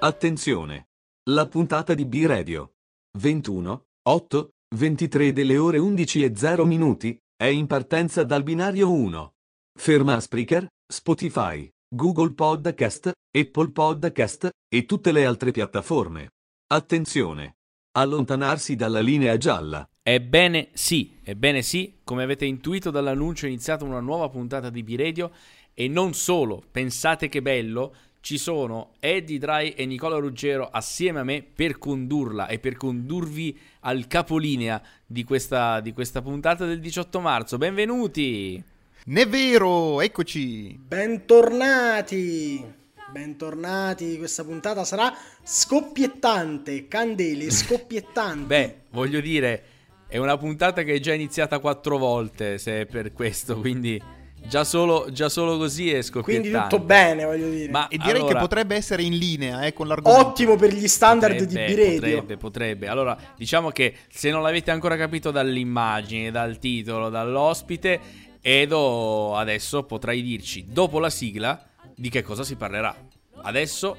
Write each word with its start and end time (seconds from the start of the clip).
Attenzione! 0.00 0.90
La 1.30 1.48
puntata 1.48 1.92
di 1.92 2.04
B-Radio 2.04 2.74
21, 3.18 3.86
8, 4.08 4.50
23 4.76 5.32
delle 5.32 5.58
ore 5.58 5.78
11 5.78 6.22
e 6.22 6.36
0 6.36 6.64
minuti 6.64 7.18
è 7.34 7.46
in 7.46 7.66
partenza 7.66 8.22
dal 8.22 8.44
binario 8.44 8.92
1. 8.92 9.32
Ferma 9.76 10.20
Spreaker, 10.20 10.68
Spotify, 10.86 11.68
Google 11.92 12.32
Podcast, 12.32 13.10
Apple 13.36 13.72
Podcast 13.72 14.50
e 14.72 14.86
tutte 14.86 15.10
le 15.10 15.26
altre 15.26 15.50
piattaforme. 15.50 16.28
Attenzione! 16.68 17.56
Allontanarsi 17.96 18.76
dalla 18.76 19.00
linea 19.00 19.36
gialla. 19.36 19.84
Ebbene 20.00 20.68
sì, 20.74 21.18
ebbene 21.24 21.60
sì, 21.62 21.98
come 22.04 22.22
avete 22.22 22.44
intuito 22.44 22.92
dall'annuncio 22.92 23.46
è 23.46 23.48
iniziata 23.48 23.84
una 23.84 23.98
nuova 23.98 24.28
puntata 24.28 24.70
di 24.70 24.84
B-Radio 24.84 25.32
e 25.74 25.86
non 25.86 26.12
solo, 26.14 26.62
pensate 26.70 27.28
che 27.28 27.42
bello, 27.42 27.94
ci 28.28 28.36
sono 28.36 28.90
Eddie 29.00 29.38
Dry 29.38 29.70
e 29.70 29.86
Nicola 29.86 30.18
Ruggero 30.18 30.68
assieme 30.70 31.20
a 31.20 31.24
me 31.24 31.42
per 31.42 31.78
condurla 31.78 32.46
e 32.46 32.58
per 32.58 32.76
condurvi 32.76 33.58
al 33.80 34.06
capolinea 34.06 34.82
di 35.06 35.24
questa, 35.24 35.80
di 35.80 35.94
questa 35.94 36.20
puntata 36.20 36.66
del 36.66 36.78
18 36.78 37.20
marzo. 37.20 37.56
Benvenuti! 37.56 38.62
Ne 39.04 39.24
vero, 39.24 40.02
eccoci! 40.02 40.78
Bentornati! 40.78 42.62
Bentornati, 43.10 44.18
questa 44.18 44.44
puntata 44.44 44.84
sarà 44.84 45.10
scoppiettante, 45.42 46.86
candele 46.86 47.50
scoppiettanti. 47.50 48.44
Beh, 48.44 48.80
voglio 48.90 49.20
dire, 49.22 49.62
è 50.06 50.18
una 50.18 50.36
puntata 50.36 50.82
che 50.82 50.92
è 50.92 51.00
già 51.00 51.14
iniziata 51.14 51.60
quattro 51.60 51.96
volte, 51.96 52.58
se 52.58 52.82
è 52.82 52.84
per 52.84 53.14
questo, 53.14 53.58
quindi 53.58 53.98
Già 54.46 54.64
solo, 54.64 55.08
già 55.10 55.28
solo 55.28 55.58
così 55.58 55.92
è 55.92 56.00
scoppiettante. 56.00 56.48
Quindi 56.50 56.68
tutto 56.68 56.82
bene, 56.82 57.24
voglio 57.24 57.50
dire. 57.50 57.70
Ma 57.70 57.88
e 57.88 57.98
direi 57.98 58.20
allora, 58.20 58.34
che 58.34 58.38
potrebbe 58.40 58.76
essere 58.76 59.02
in 59.02 59.18
linea 59.18 59.62
eh, 59.62 59.72
con 59.72 59.86
l'argomento. 59.86 60.26
Ottimo 60.26 60.56
per 60.56 60.72
gli 60.72 60.88
standard 60.88 61.36
potrebbe, 61.36 61.66
di 61.66 61.74
B-Radio. 61.74 61.94
Potrebbe, 61.98 62.36
potrebbe. 62.36 62.88
Allora, 62.88 63.18
diciamo 63.36 63.70
che 63.70 63.94
se 64.08 64.30
non 64.30 64.42
l'avete 64.42 64.70
ancora 64.70 64.96
capito 64.96 65.30
dall'immagine, 65.30 66.30
dal 66.30 66.58
titolo, 66.58 67.10
dall'ospite, 67.10 68.00
Edo 68.40 69.36
adesso 69.36 69.82
potrai 69.82 70.22
dirci, 70.22 70.64
dopo 70.68 70.98
la 70.98 71.10
sigla, 71.10 71.62
di 71.94 72.08
che 72.08 72.22
cosa 72.22 72.44
si 72.44 72.56
parlerà. 72.56 72.96
Adesso, 73.42 73.96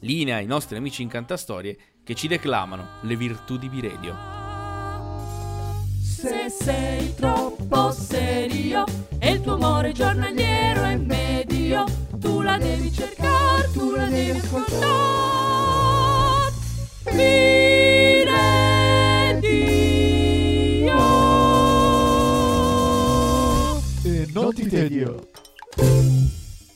linea 0.00 0.36
ai 0.36 0.46
nostri 0.46 0.76
amici 0.76 1.02
in 1.02 1.08
Cantastorie 1.08 1.76
che 2.04 2.14
ci 2.14 2.28
declamano 2.28 3.00
le 3.02 3.16
virtù 3.16 3.58
di 3.58 3.68
B-Radio. 3.68 4.37
Se 6.20 6.50
sei 6.50 7.14
troppo 7.14 7.92
serio 7.92 8.84
e 9.20 9.34
il 9.34 9.40
tuo 9.40 9.54
amore 9.54 9.92
giornaliero 9.92 10.82
è 10.82 10.96
medio, 10.96 11.84
tu 12.18 12.40
la 12.40 12.58
devi 12.58 12.92
cercare, 12.92 13.70
tu 13.72 13.94
la 13.94 14.06
devi 14.06 14.36
ascoltare. 14.36 14.82
Mire 17.12 18.36
Dio. 19.38 20.96
E 24.02 24.26
non 24.32 24.52
ti 24.52 24.66
tedio. 24.66 25.28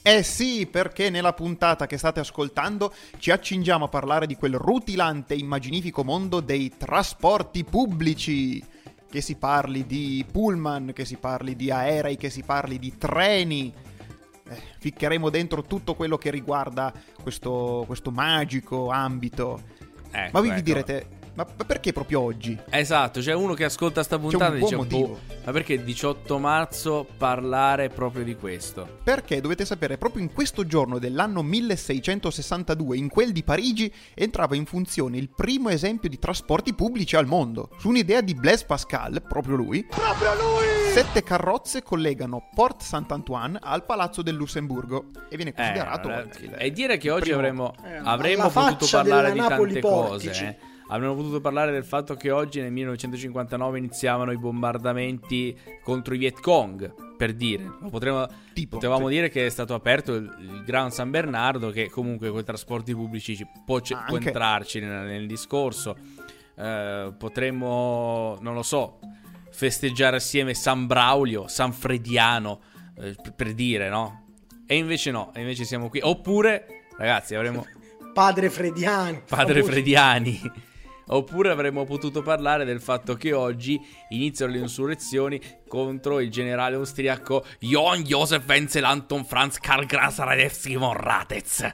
Eh 0.02 0.22
sì, 0.22 0.68
perché 0.70 1.10
nella 1.10 1.32
puntata 1.32 1.88
che 1.88 1.98
state 1.98 2.20
ascoltando 2.20 2.94
ci 3.18 3.32
accingiamo 3.32 3.86
a 3.86 3.88
parlare 3.88 4.28
di 4.28 4.36
quel 4.36 4.54
rutilante 4.54 5.34
e 5.34 5.38
immaginifico 5.38 6.04
mondo 6.04 6.38
dei 6.38 6.72
trasporti 6.78 7.64
pubblici 7.64 8.70
che 9.12 9.20
si 9.20 9.34
parli 9.34 9.84
di 9.84 10.24
pullman, 10.32 10.92
che 10.94 11.04
si 11.04 11.18
parli 11.18 11.54
di 11.54 11.70
aerei, 11.70 12.16
che 12.16 12.30
si 12.30 12.42
parli 12.42 12.78
di 12.78 12.96
treni. 12.96 13.70
Eh, 14.48 14.62
ficcheremo 14.78 15.28
dentro 15.28 15.62
tutto 15.64 15.94
quello 15.94 16.16
che 16.16 16.30
riguarda 16.30 16.90
questo, 17.22 17.84
questo 17.86 18.10
magico 18.10 18.88
ambito. 18.88 19.60
Ecco, 20.10 20.30
Ma 20.32 20.40
vi 20.40 20.48
ecco. 20.48 20.60
direte, 20.62 21.06
ma 21.34 21.46
perché 21.66 21.92
proprio 21.92 22.20
oggi? 22.20 22.58
Esatto, 22.68 23.20
c'è 23.20 23.32
uno 23.32 23.54
che 23.54 23.64
ascolta 23.64 24.02
sta 24.02 24.18
puntata 24.18 24.54
e 24.54 24.58
dice: 24.58 24.76
boh, 24.76 25.18
Ma 25.44 25.52
perché 25.52 25.82
18 25.82 26.38
marzo 26.38 27.06
parlare 27.16 27.88
proprio 27.88 28.22
di 28.22 28.36
questo? 28.36 28.98
Perché 29.02 29.40
dovete 29.40 29.64
sapere, 29.64 29.96
proprio 29.96 30.22
in 30.22 30.32
questo 30.32 30.66
giorno 30.66 30.98
dell'anno 30.98 31.42
1662, 31.42 32.96
in 32.98 33.08
quel 33.08 33.32
di 33.32 33.42
Parigi, 33.42 33.92
entrava 34.14 34.56
in 34.56 34.66
funzione 34.66 35.16
il 35.16 35.30
primo 35.30 35.70
esempio 35.70 36.10
di 36.10 36.18
trasporti 36.18 36.74
pubblici 36.74 37.16
al 37.16 37.26
mondo. 37.26 37.70
Su 37.78 37.88
un'idea 37.88 38.20
di 38.20 38.34
Blaise 38.34 38.66
Pascal, 38.66 39.22
proprio 39.26 39.56
lui, 39.56 39.86
proprio 39.88 40.34
lui! 40.34 40.92
Sette 40.92 41.22
carrozze 41.22 41.82
collegano 41.82 42.50
Port 42.54 42.82
Saint-Antoine 42.82 43.58
al 43.62 43.86
Palazzo 43.86 44.20
del 44.20 44.34
Lussemburgo 44.34 45.06
e 45.30 45.36
viene 45.36 45.54
considerato. 45.54 46.10
Eh, 46.10 46.66
e 46.66 46.70
dire 46.72 46.98
che 46.98 47.10
oggi 47.10 47.32
primo... 47.32 47.38
avremmo, 47.38 47.74
eh, 47.82 48.00
avremmo 48.04 48.50
potuto 48.50 48.86
parlare 48.90 49.32
di 49.32 49.38
tante 49.38 49.78
Portici. 49.78 49.80
cose. 49.80 50.46
Eh 50.46 50.70
avremmo 50.88 51.14
potuto 51.14 51.40
parlare 51.40 51.72
del 51.72 51.84
fatto 51.84 52.14
che 52.14 52.30
oggi 52.30 52.60
nel 52.60 52.72
1959 52.72 53.78
iniziavano 53.78 54.32
i 54.32 54.38
bombardamenti 54.38 55.58
contro 55.82 56.14
i 56.14 56.18
Viet 56.18 56.40
Cong, 56.40 57.16
per 57.16 57.34
dire. 57.34 57.64
Potremmo, 57.90 58.28
tipo, 58.52 58.76
potevamo 58.76 59.08
sì. 59.08 59.14
dire 59.14 59.28
che 59.28 59.46
è 59.46 59.48
stato 59.48 59.74
aperto 59.74 60.14
il, 60.14 60.34
il 60.40 60.64
Gran 60.64 60.90
San 60.90 61.10
Bernardo, 61.10 61.70
che 61.70 61.88
comunque 61.88 62.30
con 62.30 62.40
i 62.40 62.44
trasporti 62.44 62.94
pubblici 62.94 63.46
può, 63.64 63.80
c- 63.80 63.96
può 64.06 64.16
entrarci 64.16 64.80
nel, 64.80 65.06
nel 65.06 65.26
discorso. 65.26 65.96
Uh, 66.54 67.16
potremmo, 67.16 68.36
non 68.40 68.54
lo 68.54 68.62
so, 68.62 68.98
festeggiare 69.50 70.16
assieme 70.16 70.54
San 70.54 70.86
Braulio, 70.86 71.46
San 71.48 71.72
Frediano, 71.72 72.60
eh, 72.98 73.14
per, 73.34 73.54
dire, 73.54 73.88
no? 73.88 74.24
E 74.66 74.76
invece 74.76 75.10
no, 75.10 75.32
e 75.34 75.40
invece 75.40 75.64
siamo 75.64 75.88
qui. 75.88 76.00
Oppure, 76.02 76.86
ragazzi, 76.96 77.34
avremo... 77.34 77.64
Padre 78.12 78.50
Frediani. 78.50 79.22
Padre. 79.26 79.62
Frediani. 79.62 80.40
Oppure 81.12 81.50
avremmo 81.50 81.84
potuto 81.84 82.22
parlare 82.22 82.64
del 82.64 82.80
fatto 82.80 83.16
che 83.16 83.34
oggi 83.34 83.78
iniziano 84.10 84.52
le 84.52 84.58
insurrezioni 84.58 85.40
contro 85.68 86.20
il 86.20 86.30
generale 86.30 86.76
austriaco 86.76 87.44
Johann 87.60 88.00
Josef 88.00 88.46
Wenzel 88.46 88.84
Anton 88.84 89.24
Franz 89.24 89.58
Karl 89.58 89.84
Gras 89.84 90.16
Radewski 90.16 90.74
von 90.76 90.94
Ratez. 90.94 91.70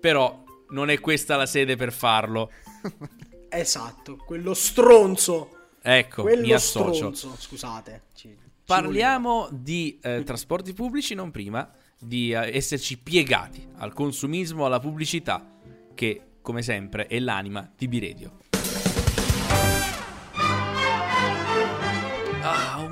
Però 0.00 0.44
non 0.68 0.88
è 0.88 1.00
questa 1.00 1.36
la 1.36 1.46
sede 1.46 1.74
per 1.74 1.92
farlo. 1.92 2.50
esatto, 3.50 4.16
quello 4.16 4.54
stronzo. 4.54 5.56
Ecco, 5.82 6.22
quello 6.22 6.46
mi 6.46 6.52
associo. 6.52 7.12
Stronzo, 7.12 7.34
scusate. 7.38 8.02
Ci, 8.14 8.36
Parliamo 8.64 9.48
ci 9.48 9.56
di 9.58 9.98
eh, 10.00 10.22
trasporti 10.22 10.74
pubblici, 10.74 11.14
non 11.14 11.32
prima 11.32 11.68
di 11.98 12.30
eh, 12.30 12.56
esserci 12.56 12.98
piegati 12.98 13.66
al 13.78 13.92
consumismo, 13.92 14.64
alla 14.64 14.78
pubblicità, 14.78 15.58
che 15.92 16.22
come 16.40 16.62
sempre 16.62 17.08
è 17.08 17.18
l'anima 17.18 17.68
di 17.76 17.88
Biredio. 17.88 18.39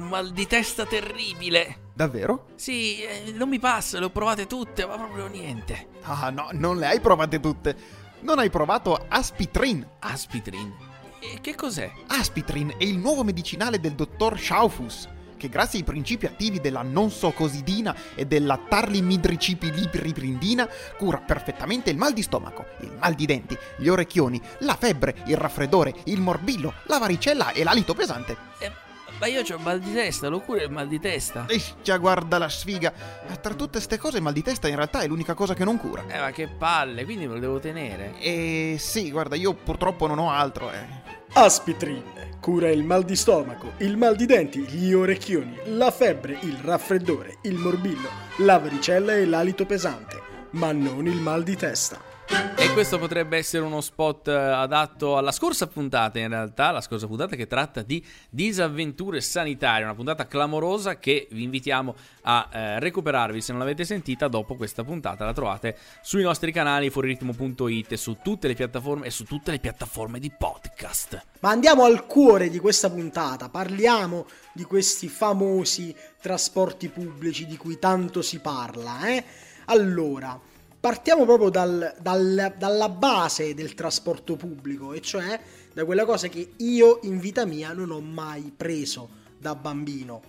Mal 0.09 0.31
di 0.31 0.47
testa 0.47 0.87
terribile. 0.87 1.87
Davvero? 1.95 2.47
Sì, 2.57 3.03
eh, 3.03 3.33
non 3.33 3.49
mi 3.49 3.59
passa, 3.59 3.99
le 3.99 4.07
ho 4.07 4.11
provate 4.11 4.47
tutte, 4.47 4.87
ma 4.87 4.97
proprio 4.97 5.27
niente. 5.27 5.89
Ah, 6.03 6.31
no, 6.31 6.49
non 6.53 6.79
le 6.79 6.87
hai 6.87 7.01
provate 7.01 7.39
tutte. 7.39 7.77
Non 8.21 8.39
hai 8.39 8.51
provato 8.51 9.07
Aspitrin. 9.09 9.87
Aspitrin? 10.01 10.75
E 11.21 11.41
che 11.41 11.55
cos'è? 11.55 11.91
Aspitrin 12.09 12.75
è 12.79 12.85
il 12.85 12.99
nuovo 12.99 13.23
medicinale 13.23 13.81
del 13.81 13.93
dottor 13.93 14.39
Schaufus 14.39 15.09
che 15.39 15.49
grazie 15.49 15.79
ai 15.79 15.85
principi 15.85 16.27
attivi 16.27 16.61
della 16.61 16.83
non 16.83 17.11
so 17.11 17.31
cosidina 17.31 17.97
e 18.15 18.27
della 18.27 18.61
tarlimidricipiliprindina 18.69 20.69
cura 20.99 21.17
perfettamente 21.19 21.89
il 21.91 21.97
mal 21.97 22.13
di 22.13 22.23
stomaco, 22.23 22.67
il 22.81 22.93
mal 22.99 23.15
di 23.15 23.25
denti, 23.25 23.57
gli 23.79 23.89
orecchioni, 23.89 24.39
la 24.59 24.75
febbre, 24.75 25.23
il 25.27 25.37
raffreddore, 25.37 25.95
il 26.05 26.21
morbillo, 26.21 26.75
la 26.87 26.99
varicella 26.99 27.53
e 27.53 27.63
l'alito 27.63 27.95
pesante. 27.95 28.37
Eh. 28.59 28.88
Ma 29.19 29.27
io 29.27 29.43
ho 29.43 29.59
mal 29.59 29.81
di 29.81 29.93
testa, 29.93 30.29
lo 30.29 30.41
cura 30.41 30.63
il 30.63 30.71
mal 30.71 30.87
di 30.87 31.01
testa. 31.01 31.47
E 31.49 31.61
già 31.83 31.97
guarda 31.97 32.39
la 32.39 32.49
sfiga. 32.49 32.93
Tra 33.41 33.55
tutte 33.55 33.81
ste 33.81 33.99
cose 33.99 34.19
il 34.19 34.23
mal 34.23 34.33
di 34.33 34.43
testa 34.43 34.69
in 34.69 34.77
realtà 34.77 35.01
è 35.01 35.09
l'unica 35.09 35.35
cosa 35.35 35.55
che 35.55 35.65
non 35.65 35.77
cura. 35.77 36.05
Eh 36.07 36.21
ma 36.21 36.31
che 36.31 36.47
palle, 36.47 37.05
quindi 37.05 37.27
me 37.27 37.35
lo 37.35 37.41
devo 37.41 37.59
tenere. 37.59 38.17
Eh 38.21 38.77
sì, 38.79 39.11
guarda, 39.11 39.35
io 39.35 39.55
purtroppo 39.55 40.07
non 40.07 40.19
ho 40.19 40.31
altro, 40.31 40.71
eh. 40.71 41.17
Aspitrin 41.33 42.03
cura 42.41 42.71
il 42.71 42.85
mal 42.85 43.05
di 43.05 43.17
stomaco, 43.17 43.73
il 43.79 43.97
mal 43.97 44.15
di 44.15 44.25
denti, 44.25 44.61
gli 44.61 44.93
orecchioni, 44.93 45.59
la 45.67 45.91
febbre, 45.91 46.39
il 46.43 46.57
raffreddore, 46.63 47.39
il 47.43 47.57
morbillo, 47.57 48.09
la 48.39 48.59
varicella 48.59 49.15
e 49.15 49.27
l'alito 49.27 49.67
pesante, 49.67 50.21
ma 50.51 50.73
non 50.73 51.07
il 51.07 51.21
mal 51.21 51.43
di 51.43 51.57
testa. 51.57 52.08
E 52.31 52.73
questo 52.75 52.99
potrebbe 52.99 53.39
essere 53.39 53.65
uno 53.65 53.81
spot 53.81 54.29
eh, 54.29 54.33
adatto 54.33 55.17
alla 55.17 55.33
scorsa 55.33 55.67
puntata, 55.67 56.19
in 56.19 56.29
realtà, 56.29 56.71
la 56.71 56.83
scorsa 56.83 57.07
puntata 57.07 57.37
che 57.37 57.47
tratta 57.47 57.81
di 57.83 58.05
disavventure 58.29 59.23
sanitarie, 59.23 59.85
una 59.85 59.95
puntata 59.95 60.27
clamorosa 60.27 60.99
che 60.99 61.29
vi 61.31 61.45
invitiamo 61.45 61.95
a 62.23 62.49
eh, 62.53 62.81
recuperarvi 62.81 63.41
se 63.41 63.53
non 63.53 63.61
l'avete 63.61 63.85
sentita 63.85 64.29
dopo 64.29 64.57
questa 64.57 64.85
puntata. 64.85 65.25
La 65.25 65.33
trovate 65.33 65.79
sui 66.03 66.23
nostri 66.23 66.53
canali 66.53 66.91
fuoriritmo.it, 66.91 67.95
su 67.95 68.19
tutte 68.23 68.49
le 68.49 68.55
piattaforme 68.55 69.07
e 69.07 69.11
su 69.11 69.25
tutte 69.25 69.51
le 69.51 69.59
piattaforme 69.59 70.19
di 70.19 70.31
podcast. 70.31 71.23
Ma 71.41 71.51
andiamo 71.51 71.85
al 71.85 72.05
cuore 72.05 72.51
di 72.51 72.59
questa 72.59 72.91
puntata, 72.91 73.49
parliamo 73.49 74.27
di 74.53 74.65
questi 74.65 75.09
famosi 75.09 75.95
trasporti 76.21 76.89
pubblici 76.89 77.47
di 77.47 77.57
cui 77.57 77.79
tanto 77.79 78.21
si 78.21 78.41
parla, 78.41 79.07
eh? 79.09 79.25
Allora, 79.67 80.39
partiamo 80.81 81.25
proprio 81.25 81.49
dal, 81.49 81.95
dal, 82.01 82.55
dalla 82.57 82.89
base 82.89 83.55
del 83.55 83.75
trasporto 83.75 84.37
pubblico, 84.37 84.93
e 84.93 85.01
cioè 85.01 85.41
da 85.73 85.85
quella 85.85 86.05
cosa 86.05 86.29
che 86.29 86.53
io 86.57 87.01
in 87.03 87.19
vita 87.19 87.45
mia 87.45 87.73
non 87.73 87.91
ho 87.91 88.01
mai 88.01 88.53
preso 88.55 89.09
da 89.39 89.55
bambino, 89.55 90.21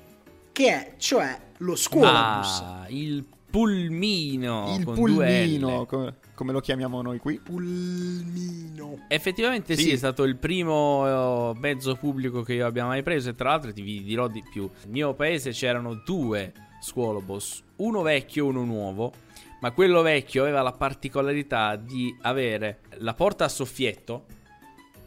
che 0.52 0.68
è 0.70 0.94
cioè 0.98 1.40
lo 1.58 1.76
scuolabus. 1.76 2.60
Ah, 2.62 2.86
il 2.90 3.26
pulmino. 3.50 4.76
Il 4.78 4.84
pulmino, 4.84 5.86
come, 5.86 6.16
come, 6.36 6.52
lo 6.52 6.60
chiamiamo 6.60 7.02
noi 7.02 7.18
qui. 7.20 7.40
Pulmino. 7.40 9.06
Effettivamente 9.08 9.76
sì, 9.76 9.84
sì 9.84 9.92
è 9.92 9.98
stato 9.98 10.24
il 10.24 10.36
primo 10.36 11.54
eh, 11.54 11.60
mezzo 11.60 11.96
pubblico 11.96 12.44
che 12.44 12.54
io 12.54 12.66
abbia 12.66 12.86
mai 12.86 13.04
preso 13.04 13.30
e 13.30 13.36
tra 13.36 13.50
l'altro 13.50 13.74
ti 13.74 14.04
dirò 14.04 14.28
di 14.28 14.44
più. 14.50 14.70
Nel 14.84 14.92
mio 14.92 15.14
paese 15.14 15.52
c'erano 15.52 15.96
due 16.06 16.54
scuolobus, 16.82 17.64
uno 17.78 18.02
vecchio 18.02 18.46
e 18.46 18.50
uno 18.50 18.64
nuovo, 18.64 19.12
ma 19.60 19.72
quello 19.72 20.02
vecchio 20.02 20.44
aveva 20.44 20.62
la 20.62 20.72
particolarità 20.72 21.76
di 21.76 22.16
avere 22.22 22.82
la 22.98 23.14
porta 23.14 23.46
a 23.46 23.50
soffietto, 23.50 24.26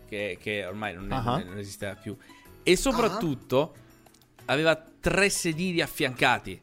che, 0.09 0.39
che 0.41 0.65
ormai 0.65 0.95
non, 0.95 1.13
è, 1.13 1.17
uh-huh. 1.17 1.45
non, 1.47 1.59
esisteva 1.59 1.95
più, 1.95 2.17
e 2.63 2.77
soprattutto 2.77 3.75
uh-huh. 3.75 4.43
aveva 4.47 4.77
tre 4.77 5.29
sedili 5.31 5.81
affiancati 5.81 6.61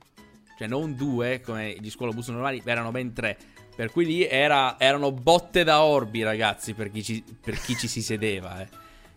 cioè 0.59 0.68
non 0.68 0.94
due 0.94 1.39
come 1.39 1.74
gli 1.80 1.89
scuolabus 1.89 2.27
normali, 2.27 2.62
erano 2.65 2.91
ben 2.91 3.13
tre. 3.13 3.38
Per 3.74 3.92
cui 3.94 4.06
lì 4.06 4.27
era, 4.27 4.77
erano 4.77 5.13
botte 5.13 5.63
da 5.63 5.83
orbi, 5.83 6.21
ragazzi, 6.21 6.74
per 6.74 6.92
chi 6.92 7.01
ci, 7.01 7.24
per 7.39 7.57
chi 7.62 7.77
ci 7.77 7.88
si 7.88 8.01
sedeva. 8.01 8.62
Eh. 8.62 8.68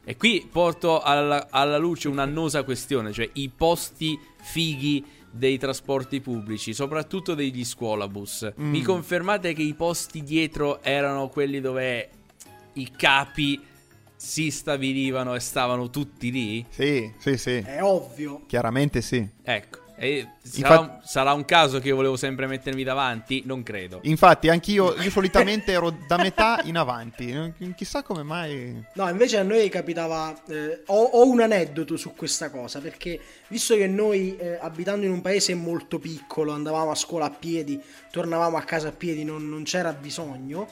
E 0.04 0.16
qui 0.16 0.48
porto 0.48 1.00
alla, 1.00 1.48
alla 1.50 1.78
luce 1.78 2.06
un'annosa 2.06 2.62
questione, 2.62 3.12
cioè 3.12 3.28
i 3.32 3.48
posti 3.48 4.16
fighi 4.40 5.04
dei 5.32 5.58
trasporti 5.58 6.20
pubblici, 6.20 6.75
soprattutto 6.75 7.34
degli 7.34 7.64
scuolabus. 7.64 8.52
Mm. 8.61 8.70
Mi 8.70 8.82
confermate 8.82 9.55
che 9.55 9.62
i 9.62 9.75
posti 9.75 10.23
dietro 10.23 10.82
erano 10.82 11.29
quelli 11.29 11.61
dove 11.61 12.11
i 12.75 12.90
capi 12.94 13.61
si 14.14 14.50
stabilivano 14.50 15.34
e 15.34 15.40
stavano 15.40 15.90
tutti 15.90 16.31
lì? 16.31 16.64
Sì, 16.69 17.11
sì, 17.19 17.37
sì. 17.37 17.56
È 17.56 17.82
ovvio. 17.82 18.43
Chiaramente 18.46 19.00
sì. 19.00 19.26
Ecco. 19.43 19.81
E 20.02 20.26
sarà, 20.43 20.75
Infatti, 20.75 20.90
un, 20.90 21.00
sarà, 21.04 21.32
un, 21.32 21.44
caso 21.44 21.78
che 21.78 21.87
io 21.87 21.94
volevo 21.94 22.16
sempre 22.16 22.49
mettermi 22.49 22.82
davanti? 22.82 23.44
Non 23.46 23.62
credo. 23.62 24.00
Infatti, 24.02 24.49
anch'io 24.49 25.00
io 25.00 25.10
solitamente 25.10 25.70
ero 25.70 25.96
da 26.08 26.16
metà 26.16 26.60
in 26.64 26.76
avanti. 26.76 27.54
Chissà 27.76 28.02
come 28.02 28.25
mai. 28.25 28.84
No, 28.94 29.08
invece 29.08 29.38
a 29.38 29.44
noi 29.44 29.69
capitava. 29.69 30.34
Eh, 30.49 30.82
ho, 30.87 31.04
ho, 31.04 31.28
un 31.28 31.40
aneddoto 31.40 31.96
su 31.96 32.16
questa 32.16 32.50
cosa. 32.50 32.81
Perché 32.81 33.20
visto 33.46 33.76
che 33.76 33.87
noi, 33.87 34.37
eh, 34.38 34.58
abitando 34.60 35.06
in 35.06 35.12
un 35.12 35.20
paese 35.20 35.54
molto 35.54 36.00
piccolo, 36.00 36.50
andavamo 36.50 36.90
a 36.90 36.96
scuola 36.96 37.26
a 37.26 37.31
piedi, 37.31 37.81
tornavamo 38.10 38.56
a 38.56 38.62
casa 38.62 38.88
a 38.88 38.93
piedi, 38.93 39.22
non, 39.22 39.49
non 39.49 39.62
c'era 39.62 39.93
bisogno. 39.93 40.66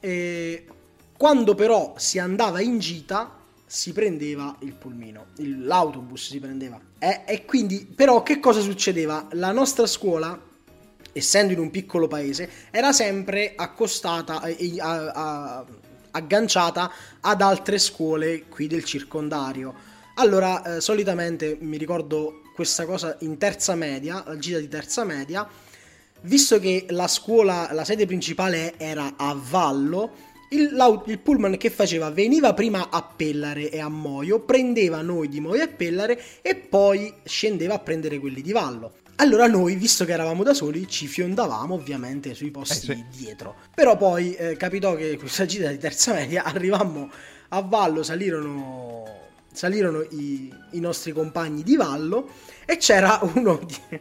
E 0.00 0.64
quando 1.14 1.54
però 1.54 1.92
si 1.98 2.18
andava 2.18 2.62
in 2.62 2.78
gita, 2.78 3.41
si 3.72 3.94
prendeva 3.94 4.54
il 4.58 4.74
pulmino, 4.74 5.28
l'autobus 5.36 6.28
si 6.28 6.38
prendeva. 6.38 6.78
E, 6.98 7.22
e 7.26 7.46
quindi, 7.46 7.86
però, 7.86 8.22
che 8.22 8.38
cosa 8.38 8.60
succedeva? 8.60 9.28
La 9.32 9.50
nostra 9.50 9.86
scuola, 9.86 10.38
essendo 11.10 11.54
in 11.54 11.58
un 11.58 11.70
piccolo 11.70 12.06
paese, 12.06 12.50
era 12.70 12.92
sempre 12.92 13.54
accostata, 13.56 14.42
e, 14.42 14.74
a, 14.78 15.10
a, 15.12 15.64
agganciata 16.10 16.92
ad 17.20 17.40
altre 17.40 17.78
scuole 17.78 18.44
qui 18.46 18.66
del 18.66 18.84
circondario. 18.84 19.74
Allora, 20.16 20.76
eh, 20.76 20.80
solitamente 20.82 21.56
mi 21.58 21.78
ricordo 21.78 22.42
questa 22.54 22.84
cosa 22.84 23.16
in 23.20 23.38
terza 23.38 23.74
media, 23.74 24.22
la 24.26 24.36
gita 24.36 24.58
di 24.58 24.68
terza 24.68 25.02
media, 25.04 25.48
visto 26.20 26.60
che 26.60 26.84
la 26.90 27.08
scuola, 27.08 27.70
la 27.72 27.86
sede 27.86 28.04
principale 28.04 28.74
era 28.76 29.14
a 29.16 29.34
Vallo, 29.34 30.31
il, 30.54 31.02
il, 31.06 31.18
pullman 31.18 31.56
che 31.56 31.70
faceva? 31.70 32.10
Veniva 32.10 32.54
prima 32.54 32.88
a 32.90 33.02
Pellare 33.02 33.70
e 33.70 33.80
a 33.80 33.88
Moio, 33.88 34.40
prendeva 34.40 35.00
noi 35.02 35.28
di 35.28 35.40
Moio 35.40 35.62
e 35.62 35.68
Pellare 35.68 36.20
e 36.42 36.54
poi 36.56 37.12
scendeva 37.24 37.74
a 37.74 37.78
prendere 37.78 38.18
quelli 38.18 38.42
di 38.42 38.52
Vallo. 38.52 38.94
Allora 39.16 39.46
noi, 39.46 39.76
visto 39.76 40.04
che 40.04 40.12
eravamo 40.12 40.42
da 40.42 40.54
soli, 40.54 40.88
ci 40.88 41.06
fiondavamo 41.06 41.74
ovviamente 41.74 42.34
sui 42.34 42.50
posti 42.50 42.90
eh 42.90 42.94
sì. 42.94 43.04
dietro. 43.16 43.56
Però 43.74 43.96
poi 43.96 44.34
eh, 44.34 44.56
capitò 44.56 44.94
che 44.94 45.16
questa 45.18 45.46
gita 45.46 45.68
di 45.68 45.78
terza 45.78 46.12
media 46.12 46.44
arrivammo 46.44 47.10
a 47.48 47.60
Vallo, 47.60 48.02
salirono, 48.02 49.04
salirono 49.52 50.02
i, 50.10 50.52
i 50.72 50.80
nostri 50.80 51.12
compagni 51.12 51.62
di 51.62 51.76
Vallo 51.76 52.30
e 52.64 52.78
c'era 52.78 53.20
uno 53.34 53.60
di, 53.64 54.00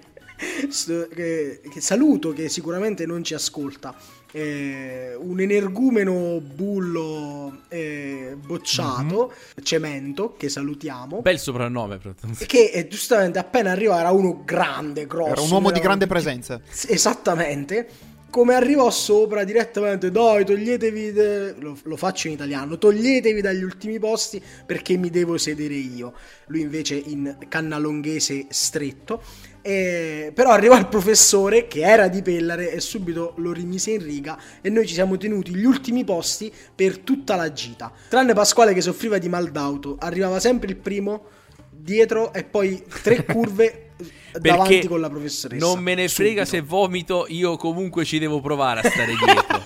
che, 1.13 1.61
che 1.69 1.81
saluto 1.81 2.33
che 2.33 2.49
sicuramente 2.49 3.05
non 3.05 3.23
ci 3.23 3.33
ascolta 3.33 3.95
eh, 4.31 5.13
un 5.17 5.39
energumeno 5.39 6.39
bullo 6.41 7.63
eh, 7.67 8.35
bocciato, 8.37 9.27
mm-hmm. 9.27 9.63
Cemento, 9.63 10.35
che 10.37 10.49
salutiamo. 10.49 11.21
Bel 11.21 11.39
soprannome, 11.39 11.99
che 12.47 12.71
eh, 12.73 12.87
giustamente 12.87 13.39
appena 13.39 13.71
arrivò 13.71 13.97
era 13.97 14.11
uno 14.11 14.41
grande, 14.43 15.05
grosso. 15.05 15.31
Era 15.31 15.41
un 15.41 15.51
uomo 15.51 15.71
di 15.71 15.79
grande 15.79 16.07
presenza. 16.07 16.59
Esattamente. 16.87 18.09
Come 18.31 18.53
arrivò 18.53 18.89
sopra 18.89 19.43
direttamente, 19.43 20.09
dai, 20.09 20.45
toglietevi, 20.45 21.11
de... 21.11 21.53
lo, 21.59 21.77
lo, 21.83 21.97
faccio 21.97 22.27
in 22.27 22.33
italiano, 22.35 22.77
toglietevi 22.77 23.41
dagli 23.41 23.61
ultimi 23.61 23.99
posti 23.99 24.41
perché 24.65 24.95
mi 24.95 25.09
devo 25.09 25.37
sedere 25.37 25.73
io. 25.73 26.13
Lui 26.45 26.61
invece 26.61 26.95
in 26.95 27.35
cannalonghese 27.49 28.45
stretto 28.47 29.21
e, 29.61 30.31
però 30.33 30.49
arrivò 30.49 30.77
il 30.77 30.87
professore 30.87 31.67
che 31.67 31.81
era 31.81 32.07
di 32.07 32.21
Pellare 32.21 32.71
e 32.71 32.79
subito 32.79 33.33
lo 33.37 33.51
rimise 33.51 33.91
in 33.91 34.03
riga 34.03 34.39
e 34.59 34.69
noi 34.69 34.87
ci 34.87 34.93
siamo 34.93 35.17
tenuti 35.17 35.53
gli 35.55 35.65
ultimi 35.65 36.03
posti 36.03 36.51
per 36.73 36.99
tutta 36.99 37.35
la 37.35 37.51
gita. 37.51 37.91
Tranne 38.09 38.33
Pasquale 38.33 38.73
che 38.73 38.81
soffriva 38.81 39.17
di 39.17 39.29
mal 39.29 39.51
d'auto, 39.51 39.97
arrivava 39.99 40.39
sempre 40.39 40.69
il 40.69 40.77
primo 40.77 41.25
dietro 41.69 42.33
e 42.33 42.43
poi 42.43 42.83
tre 43.03 43.23
curve 43.25 43.91
davanti 44.39 44.87
con 44.87 44.99
la 44.99 45.09
professoressa. 45.09 45.65
Non 45.65 45.81
me 45.81 45.95
ne 45.95 46.07
frega 46.07 46.45
subito. 46.45 46.65
se 46.65 46.69
vomito, 46.69 47.25
io 47.29 47.57
comunque 47.57 48.03
ci 48.05 48.19
devo 48.19 48.39
provare 48.39 48.81
a 48.81 48.89
stare 48.89 49.13
dietro. 49.15 49.63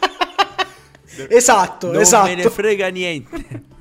esatto, 1.29 1.87
non 1.91 2.01
esatto. 2.01 2.27
Non 2.27 2.35
me 2.35 2.43
ne 2.43 2.49
frega 2.49 2.87
niente. 2.89 3.73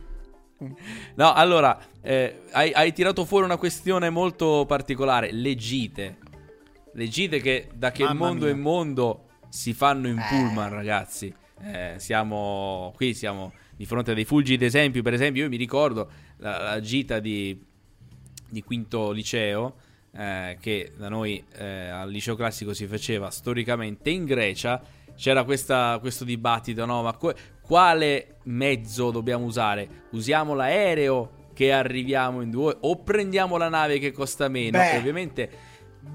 No, 1.17 1.33
allora, 1.33 1.79
eh, 2.01 2.43
hai, 2.51 2.73
hai, 2.73 2.93
tirato 2.93 3.25
fuori 3.25 3.45
una 3.45 3.57
questione 3.57 4.11
molto 4.11 4.65
particolare, 4.67 5.31
le 5.33 5.55
gite. 5.55 6.19
Le 6.93 7.09
gite 7.09 7.41
che 7.41 7.69
da 7.75 7.93
che 7.93 8.05
Mamma 8.05 8.27
mondo 8.27 8.45
mia. 8.47 8.55
è 8.55 8.57
mondo 8.57 9.25
si 9.49 9.73
fanno 9.73 10.09
in 10.09 10.19
eh. 10.19 10.27
pullman, 10.29 10.71
ragazzi. 10.71 11.33
Eh, 11.63 11.95
siamo 11.99 12.93
qui, 12.97 13.15
siamo 13.15 13.53
di 13.77 13.87
fronte 13.87 14.11
a 14.11 14.15
dei 14.15 14.25
fulgidi 14.25 14.65
esempi. 14.65 15.03
Per 15.03 15.15
esempio, 15.15 15.45
io 15.45 15.49
mi 15.49 15.57
ricordo 15.57 16.11
la, 16.39 16.59
la 16.59 16.81
gita 16.81 17.21
di, 17.21 17.65
di, 18.49 18.63
quinto 18.65 19.13
liceo, 19.13 19.77
eh, 20.13 20.57
che 20.61 20.93
da 20.97 21.09
noi 21.09 21.45
eh, 21.55 21.89
al 21.89 22.11
liceo 22.11 22.35
classico 22.35 22.75
si 22.75 22.87
faceva 22.87 23.31
storicamente 23.31 24.11
in 24.11 24.25
Grecia. 24.25 24.83
C'era 25.15 25.45
questa, 25.45 25.99
questo 26.01 26.25
dibattito, 26.25 26.85
no? 26.85 27.03
Ma 27.03 27.13
que- 27.17 27.37
quale 27.67 28.37
mezzo 28.45 29.11
dobbiamo 29.11 29.45
usare? 29.45 30.07
Usiamo 30.11 30.55
l'aereo 30.55 31.43
che 31.55 31.73
arriviamo 31.73 32.43
in 32.43 32.51
due 32.51 32.77
o 32.81 32.97
prendiamo 32.97 33.57
la 33.57 33.69
nave 33.69 33.99
che 33.99 34.13
costa 34.13 34.49
meno. 34.49 34.79
Beh. 34.79 34.97
Ovviamente 34.97 35.51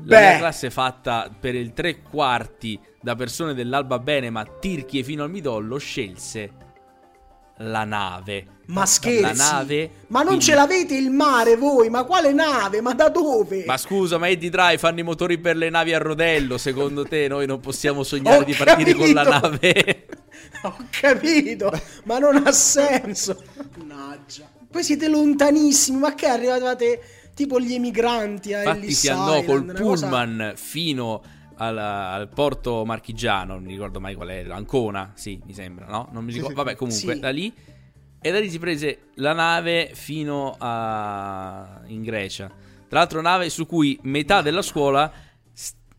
la 0.04 0.20
mia 0.20 0.38
classe 0.38 0.68
è 0.68 0.70
fatta 0.70 1.32
per 1.38 1.56
il 1.56 1.74
tre 1.74 2.02
quarti 2.02 2.80
da 3.02 3.16
persone 3.16 3.54
dell'Alba 3.54 4.00
Bene, 4.00 4.30
ma 4.30 4.46
Tirchie 4.46 5.04
fino 5.04 5.24
al 5.24 5.30
midollo 5.30 5.78
scelse 5.78 6.68
la 7.60 7.84
nave. 7.84 8.46
Ma 8.68 8.86
scherzi? 8.86 9.22
La 9.22 9.34
nave. 9.34 9.90
Ma 10.08 10.20
non 10.20 10.28
quindi... 10.28 10.46
ce 10.46 10.56
l'avete 10.56 10.96
il 10.96 11.10
mare 11.10 11.56
voi? 11.56 11.90
Ma 11.90 12.04
quale 12.04 12.32
nave? 12.32 12.82
Ma 12.82 12.94
da 12.94 13.10
dove? 13.10 13.64
Ma 13.66 13.78
scusa, 13.78 14.18
ma 14.18 14.30
Eddie 14.30 14.50
Dry 14.50 14.78
fanno 14.78 15.00
i 15.00 15.04
motori 15.04 15.40
per 15.40 15.56
le 15.56 15.70
navi 15.70 15.94
a 15.94 15.98
rodello. 15.98 16.58
Secondo 16.58 17.04
te 17.04 17.28
noi 17.28 17.48
non 17.48 17.60
possiamo 17.60 18.04
sognare 18.04 18.38
Ho 18.38 18.44
di 18.44 18.54
partire 18.54 18.92
capito. 18.92 18.98
con 18.98 19.14
la 19.14 19.24
nave? 19.24 20.06
Ho 20.64 20.76
capito, 20.90 21.72
ma 22.04 22.20
non 22.20 22.46
ha 22.46 22.52
senso. 22.52 23.44
Mannaggia. 23.78 24.50
Poi 24.70 24.84
siete 24.84 25.08
lontanissimi, 25.08 25.98
ma 25.98 26.14
che 26.14 26.28
arrivate 26.28 27.02
tipo 27.34 27.60
gli 27.60 27.74
emigranti 27.74 28.54
a 28.54 28.60
Infatti 28.60 28.92
si 28.92 29.08
andò 29.10 29.44
col 29.44 29.66
pullman 29.66 30.38
cosa... 30.38 30.56
fino 30.56 31.22
al, 31.56 31.78
al, 31.78 32.30
porto 32.30 32.86
marchigiano, 32.86 33.54
non 33.54 33.64
mi 33.64 33.72
ricordo 33.72 34.00
mai 34.00 34.16
qual 34.16 34.30
è, 34.30 34.46
Ancona, 34.50 35.12
sì, 35.16 35.40
mi 35.46 35.54
sembra, 35.54 35.88
no? 35.88 36.10
Non 36.12 36.24
mi 36.24 36.32
ricordo, 36.32 36.50
sì, 36.50 36.56
vabbè, 36.56 36.76
comunque, 36.76 37.14
sì. 37.14 37.20
da 37.20 37.30
lì 37.30 37.54
e 38.22 38.32
da 38.32 38.40
lì 38.40 38.50
si 38.50 38.60
prese 38.60 39.12
la 39.16 39.34
nave 39.34 39.92
fino 39.94 40.56
a 40.58 41.82
in 41.88 42.04
Grecia. 42.04 42.48
Tra 42.88 43.00
l'altro 43.00 43.22
nave 43.22 43.50
su 43.50 43.66
cui 43.66 43.98
metà 44.04 44.42
della 44.42 44.62
scuola 44.62 45.12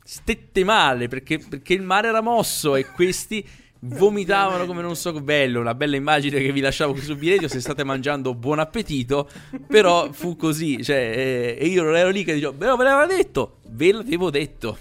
stette 0.03 0.65
male 0.65 1.09
perché, 1.09 1.39
perché 1.39 1.73
il 1.73 1.83
mare 1.83 2.09
era 2.09 2.21
mosso 2.21 2.75
e 2.77 2.85
questi 2.87 3.47
vomitavano 3.83 4.67
come 4.67 4.83
non 4.83 4.95
so 4.95 5.13
bello 5.21 5.61
una 5.61 5.75
bella 5.75 5.97
immagine 5.97 6.39
che 6.39 6.53
vi 6.53 6.61
lasciavo 6.61 6.93
qui 6.93 7.01
sul 7.01 7.17
biglietto 7.17 7.49
se 7.49 7.61
state 7.61 7.83
mangiando 7.83 8.35
buon 8.35 8.59
appetito 8.59 9.29
però 9.67 10.13
fu 10.13 10.37
così 10.37 10.85
cioè, 10.85 10.97
eh, 10.97 11.57
e 11.59 11.67
io 11.67 11.83
non 11.83 11.97
ero 11.97 12.11
lì 12.11 12.23
che 12.23 12.35
dicevo 12.35 12.57
ve 12.57 12.67
l'aveva 12.67 13.07
detto 13.07 13.61
ve 13.69 13.93
l'avevo 13.93 14.31
detto 14.31 14.77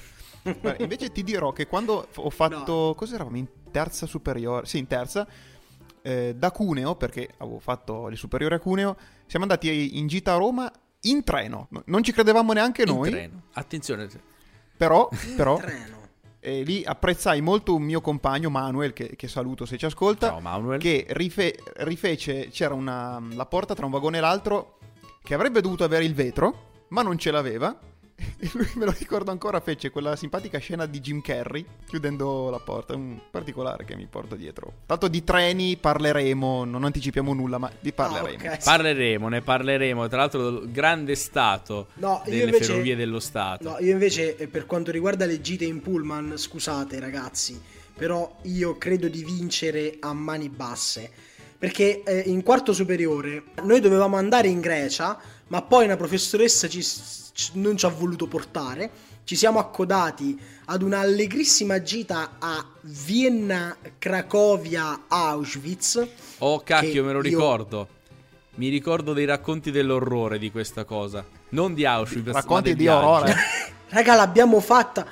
invece 0.80 1.12
ti 1.12 1.24
dirò 1.24 1.52
che 1.52 1.68
quando 1.68 2.08
ho 2.14 2.30
fatto 2.30 2.74
no. 2.74 2.94
cos'eravamo 2.96 3.38
in 3.38 3.48
terza 3.72 4.06
superiore, 4.06 4.66
sì, 4.66 4.78
in 4.78 4.88
terza, 4.88 5.28
eh, 6.02 6.34
da 6.36 6.52
Cuneo, 6.52 6.96
perché 6.96 7.30
avevo 7.38 7.60
fatto 7.60 8.08
le 8.08 8.16
superiori 8.16 8.56
a 8.56 8.60
Cuneo, 8.60 8.96
siamo 9.26 9.46
andati 9.46 9.98
in 9.98 10.08
gita 10.08 10.34
a 10.34 10.38
Roma 10.38 10.72
in 11.02 11.24
treno. 11.24 11.70
Non 11.86 12.04
ci 12.04 12.12
credevamo 12.12 12.54
neanche 12.54 12.86
noi. 12.86 13.10
In 13.10 13.14
treno. 13.14 13.42
Attenzione. 13.54 14.08
Però, 14.76 15.10
però 15.36 15.60
e 16.40 16.64
lì 16.64 16.84
apprezzai 16.86 17.42
molto 17.42 17.76
un 17.76 17.84
mio 17.84 18.02
compagno 18.02 18.50
Manuel, 18.50 18.94
che, 18.94 19.16
che 19.16 19.28
saluto 19.28 19.66
se 19.66 19.78
ci 19.78 19.86
ascolta, 19.86 20.30
Ciao, 20.30 20.40
Manuel. 20.40 20.80
che 20.80 21.06
rife- 21.10 21.58
rifece, 21.78 22.50
c'era 22.50 22.74
una, 22.74 23.22
la 23.34 23.46
porta 23.46 23.76
tra 23.76 23.86
un 23.86 23.92
vagone 23.92 24.18
e 24.18 24.22
l'altro 24.22 24.78
che 25.24 25.34
avrebbe 25.34 25.62
dovuto 25.62 25.84
avere 25.84 26.06
il 26.06 26.14
vetro, 26.14 26.86
ma 26.90 27.02
non 27.02 27.18
ce 27.18 27.32
l'aveva 27.32 27.78
e 28.40 28.50
lui 28.54 28.70
me 28.76 28.86
lo 28.86 28.94
ricordo 28.98 29.32
ancora, 29.32 29.60
fece 29.60 29.90
quella 29.90 30.16
simpatica 30.16 30.58
scena 30.58 30.86
di 30.86 31.00
Jim 31.00 31.22
Carrey 31.22 31.66
chiudendo 31.86 32.50
la 32.50 32.60
porta. 32.60 32.96
Un 32.96 33.20
particolare 33.30 33.86
che 33.86 33.96
mi 33.96 34.08
porto 34.08 34.36
dietro. 34.36 34.74
Tanto 34.86 35.08
di 35.08 35.24
treni 35.24 35.78
parleremo, 35.78 36.66
non 36.66 36.84
anticipiamo 36.84 37.34
nulla, 37.34 37.58
ma 37.58 37.72
di 37.80 37.92
parleremo. 37.92 38.44
Ah, 38.44 38.54
okay. 38.54 38.58
Parleremo, 38.64 39.28
ne 39.30 39.42
parleremo. 39.42 40.08
Tra 40.08 40.18
l'altro, 40.18 40.64
grande 40.66 41.16
stato 41.16 41.88
no, 41.96 42.22
delle 42.26 42.44
invece, 42.44 42.64
ferrovie 42.66 42.96
dello 42.96 43.20
Stato. 43.20 43.70
No, 43.70 43.78
io 43.80 43.92
invece, 43.92 44.36
eh, 44.36 44.48
per 44.48 44.66
quanto 44.66 44.92
riguarda 44.92 45.26
le 45.26 45.42
gite 45.42 45.66
in 45.66 45.82
pullman, 45.82 46.38
scusate 46.38 47.00
ragazzi, 47.00 47.60
però 47.96 48.38
io 48.44 48.78
credo 48.78 49.08
di 49.08 49.24
vincere 49.24 49.98
a 50.00 50.14
mani 50.14 50.50
basse. 50.50 51.12
Perché 51.60 52.04
eh, 52.04 52.20
in 52.20 52.42
quarto 52.42 52.72
superiore 52.72 53.44
noi 53.64 53.82
dovevamo 53.82 54.16
andare 54.16 54.48
in 54.48 54.62
Grecia, 54.62 55.20
ma 55.48 55.62
poi 55.62 55.84
una 55.84 55.98
professoressa 55.98 56.70
ci 56.70 56.82
non 57.54 57.78
ci 57.78 57.86
ha 57.86 57.90
voluto 57.90 58.28
portare. 58.28 58.90
Ci 59.24 59.36
siamo 59.36 59.60
accodati 59.60 60.40
ad 60.66 60.82
una 60.82 61.00
allegrissima 61.00 61.82
gita 61.82 62.38
a 62.40 62.66
Vienna, 62.82 63.78
Cracovia, 64.00 65.02
Auschwitz. 65.08 66.08
Oh 66.40 66.62
cacchio, 66.62 67.04
me 67.04 67.14
lo 67.14 67.22
ricordo. 67.22 67.78
Io... 67.78 67.98
Mi 68.56 68.70
ricordo 68.70 69.14
dei 69.14 69.26
racconti 69.26 69.72
dell'orrore 69.72 70.40
di 70.40 70.52
questa 70.52 70.84
cosa. 70.84 71.24
Non 71.50 71.74
di 71.74 71.86
Auschwitz, 71.86 72.32
racconti 72.32 72.76
di 72.76 72.88
orrore. 72.88 73.36
Raga, 73.90 74.16
l'abbiamo 74.16 74.60
fatta. 74.60 75.06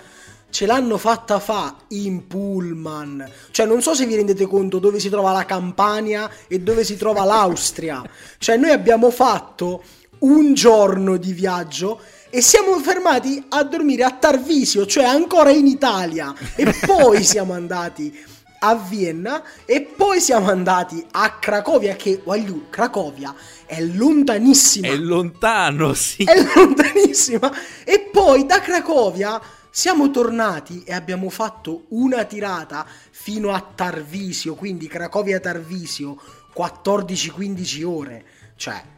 Ce 0.49 0.65
l'hanno 0.65 0.97
fatta 0.97 1.39
fa 1.39 1.75
in 1.89 2.25
pullman. 2.25 3.29
Cioè, 3.51 3.65
non 3.65 3.81
so 3.81 3.93
se 3.93 4.05
vi 4.05 4.15
rendete 4.15 4.47
conto 4.47 4.79
dove 4.79 4.99
si 4.99 5.09
trova 5.09 5.31
la 5.31 5.45
Campania 5.45 6.29
e 6.47 6.59
dove 6.59 6.83
si 6.83 6.97
trova 6.97 7.23
l'Austria. 7.23 8.01
Cioè, 8.39 8.57
noi 8.57 8.71
abbiamo 8.71 9.11
fatto 9.11 9.83
un 10.19 10.53
giorno 10.53 11.17
di 11.17 11.33
viaggio 11.33 11.99
e 12.29 12.41
siamo 12.41 12.77
fermati 12.79 13.43
a 13.49 13.63
dormire 13.63 14.03
a 14.03 14.11
Tarvisio, 14.11 14.85
cioè 14.85 15.05
ancora 15.05 15.51
in 15.51 15.67
Italia. 15.67 16.33
E 16.55 16.73
poi 16.85 17.23
siamo 17.25 17.53
andati 17.53 18.25
a 18.59 18.75
Vienna 18.75 19.43
e 19.65 19.81
poi 19.81 20.19
siamo 20.19 20.49
andati 20.49 21.05
a 21.11 21.37
Cracovia 21.37 21.95
che 21.95 22.21
voglio 22.23 22.65
Cracovia 22.69 23.33
è 23.65 23.79
lontanissima. 23.81 24.87
È 24.87 24.95
lontano, 24.95 25.93
sì. 25.95 26.23
È 26.23 26.33
lontanissima. 26.55 27.51
E 27.83 28.09
poi 28.11 28.45
da 28.45 28.59
Cracovia 28.59 29.39
siamo 29.69 30.09
tornati 30.09 30.83
e 30.83 30.93
abbiamo 30.93 31.29
fatto 31.29 31.85
una 31.89 32.23
tirata 32.23 32.85
fino 33.11 33.53
a 33.53 33.61
Tarvisio, 33.61 34.55
quindi 34.55 34.87
Cracovia 34.87 35.39
Tarvisio 35.39 36.19
14-15 36.55 37.83
ore. 37.83 38.25
Cioè 38.55 38.95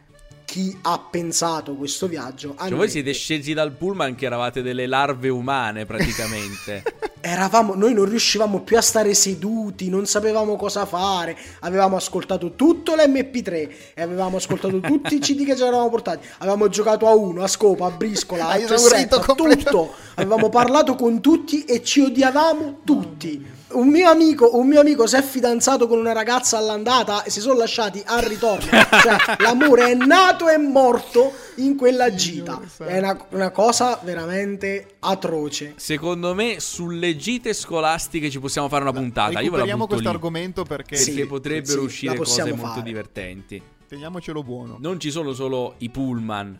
chi 0.50 0.76
ha 0.82 0.98
pensato 0.98 1.76
questo 1.76 2.08
viaggio. 2.08 2.56
Cioè, 2.58 2.74
voi 2.74 2.90
siete 2.90 3.12
scesi 3.12 3.52
dal 3.52 3.70
pullman 3.70 4.16
che 4.16 4.26
eravate 4.26 4.62
delle 4.62 4.88
larve 4.88 5.28
umane 5.28 5.86
praticamente. 5.86 6.82
Eravamo, 7.22 7.76
noi 7.76 7.94
non 7.94 8.06
riuscivamo 8.06 8.62
più 8.62 8.76
a 8.76 8.80
stare 8.80 9.14
seduti, 9.14 9.88
non 9.88 10.06
sapevamo 10.06 10.56
cosa 10.56 10.86
fare. 10.86 11.38
Avevamo 11.60 11.94
ascoltato 11.94 12.56
tutto 12.56 12.96
l'MP3 12.96 13.70
e 13.94 14.02
avevamo 14.02 14.38
ascoltato 14.38 14.80
tutti 14.80 15.14
i 15.14 15.18
CD 15.20 15.44
che 15.44 15.54
ci 15.54 15.62
eravamo 15.62 15.88
portati. 15.88 16.26
Avevamo 16.38 16.68
giocato 16.68 17.06
a 17.06 17.14
uno, 17.14 17.44
a 17.44 17.46
scopa, 17.46 17.86
a 17.86 17.90
briscola, 17.92 18.48
a 18.48 18.56
esaurito 18.56 19.20
tutto. 19.20 19.94
Avevamo 20.14 20.48
parlato 20.48 20.96
con 20.96 21.20
tutti 21.20 21.64
e 21.64 21.84
ci 21.84 22.00
odiavamo 22.00 22.80
tutti 22.84 23.58
un 23.72 23.88
mio, 23.88 24.08
amico, 24.08 24.56
un 24.56 24.66
mio 24.66 24.80
amico 24.80 25.06
si 25.06 25.16
è 25.16 25.22
fidanzato 25.22 25.86
con 25.86 25.98
una 25.98 26.12
ragazza 26.12 26.58
all'andata 26.58 27.22
e 27.22 27.30
si 27.30 27.40
sono 27.40 27.58
lasciati 27.58 28.02
al 28.04 28.22
ritorno. 28.22 28.66
cioè, 29.02 29.36
l'amore 29.38 29.90
è 29.90 29.94
nato 29.94 30.48
e 30.48 30.58
morto 30.58 31.32
in 31.56 31.76
quella 31.76 32.12
gita. 32.14 32.60
È 32.78 32.98
una, 32.98 33.26
una, 33.30 33.50
cosa 33.50 34.00
veramente 34.02 34.96
atroce. 35.00 35.74
Secondo 35.76 36.34
me, 36.34 36.56
sulle 36.58 37.16
gite 37.16 37.52
scolastiche 37.52 38.30
ci 38.30 38.40
possiamo 38.40 38.68
fare 38.68 38.82
una 38.82 38.92
puntata. 38.92 39.40
Io 39.40 39.50
ve 39.50 39.58
la 39.58 39.76
questo 39.76 39.98
lì, 39.98 40.06
argomento 40.06 40.64
perché, 40.64 40.96
perché 40.96 41.26
potrebbero 41.26 41.80
sì, 41.80 41.86
uscire 41.86 42.16
cose 42.16 42.40
fare. 42.42 42.54
molto 42.54 42.80
divertenti. 42.80 43.62
Teniamocelo 43.86 44.42
buono. 44.42 44.76
Non 44.80 44.98
ci 44.98 45.10
sono 45.10 45.32
solo 45.32 45.74
i 45.78 45.90
pullman. 45.90 46.56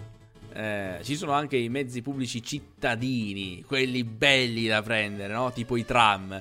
Eh, 0.53 0.99
ci 1.03 1.17
sono 1.17 1.33
anche 1.33 1.57
i 1.57 1.69
mezzi 1.69 2.03
pubblici 2.03 2.43
cittadini, 2.43 3.63
quelli 3.65 4.03
belli 4.03 4.67
da 4.67 4.83
prendere, 4.83 5.33
no? 5.33 5.53
tipo 5.53 5.77
i 5.77 5.85
tram 5.85 6.41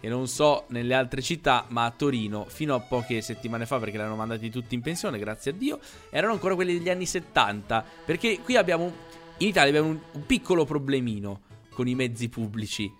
e 0.00 0.08
non 0.08 0.28
so 0.28 0.64
nelle 0.68 0.94
altre 0.94 1.22
città, 1.22 1.66
ma 1.68 1.84
a 1.84 1.90
Torino 1.90 2.44
fino 2.48 2.74
a 2.74 2.80
poche 2.80 3.20
settimane 3.20 3.66
fa, 3.66 3.78
perché 3.78 3.96
l'hanno 3.96 4.16
mandati 4.16 4.50
tutti 4.50 4.74
in 4.74 4.80
pensione, 4.80 5.18
grazie 5.18 5.50
a 5.50 5.54
Dio, 5.54 5.78
erano 6.10 6.32
ancora 6.32 6.54
quelli 6.54 6.74
degli 6.78 6.90
anni 6.90 7.06
70, 7.06 7.84
perché 8.04 8.40
qui 8.40 8.56
abbiamo 8.56 8.92
in 9.38 9.48
Italia 9.48 9.68
abbiamo 9.68 9.88
un, 9.88 10.00
un 10.12 10.26
piccolo 10.26 10.64
problemino 10.64 11.40
con 11.70 11.86
i 11.86 11.94
mezzi 11.94 12.28
pubblici. 12.28 12.92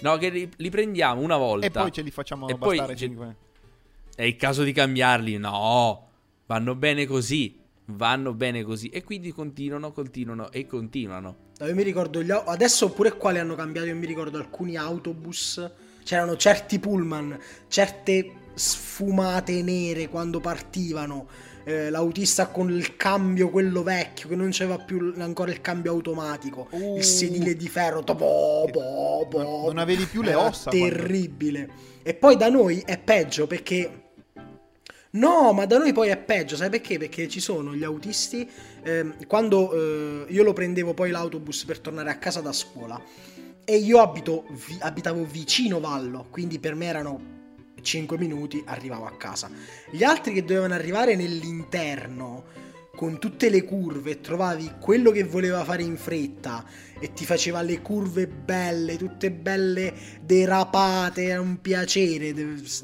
No, 0.00 0.16
che 0.16 0.28
li, 0.28 0.50
li, 0.56 0.70
prendiamo 0.70 1.20
una 1.20 1.36
volta 1.36 1.66
e 1.66 1.70
poi 1.70 1.92
ce 1.92 2.02
li 2.02 2.10
facciamo 2.10 2.48
e 2.48 2.54
bastare 2.54 2.96
5. 2.96 3.36
È 4.14 4.22
il 4.22 4.36
caso 4.36 4.64
di 4.64 4.72
cambiarli? 4.72 5.38
No, 5.38 6.08
vanno 6.46 6.74
bene 6.74 7.06
così. 7.06 7.62
Vanno 7.86 8.32
bene 8.32 8.62
così 8.62 8.88
e 8.88 9.04
quindi 9.04 9.30
continuano, 9.30 9.92
continuano 9.92 10.50
e 10.50 10.66
continuano. 10.66 11.36
Io 11.60 11.74
mi 11.74 11.82
ricordo 11.82 12.22
gli, 12.22 12.30
adesso 12.30 12.90
pure 12.90 13.12
quali 13.12 13.38
hanno 13.38 13.54
cambiato, 13.54 13.86
io 13.86 13.94
mi 13.94 14.06
ricordo 14.06 14.38
alcuni 14.38 14.76
autobus 14.76 15.70
c'erano 16.04 16.36
certi 16.36 16.78
pullman, 16.78 17.36
certe 17.68 18.32
sfumate 18.54 19.62
nere 19.62 20.08
quando 20.08 20.40
partivano. 20.40 21.26
Eh, 21.66 21.88
l'autista 21.88 22.48
con 22.48 22.70
il 22.70 22.94
cambio 22.94 23.48
quello 23.48 23.82
vecchio 23.82 24.28
che 24.28 24.36
non 24.36 24.50
c'era 24.50 24.76
più 24.76 25.14
ancora 25.16 25.50
il 25.50 25.62
cambio 25.62 25.92
automatico 25.92 26.66
uh, 26.68 26.98
il 26.98 27.04
sedile 27.04 27.56
di 27.56 27.68
ferro 27.70 28.02
bo, 28.02 28.66
bo, 28.70 29.26
bo, 29.26 29.68
non 29.68 29.78
avevi 29.78 30.04
più 30.04 30.20
le 30.20 30.34
ossa 30.34 30.70
terribile 30.70 31.64
quando... 31.64 31.82
e 32.02 32.12
poi 32.12 32.36
da 32.36 32.50
noi 32.50 32.82
è 32.84 32.98
peggio 32.98 33.46
perché 33.46 34.04
No, 35.14 35.52
ma 35.52 35.64
da 35.64 35.78
noi 35.78 35.92
poi 35.92 36.08
è 36.08 36.16
peggio, 36.16 36.56
sai 36.56 36.70
perché? 36.70 36.98
Perché 36.98 37.28
ci 37.28 37.38
sono 37.38 37.72
gli 37.72 37.84
autisti, 37.84 38.48
eh, 38.82 39.14
quando 39.28 39.72
eh, 39.72 40.26
io 40.28 40.42
lo 40.42 40.52
prendevo 40.52 40.92
poi 40.92 41.10
l'autobus 41.10 41.64
per 41.64 41.78
tornare 41.78 42.10
a 42.10 42.18
casa 42.18 42.40
da 42.40 42.52
scuola, 42.52 43.00
e 43.64 43.76
io 43.76 44.00
abito, 44.00 44.44
vi, 44.66 44.76
abitavo 44.80 45.24
vicino 45.24 45.80
Vallo, 45.80 46.26
quindi 46.30 46.58
per 46.58 46.74
me 46.74 46.86
erano 46.86 47.20
5 47.80 48.18
minuti, 48.18 48.62
arrivavo 48.66 49.06
a 49.06 49.16
casa. 49.16 49.50
Gli 49.90 50.02
altri 50.02 50.32
che 50.32 50.44
dovevano 50.44 50.74
arrivare 50.74 51.14
nell'interno, 51.16 52.62
con 52.94 53.18
tutte 53.18 53.50
le 53.50 53.64
curve, 53.64 54.20
trovavi 54.20 54.74
quello 54.78 55.10
che 55.10 55.24
voleva 55.24 55.64
fare 55.64 55.82
in 55.82 55.96
fretta 55.96 56.64
e 56.98 57.12
ti 57.12 57.24
faceva 57.24 57.60
le 57.60 57.80
curve 57.80 58.26
belle, 58.28 58.96
tutte 58.96 59.30
belle 59.30 59.92
derapate, 60.22 61.24
era 61.24 61.40
un 61.40 61.60
piacere, 61.60 62.32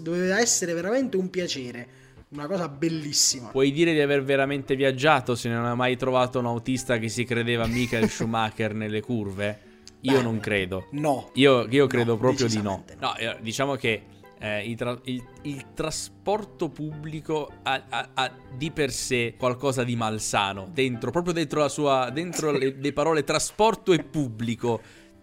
doveva 0.01 0.41
essere 0.41 0.75
veramente 0.75 1.17
un 1.17 1.31
piacere. 1.31 1.99
Una 2.31 2.47
cosa 2.47 2.69
bellissima. 2.69 3.49
Puoi 3.49 3.73
dire 3.73 3.93
di 3.93 4.01
aver 4.01 4.23
veramente 4.23 4.77
viaggiato 4.77 5.35
se 5.35 5.49
non 5.49 5.65
hai 5.65 5.75
mai 5.75 5.97
trovato 5.97 6.39
un 6.39 6.47
autista 6.47 6.99
che 6.99 7.09
si 7.09 7.25
credeva 7.25 7.67
Michael 7.67 8.07
Schumacher 8.11 8.73
nelle 8.73 9.01
curve? 9.01 9.70
Io 10.03 10.23
non 10.23 10.39
credo. 10.41 10.87
No. 10.93 11.31
Io, 11.35 11.67
io 11.69 11.87
credo 11.87 12.13
no, 12.13 12.19
proprio 12.19 12.47
di 12.47 12.61
no. 12.61 12.85
no. 12.99 13.17
Eh, 13.17 13.37
diciamo 13.41 13.75
che 13.75 14.03
eh, 14.39 14.69
il, 14.69 14.77
tra- 14.77 14.99
il, 15.05 15.23
il, 15.43 15.67
trasporto 15.75 16.71
pubblico 16.71 17.51
ha, 17.63 17.85
ha, 17.89 18.09
ha, 18.15 18.33
di 18.57 18.71
per 18.71 18.91
sé 18.91 19.35
qualcosa 19.39 19.85
di 19.85 19.97
malsano. 19.97 20.69
Dentro, 20.73 21.11
proprio 21.11 21.33
dentro 21.35 21.61
la 21.61 21.69
sua. 21.69 22.11
Dentro 22.11 22.51
le, 22.51 22.75
le 22.79 22.93
parole 22.93 23.25
trasporto 23.25 23.93
e 23.93 24.03
pubblico 24.03 24.81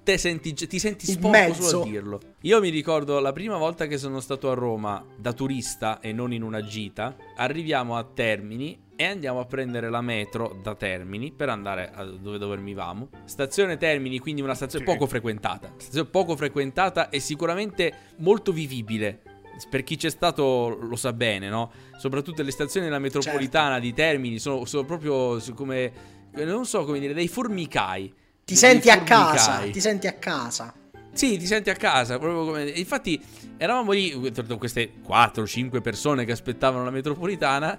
te 0.07 0.17
senti, 0.17 0.53
ti 0.53 0.79
senti 0.79 1.05
sporco 1.05 1.53
solo 1.53 1.83
a 1.83 1.85
dirlo. 1.85 2.19
Io 2.41 2.61
mi 2.61 2.69
ricordo 2.69 3.19
la 3.19 3.33
prima 3.33 3.57
volta 3.57 3.87
che 3.87 3.97
sono 3.97 4.21
stato 4.21 4.49
a 4.49 4.53
Roma 4.53 5.05
da 5.17 5.33
turista 5.33 5.99
e 5.99 6.13
non 6.13 6.31
in 6.31 6.43
una 6.43 6.63
gita, 6.63 7.13
arriviamo 7.35 7.97
a 7.97 8.05
Termini 8.05 8.85
e 8.97 9.05
andiamo 9.05 9.39
a 9.39 9.45
prendere 9.45 9.89
la 9.89 10.01
metro 10.01 10.59
da 10.61 10.75
Termini 10.75 11.31
per 11.31 11.49
andare 11.49 11.93
dove 12.19 12.37
dormivamo. 12.39 13.09
Stazione 13.25 13.77
Termini, 13.77 14.17
quindi 14.19 14.41
una 14.41 14.55
stazione 14.55 14.83
poco 14.83 15.05
frequentata. 15.05 15.71
Stazione 15.77 16.09
poco 16.09 16.35
frequentata 16.35 17.09
e 17.09 17.19
sicuramente 17.19 17.93
molto 18.17 18.51
vivibile. 18.51 19.21
Per 19.69 19.83
chi 19.83 19.95
c'è 19.95 20.09
stato 20.09 20.77
lo 20.81 20.95
sa 20.95 21.13
bene, 21.13 21.47
no? 21.47 21.71
Soprattutto 21.97 22.41
le 22.41 22.51
stazioni 22.51 22.87
della 22.87 22.99
metropolitana 22.99 23.73
certo. 23.73 23.85
di 23.85 23.93
Termini 23.93 24.39
sono, 24.39 24.65
sono 24.65 24.83
proprio 24.83 25.39
come 25.53 25.91
non 26.33 26.65
so 26.65 26.83
come 26.83 26.99
dire, 26.99 27.13
dei 27.13 27.27
formicai 27.27 28.13
ti 28.47 28.55
senti 28.55 28.89
a 28.89 29.01
casa, 29.01 29.59
ti 29.69 29.81
senti 29.81 30.07
a 30.07 30.13
casa. 30.13 30.73
Sì, 31.11 31.37
ti 31.37 31.45
senti 31.47 31.69
a 31.69 31.75
casa, 31.75 32.17
proprio 32.17 32.45
come... 32.45 32.69
Infatti 32.69 33.19
eravamo 33.57 33.91
lì, 33.91 34.11
queste 34.57 34.91
4-5 35.05 35.81
persone 35.81 36.25
che 36.25 36.31
aspettavano 36.31 36.83
la 36.83 36.91
metropolitana 36.91 37.77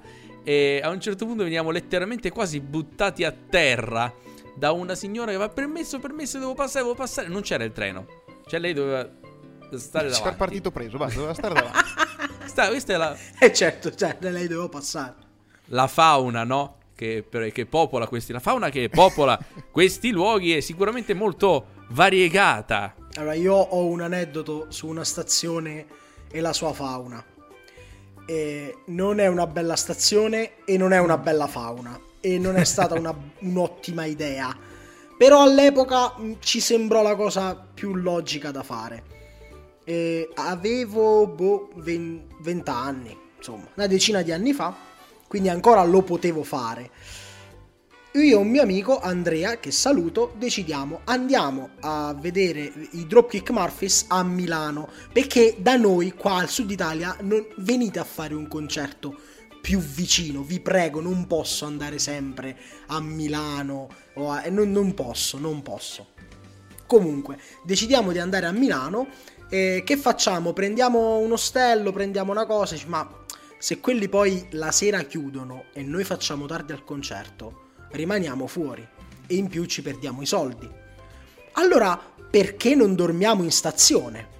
e 0.48 0.80
a 0.82 0.88
un 0.88 0.98
certo 0.98 1.26
punto 1.26 1.42
veniamo 1.42 1.70
letteralmente 1.70 2.30
quasi 2.30 2.58
buttati 2.60 3.22
a 3.22 3.30
terra 3.32 4.10
da 4.54 4.72
una 4.72 4.94
signora 4.94 5.30
che 5.30 5.36
va 5.36 5.50
permesso, 5.50 5.98
permesso, 5.98 6.38
devo 6.38 6.54
passare, 6.54 6.84
devo 6.84 6.96
passare. 6.96 7.28
Non 7.28 7.42
c'era 7.42 7.64
il 7.64 7.72
treno. 7.72 8.06
Cioè 8.46 8.58
lei 8.58 8.72
doveva 8.72 9.06
stare 9.72 10.06
davanti. 10.08 10.22
C'era 10.22 10.36
partito 10.36 10.70
preso, 10.70 10.96
basta, 10.96 11.16
doveva 11.16 11.34
stare 11.34 11.52
davanti. 11.52 11.78
Sta, 12.48 12.68
questa 12.68 12.94
è 12.94 12.96
la... 12.96 13.14
Eh 13.38 13.52
certo, 13.52 13.94
cioè, 13.94 14.16
lei 14.20 14.46
doveva 14.46 14.70
passare. 14.70 15.16
La 15.66 15.86
fauna, 15.86 16.44
no? 16.44 16.76
Che, 16.94 17.26
che 17.52 17.66
popola 17.66 18.06
questi... 18.06 18.32
La 18.32 18.40
fauna 18.40 18.70
che 18.70 18.88
popola 18.88 19.38
questi 19.70 20.10
luoghi 20.12 20.56
è 20.56 20.60
sicuramente 20.60 21.12
molto 21.12 21.66
variegata. 21.88 22.94
Allora, 23.16 23.34
io 23.34 23.52
ho 23.54 23.84
un 23.84 24.00
aneddoto 24.00 24.68
su 24.70 24.86
una 24.86 25.04
stazione 25.04 25.84
e 26.30 26.40
la 26.40 26.54
sua 26.54 26.72
fauna. 26.72 27.22
E 28.30 28.78
non 28.86 29.20
è 29.20 29.26
una 29.26 29.46
bella 29.46 29.74
stazione 29.74 30.64
e 30.66 30.76
non 30.76 30.92
è 30.92 30.98
una 30.98 31.16
bella 31.16 31.46
fauna 31.46 31.98
e 32.20 32.38
non 32.38 32.56
è 32.56 32.64
stata 32.64 32.94
una, 32.94 33.14
un'ottima 33.40 34.04
idea. 34.04 34.54
Però 35.16 35.42
all'epoca 35.42 36.14
mm, 36.18 36.34
ci 36.40 36.60
sembrò 36.60 37.02
la 37.02 37.16
cosa 37.16 37.54
più 37.56 37.94
logica 37.94 38.50
da 38.50 38.62
fare. 38.62 39.16
E 39.84 40.28
avevo 40.34 41.26
boh, 41.26 41.70
20 41.74 42.70
anni, 42.70 43.16
insomma, 43.36 43.66
una 43.74 43.86
decina 43.86 44.20
di 44.20 44.32
anni 44.32 44.52
fa, 44.52 44.76
quindi 45.26 45.48
ancora 45.48 45.82
lo 45.84 46.02
potevo 46.02 46.42
fare. 46.42 46.90
Io 48.12 48.22
e 48.22 48.34
un 48.34 48.48
mio 48.48 48.62
amico 48.62 48.98
Andrea, 48.98 49.58
che 49.58 49.70
saluto, 49.70 50.32
decidiamo 50.38 51.02
andiamo 51.04 51.72
a 51.80 52.14
vedere 52.18 52.72
i 52.92 53.06
Dropkick 53.06 53.50
Murphys 53.50 54.06
a 54.08 54.24
Milano 54.24 54.88
perché 55.12 55.56
da 55.58 55.76
noi 55.76 56.12
qua 56.12 56.36
al 56.36 56.48
sud 56.48 56.70
Italia 56.70 57.14
non 57.20 57.46
venite 57.58 57.98
a 57.98 58.04
fare 58.04 58.32
un 58.32 58.48
concerto 58.48 59.14
più 59.60 59.78
vicino. 59.78 60.42
Vi 60.42 60.58
prego, 60.60 61.02
non 61.02 61.26
posso 61.26 61.66
andare 61.66 61.98
sempre 61.98 62.58
a 62.86 62.98
Milano. 62.98 63.88
A... 64.14 64.44
Non, 64.48 64.72
non, 64.72 64.94
posso, 64.94 65.36
non 65.36 65.62
posso. 65.62 66.14
Comunque, 66.86 67.38
decidiamo 67.62 68.10
di 68.10 68.18
andare 68.18 68.46
a 68.46 68.52
Milano. 68.52 69.08
E 69.50 69.82
che 69.84 69.98
facciamo? 69.98 70.54
Prendiamo 70.54 71.18
un 71.18 71.32
ostello, 71.32 71.92
prendiamo 71.92 72.32
una 72.32 72.46
cosa. 72.46 72.74
Ma 72.86 73.06
se 73.58 73.80
quelli 73.80 74.08
poi 74.08 74.48
la 74.52 74.72
sera 74.72 75.02
chiudono 75.02 75.64
e 75.74 75.82
noi 75.82 76.04
facciamo 76.04 76.46
tardi 76.46 76.72
al 76.72 76.84
concerto, 76.84 77.66
rimaniamo 77.90 78.46
fuori. 78.46 78.86
E 79.26 79.34
in 79.34 79.48
più 79.48 79.64
ci 79.66 79.82
perdiamo 79.82 80.22
i 80.22 80.26
soldi. 80.26 80.68
Allora, 81.52 82.00
perché 82.30 82.74
non 82.74 82.94
dormiamo 82.94 83.42
in 83.42 83.50
stazione? 83.50 84.36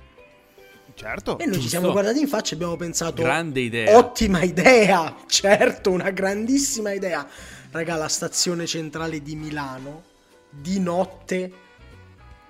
Certo. 0.95 1.39
E 1.39 1.45
noi 1.45 1.55
giusto. 1.55 1.63
ci 1.63 1.69
siamo 1.69 1.93
guardati 1.93 2.21
in 2.21 2.27
faccia 2.27 2.53
e 2.53 2.55
abbiamo 2.57 2.77
pensato: 2.77 3.23
Grande 3.23 3.61
idea. 3.61 3.97
Ottima 3.97 4.43
idea, 4.43 5.15
certo, 5.27 5.91
una 5.91 6.11
grandissima 6.11 6.93
idea. 6.93 7.27
Raga, 7.71 7.97
la 7.97 8.09
stazione 8.09 8.67
centrale 8.67 9.23
di 9.23 9.37
Milano, 9.37 10.03
di 10.51 10.81
notte, 10.81 11.53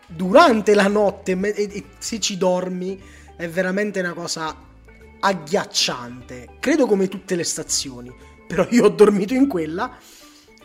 durante 0.06 0.74
la 0.74 0.88
notte, 0.88 1.32
e, 1.32 1.68
e, 1.70 1.84
se 1.98 2.20
ci 2.20 2.38
dormi, 2.38 2.98
è 3.36 3.48
veramente 3.48 4.00
una 4.00 4.14
cosa 4.14 4.56
agghiacciante. 5.20 6.56
Credo 6.58 6.86
come 6.86 7.08
tutte 7.08 7.34
le 7.34 7.44
stazioni, 7.44 8.10
però 8.46 8.66
io 8.70 8.84
ho 8.84 8.88
dormito 8.88 9.34
in 9.34 9.46
quella 9.46 9.94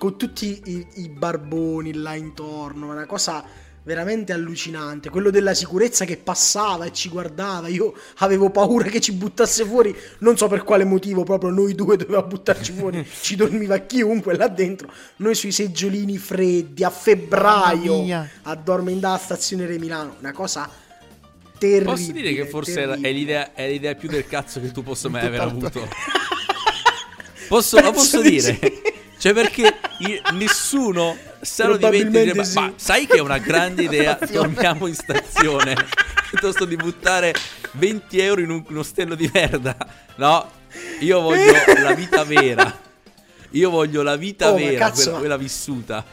con 0.03 0.17
tutti 0.17 0.61
i, 0.65 0.85
i 0.95 1.07
barboni 1.07 1.93
là 1.93 2.13
intorno, 2.13 2.91
una 2.91 3.05
cosa 3.05 3.41
veramente 3.83 4.33
allucinante. 4.33 5.09
Quello 5.09 5.29
della 5.29 5.53
sicurezza 5.53 6.03
che 6.03 6.17
passava 6.17 6.83
e 6.83 6.91
ci 6.91 7.07
guardava. 7.07 7.69
Io 7.69 7.93
avevo 8.17 8.49
paura 8.49 8.89
che 8.89 8.99
ci 8.99 9.13
buttasse 9.13 9.63
fuori. 9.63 9.95
Non 10.17 10.35
so 10.35 10.49
per 10.49 10.65
quale 10.65 10.83
motivo, 10.83 11.23
proprio 11.23 11.51
noi 11.51 11.73
due 11.73 11.95
dovevamo 11.95 12.27
buttarci 12.27 12.73
fuori. 12.73 13.07
ci 13.21 13.37
dormiva 13.37 13.77
chiunque 13.77 14.35
là 14.35 14.49
dentro. 14.49 14.91
Noi 15.17 15.35
sui 15.35 15.53
seggiolini 15.53 16.17
freddi 16.17 16.83
a 16.83 16.89
febbraio 16.89 18.03
a 18.41 18.55
dormire 18.55 18.99
in 18.99 19.19
stazione 19.21 19.65
Re 19.65 19.79
Milano. 19.79 20.17
Una 20.19 20.33
cosa 20.33 20.69
terribile. 21.57 21.95
Posso 21.95 22.11
dire 22.11 22.33
che 22.33 22.45
forse 22.45 22.73
terribile. 22.73 23.07
è 23.07 23.11
l'idea, 23.13 23.53
è 23.53 23.69
l'idea, 23.69 23.95
più 23.95 24.09
del 24.09 24.27
cazzo 24.27 24.59
che 24.59 24.69
tu 24.71 24.83
possa 24.83 25.07
mai 25.07 25.27
aver 25.27 25.39
avuto. 25.39 25.87
posso, 27.47 27.79
lo 27.79 27.91
posso 27.93 28.19
dire? 28.19 28.59
Sì. 28.61 28.92
Cioè, 29.23 29.31
perché 29.31 29.79
nessuno 30.33 31.15
se 31.39 31.63
lo 31.63 31.77
diventi 31.77 32.23
dire, 32.23 32.43
sì. 32.43 32.59
ma, 32.59 32.73
sai 32.75 33.07
che 33.07 33.19
è 33.19 33.21
una 33.21 33.37
grande 33.37 33.83
idea? 33.83 34.15
Torniamo 34.17 34.85
in 34.85 34.95
stazione. 34.95 35.77
Piuttosto 36.29 36.65
di 36.65 36.75
buttare 36.75 37.33
20 37.71 38.19
euro 38.19 38.41
in 38.41 38.49
un, 38.49 38.65
un 38.67 38.77
ostello 38.77 39.15
di 39.15 39.31
merda. 39.31 39.77
No 40.15 40.45
io 40.99 41.21
voglio 41.21 41.53
la 41.81 41.93
vita 41.93 42.25
vera. 42.25 42.81
Io 43.51 43.69
voglio 43.69 44.01
la 44.01 44.17
vita 44.17 44.51
oh, 44.51 44.55
vera 44.55 44.91
quella, 44.91 45.17
quella 45.17 45.37
vissuta. 45.37 46.03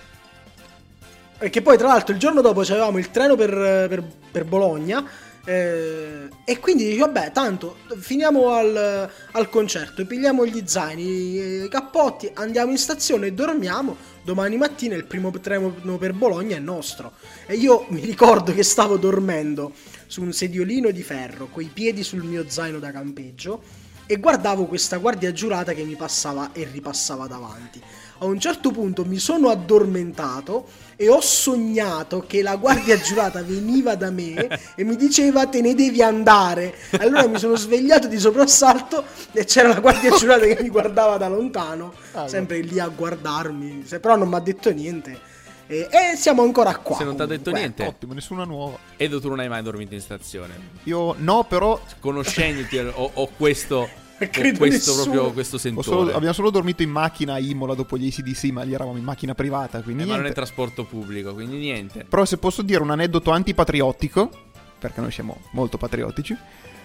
Perché 1.37 1.63
poi 1.63 1.77
tra 1.77 1.89
l'altro 1.89 2.15
il 2.15 2.21
giorno 2.21 2.41
dopo 2.41 2.61
avevamo 2.61 2.99
il 2.99 3.11
treno 3.11 3.35
per, 3.35 3.51
per, 3.89 4.05
per 4.31 4.45
Bologna 4.45 5.05
eh, 5.45 6.29
e 6.45 6.59
quindi 6.59 6.85
dici, 6.85 6.99
vabbè, 6.99 7.33
tanto 7.33 7.77
finiamo 7.97 8.51
al, 8.51 9.11
al 9.33 9.49
concerto, 9.49 10.05
pigliamo 10.05 10.45
gli 10.47 10.63
zaini, 10.65 11.65
i 11.65 11.69
cappotti, 11.69 12.31
andiamo 12.35 12.71
in 12.71 12.79
stazione 12.79 13.29
e 13.29 13.33
dormiamo. 13.33 13.97
Domani 14.23 14.57
mattina 14.57 14.95
il 14.95 15.05
primo 15.05 15.31
treno 15.31 15.73
per 15.99 16.13
Bologna 16.13 16.57
è 16.57 16.61
nostro. 16.61 17.13
E 17.47 17.55
io 17.55 17.87
mi 17.89 18.01
ricordo 18.01 18.53
che 18.53 18.63
stavo 18.63 18.97
dormendo 18.97 19.73
su 20.07 20.23
un 20.23 20.33
sediolino 20.33 20.91
di 20.91 21.03
ferro, 21.03 21.49
coi 21.51 21.71
piedi 21.73 22.03
sul 22.03 22.23
mio 22.23 22.45
zaino 22.47 22.79
da 22.79 22.93
campeggio, 22.93 23.63
e 24.07 24.17
guardavo 24.17 24.67
questa 24.67 24.97
guardia 24.97 25.33
giurata 25.33 25.73
che 25.73 25.85
mi 25.85 25.95
passava 25.95 26.51
e 26.53 26.69
ripassava 26.71 27.29
davanti. 27.29 27.81
A 28.19 28.25
un 28.25 28.41
certo 28.41 28.73
punto 28.73 29.05
mi 29.05 29.19
sono 29.19 29.49
addormentato 29.49 30.67
e 31.01 31.09
ho 31.09 31.23
sognato 31.23 32.25
che 32.27 32.43
la 32.43 32.57
guardia 32.57 33.01
giurata 33.01 33.43
veniva 33.43 33.95
da 33.95 34.11
me 34.11 34.35
e 34.75 34.85
mi 34.85 34.97
diceva 34.97 35.47
te 35.47 35.63
ne 35.63 35.75
devi 35.75 36.03
andare. 36.03 36.75
Allora 36.99 37.27
mi 37.27 37.39
sono 37.39 37.57
svegliato 37.57 38.07
di 38.07 38.19
soprassalto 38.19 39.05
e 39.33 39.47
c'era 39.47 39.69
la 39.69 39.81
guardia 39.81 40.15
giurata 40.15 40.45
che 40.45 40.59
mi 40.61 40.69
guardava 40.69 41.17
da 41.17 41.27
lontano, 41.29 41.95
ah, 42.13 42.29
sempre 42.29 42.61
lì 42.61 42.79
a 42.79 42.89
guardarmi, 42.89 43.87
però 43.99 44.17
non 44.17 44.29
mi 44.29 44.35
ha 44.35 44.41
detto 44.41 44.71
niente. 44.73 45.19
E, 45.67 45.89
e, 45.91 46.17
siamo 46.17 46.43
ancora 46.43 46.77
qua. 46.77 46.97
Se 46.97 47.05
non 47.05 47.17
ti 47.17 47.23
ha 47.23 47.27
detto 47.27 47.51
niente, 47.51 47.83
ottimo, 47.87 48.13
nessuna 48.13 48.45
nuova. 48.45 48.77
Edo, 48.99 49.23
tu 49.23 49.31
non 49.31 49.41
hai 49.41 49.49
mai 49.49 49.63
dormito 49.63 49.95
in 49.95 50.03
stazione? 50.03 50.53
Io 50.83 51.15
no, 51.17 51.45
però. 51.45 51.81
Conoscendoti, 51.99 52.77
ho, 52.93 53.11
ho 53.15 53.29
questo 53.39 53.89
Credo 54.29 54.59
questo, 54.59 54.95
proprio, 54.95 55.33
questo 55.33 55.57
sentore. 55.57 55.87
Solo, 55.87 56.15
abbiamo 56.15 56.35
solo 56.35 56.51
dormito 56.51 56.83
in 56.83 56.91
macchina 56.91 57.35
a 57.35 57.39
Imola 57.39 57.75
dopo 57.75 57.97
gli 57.97 58.07
ACDC, 58.07 58.45
ma 58.51 58.63
lì 58.63 58.75
eravamo 58.75 58.99
in 58.99 59.05
macchina 59.05 59.35
privata. 59.35 59.81
Quindi 59.83 60.03
eh, 60.03 60.07
ma 60.07 60.17
non 60.17 60.27
è 60.27 60.33
trasporto 60.33 60.85
pubblico, 60.85 61.33
quindi 61.33 61.57
niente. 61.57 62.05
Però 62.09 62.25
se 62.25 62.37
posso 62.37 62.63
dire 62.63 62.83
un 62.83 62.91
aneddoto 62.91 63.31
antipatriottico, 63.31 64.31
perché 64.79 65.01
noi 65.01 65.11
siamo 65.11 65.39
molto 65.53 65.79
patriottici. 65.79 66.37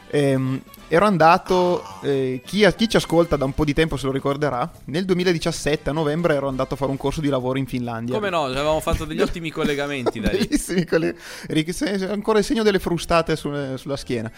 Ehm, 0.10 0.62
ero 0.88 1.06
andato, 1.06 1.84
eh, 2.02 2.42
chi, 2.46 2.66
chi, 2.76 2.88
ci 2.88 2.96
ascolta 2.96 3.36
da 3.36 3.46
un 3.46 3.54
po' 3.54 3.66
di 3.66 3.74
tempo 3.74 3.98
se 3.98 4.06
lo 4.06 4.12
ricorderà, 4.12 4.70
nel 4.86 5.06
2017 5.06 5.90
a 5.90 5.94
novembre 5.94 6.36
ero 6.36 6.48
andato 6.48 6.76
a 6.76 6.78
fare 6.78 6.92
un 6.92 6.98
corso 6.98 7.22
di 7.22 7.28
lavoro 7.28 7.58
in 7.58 7.66
Finlandia. 7.66 8.14
Come 8.14 8.30
no, 8.30 8.46
avevamo 8.46 8.80
fatto 8.80 9.06
degli 9.06 9.22
ottimi 9.22 9.50
collegamenti 9.50 10.20
da 10.20 10.32
lì. 10.32 10.40
Bellissimi 10.40 10.86
collegamenti, 10.86 12.06
ancora 12.06 12.40
il 12.40 12.46
segno 12.46 12.64
delle 12.64 12.80
frustate 12.80 13.36
sulle, 13.36 13.78
sulla 13.78 13.98
schiena. 13.98 14.32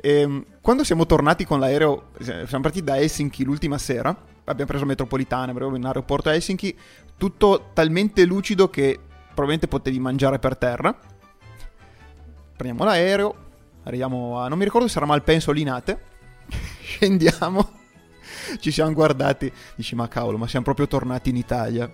Ehm, 0.00 0.44
quando 0.60 0.84
siamo 0.84 1.04
tornati 1.04 1.44
con 1.44 1.58
l'aereo, 1.58 2.10
siamo 2.20 2.62
partiti 2.62 2.84
da 2.84 2.96
Helsinki 2.96 3.44
l'ultima 3.44 3.78
sera, 3.78 4.16
abbiamo 4.44 4.70
preso 4.70 4.84
metropolitana, 4.84 5.50
avevo 5.50 5.74
in 5.74 5.84
aeroporto 5.84 6.28
a 6.28 6.34
Helsinki, 6.34 6.76
tutto 7.16 7.70
talmente 7.72 8.24
lucido 8.24 8.70
che 8.70 8.98
probabilmente 9.26 9.66
potevi 9.66 9.98
mangiare 9.98 10.38
per 10.38 10.56
terra. 10.56 10.96
Prendiamo 12.56 12.88
l'aereo, 12.88 13.47
Arriviamo 13.88 14.38
a... 14.38 14.48
non 14.48 14.58
mi 14.58 14.64
ricordo 14.64 14.86
se 14.86 14.98
era 14.98 15.06
Malpenso 15.06 15.48
o 15.48 15.54
Linate. 15.54 15.98
Scendiamo. 16.80 17.76
Ci 18.60 18.70
siamo 18.70 18.92
guardati. 18.92 19.50
Dici, 19.74 19.94
ma 19.94 20.08
cavolo, 20.08 20.36
ma 20.36 20.46
siamo 20.46 20.64
proprio 20.64 20.86
tornati 20.86 21.30
in 21.30 21.36
Italia. 21.36 21.90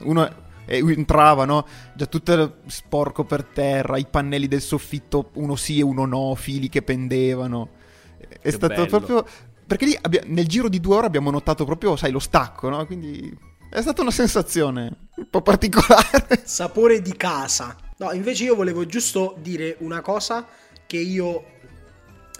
Uno 0.00 0.30
entrava, 0.66 1.46
no? 1.46 1.66
Già 1.94 2.04
tutto 2.04 2.58
sporco 2.66 3.24
per 3.24 3.44
terra, 3.44 3.96
i 3.96 4.06
pannelli 4.08 4.46
del 4.46 4.60
soffitto, 4.60 5.30
uno 5.34 5.56
sì 5.56 5.78
e 5.78 5.82
uno 5.82 6.04
no, 6.04 6.34
fili 6.34 6.68
che 6.68 6.82
pendevano. 6.82 7.70
È 8.18 8.38
che 8.40 8.50
stato 8.50 8.74
bello. 8.74 8.86
proprio... 8.86 9.26
Perché 9.66 9.86
lì 9.86 9.98
abbia... 9.98 10.22
nel 10.26 10.46
giro 10.46 10.68
di 10.68 10.80
due 10.80 10.96
ore 10.96 11.06
abbiamo 11.06 11.30
notato 11.30 11.64
proprio, 11.64 11.96
sai, 11.96 12.10
lo 12.10 12.18
stacco, 12.18 12.68
no? 12.68 12.84
Quindi 12.84 13.34
è 13.70 13.80
stata 13.80 14.02
una 14.02 14.10
sensazione 14.10 15.08
un 15.16 15.28
po' 15.30 15.40
particolare. 15.40 16.42
Sapore 16.44 17.00
di 17.00 17.16
casa. 17.16 17.74
No, 17.96 18.12
invece 18.12 18.44
io 18.44 18.54
volevo 18.54 18.84
giusto 18.84 19.34
dire 19.40 19.76
una 19.80 20.02
cosa 20.02 20.46
che 20.88 20.96
io, 20.96 21.44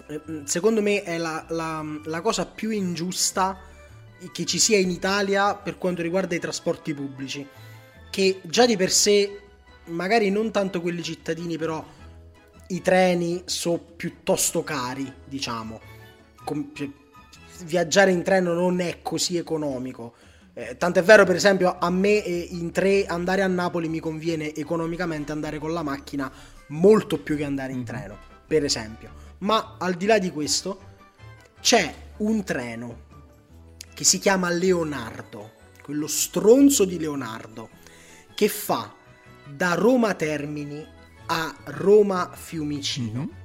eh, 0.07 0.21
secondo 0.45 0.81
me, 0.81 1.03
è 1.03 1.19
la, 1.19 1.45
la, 1.49 1.85
la 2.05 2.21
cosa 2.21 2.47
più 2.47 2.71
ingiusta 2.71 3.59
che 4.31 4.43
ci 4.45 4.57
sia 4.57 4.79
in 4.79 4.89
Italia 4.89 5.53
per 5.53 5.77
quanto 5.77 6.01
riguarda 6.01 6.33
i 6.33 6.39
trasporti 6.39 6.95
pubblici. 6.95 7.47
Che 8.09 8.39
già 8.41 8.65
di 8.65 8.75
per 8.75 8.91
sé, 8.91 9.39
magari 9.85 10.31
non 10.31 10.49
tanto 10.49 10.81
quelli 10.81 11.03
cittadini, 11.03 11.57
però 11.59 11.85
i 12.69 12.81
treni 12.81 13.43
sono 13.45 13.77
piuttosto 13.77 14.63
cari, 14.63 15.13
diciamo. 15.25 15.79
Com- 16.43 16.71
viaggiare 17.65 18.09
in 18.09 18.23
treno 18.23 18.53
non 18.53 18.79
è 18.79 19.03
così 19.03 19.37
economico. 19.37 20.13
Eh, 20.55 20.75
tant'è 20.75 21.03
vero, 21.03 21.23
per 21.23 21.35
esempio, 21.35 21.77
a 21.77 21.91
me 21.91 22.23
eh, 22.23 22.47
in 22.49 22.71
tre 22.71 23.05
andare 23.05 23.43
a 23.43 23.47
Napoli 23.47 23.87
mi 23.89 23.99
conviene 23.99 24.55
economicamente 24.55 25.31
andare 25.31 25.59
con 25.59 25.71
la 25.71 25.83
macchina 25.83 26.31
molto 26.69 27.17
più 27.17 27.35
che 27.35 27.43
andare 27.43 27.71
in 27.71 27.79
mhm. 27.79 27.85
treno, 27.85 28.17
per 28.49 28.63
esempio. 28.63 29.11
Ma 29.39 29.75
al 29.77 29.93
di 29.93 30.07
là 30.07 30.17
di 30.17 30.31
questo, 30.31 30.81
c'è 31.61 31.93
un 32.17 32.43
treno 32.43 33.05
che 33.93 34.03
si 34.03 34.17
chiama 34.17 34.49
Leonardo, 34.49 35.51
quello 35.83 36.07
stronzo 36.07 36.83
di 36.83 36.97
Leonardo, 36.97 37.69
che 38.33 38.47
fa 38.47 38.91
da 39.45 39.75
Roma 39.75 40.15
Termini 40.15 40.83
a 41.27 41.55
Roma 41.65 42.31
Fiumicino. 42.33 43.19
Mm-hmm. 43.19 43.37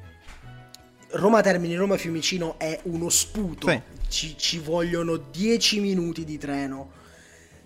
Roma 1.11 1.43
Termini, 1.43 1.77
Roma 1.77 1.99
Fiumicino 1.99 2.59
è 2.59 2.81
uno 2.85 3.11
sputo. 3.11 3.69
Sì. 3.69 3.81
Ci, 4.09 4.39
ci 4.39 4.59
vogliono 4.59 5.17
10 5.17 5.81
minuti 5.81 6.25
di 6.25 6.39
treno 6.39 7.03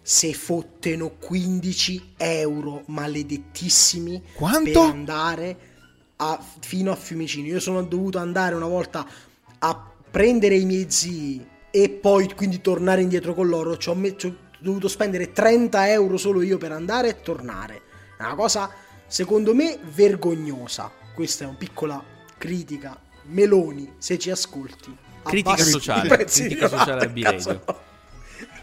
se 0.03 0.33
fotteno 0.33 1.11
15 1.11 2.15
euro 2.17 2.83
maledettissimi 2.87 4.23
Quanto? 4.33 4.71
per 4.71 4.91
andare 4.91 5.59
a, 6.19 6.43
fino 6.61 6.93
a 6.93 6.97
Fiumicino. 6.97 7.49
Io 7.49 7.61
sono 7.61 7.83
dovuto 7.83 8.19
andare 8.19 8.55
una 8.55 8.67
volta 8.67 9.07
a 9.59 9.91
prendere 10.11 10.57
i 10.57 10.65
miei 10.65 10.91
zii 10.91 11.47
e 11.71 11.89
poi 11.91 12.33
quindi 12.35 12.61
tornare 12.61 13.03
indietro 13.03 13.35
con 13.35 13.49
loro. 13.49 13.77
Ci 13.77 13.89
ho, 13.89 13.95
met- 13.95 14.19
ci 14.19 14.27
ho 14.27 14.37
dovuto 14.59 14.89
spendere 14.89 15.33
30 15.33 15.91
euro 15.91 16.17
solo 16.17 16.43
io 16.43 16.59
per 16.59 16.73
andare 16.73 17.09
e 17.09 17.21
tornare. 17.21 17.83
È 18.17 18.23
una 18.23 18.35
cosa 18.35 18.71
secondo 19.07 19.55
me 19.55 19.79
vergognosa. 19.95 20.91
Questa 21.15 21.45
è 21.45 21.49
una 21.49 21.57
piccola 21.57 22.03
critica. 22.37 22.99
Meloni, 23.25 23.93
se 23.99 24.19
ci 24.19 24.31
ascolti. 24.31 24.97
Critica 25.23 25.63
sociale. 25.63 26.25
Critica 26.25 26.69
sociale 26.69 27.05
a 27.05 27.09
B-Radio. 27.11 27.87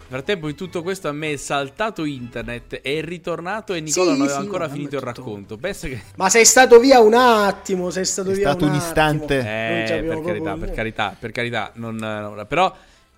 Nel 0.08 0.20
frattempo, 0.20 0.48
in 0.48 0.56
tutto 0.56 0.84
questo, 0.84 1.08
a 1.08 1.12
me 1.12 1.32
è 1.32 1.36
saltato 1.36 2.06
internet, 2.06 2.80
è 2.82 3.02
ritornato 3.02 3.74
e 3.74 3.82
Nicola 3.82 4.12
sì, 4.12 4.18
non 4.18 4.22
aveva 4.22 4.40
sì, 4.40 4.46
ancora 4.46 4.70
finito 4.70 4.96
il 4.98 5.02
racconto. 5.02 5.58
Che... 5.58 6.02
Ma 6.18 6.30
sei 6.30 6.46
stato 6.46 6.80
via 6.80 7.00
un 7.00 7.16
attimo, 7.16 7.90
sei 7.90 8.06
stato 8.06 8.30
è 8.30 8.34
via 8.36 8.50
stato 8.50 8.66
un, 8.66 8.72
un 8.72 8.78
istante. 8.78 9.40
Eh, 9.40 10.04
per 10.04 10.22
carità, 10.22 10.56
per 10.58 10.72
carità, 10.72 11.16
per 11.20 11.32
carità, 11.32 11.72
non, 11.76 11.96
non, 11.96 12.46
però 12.48 12.72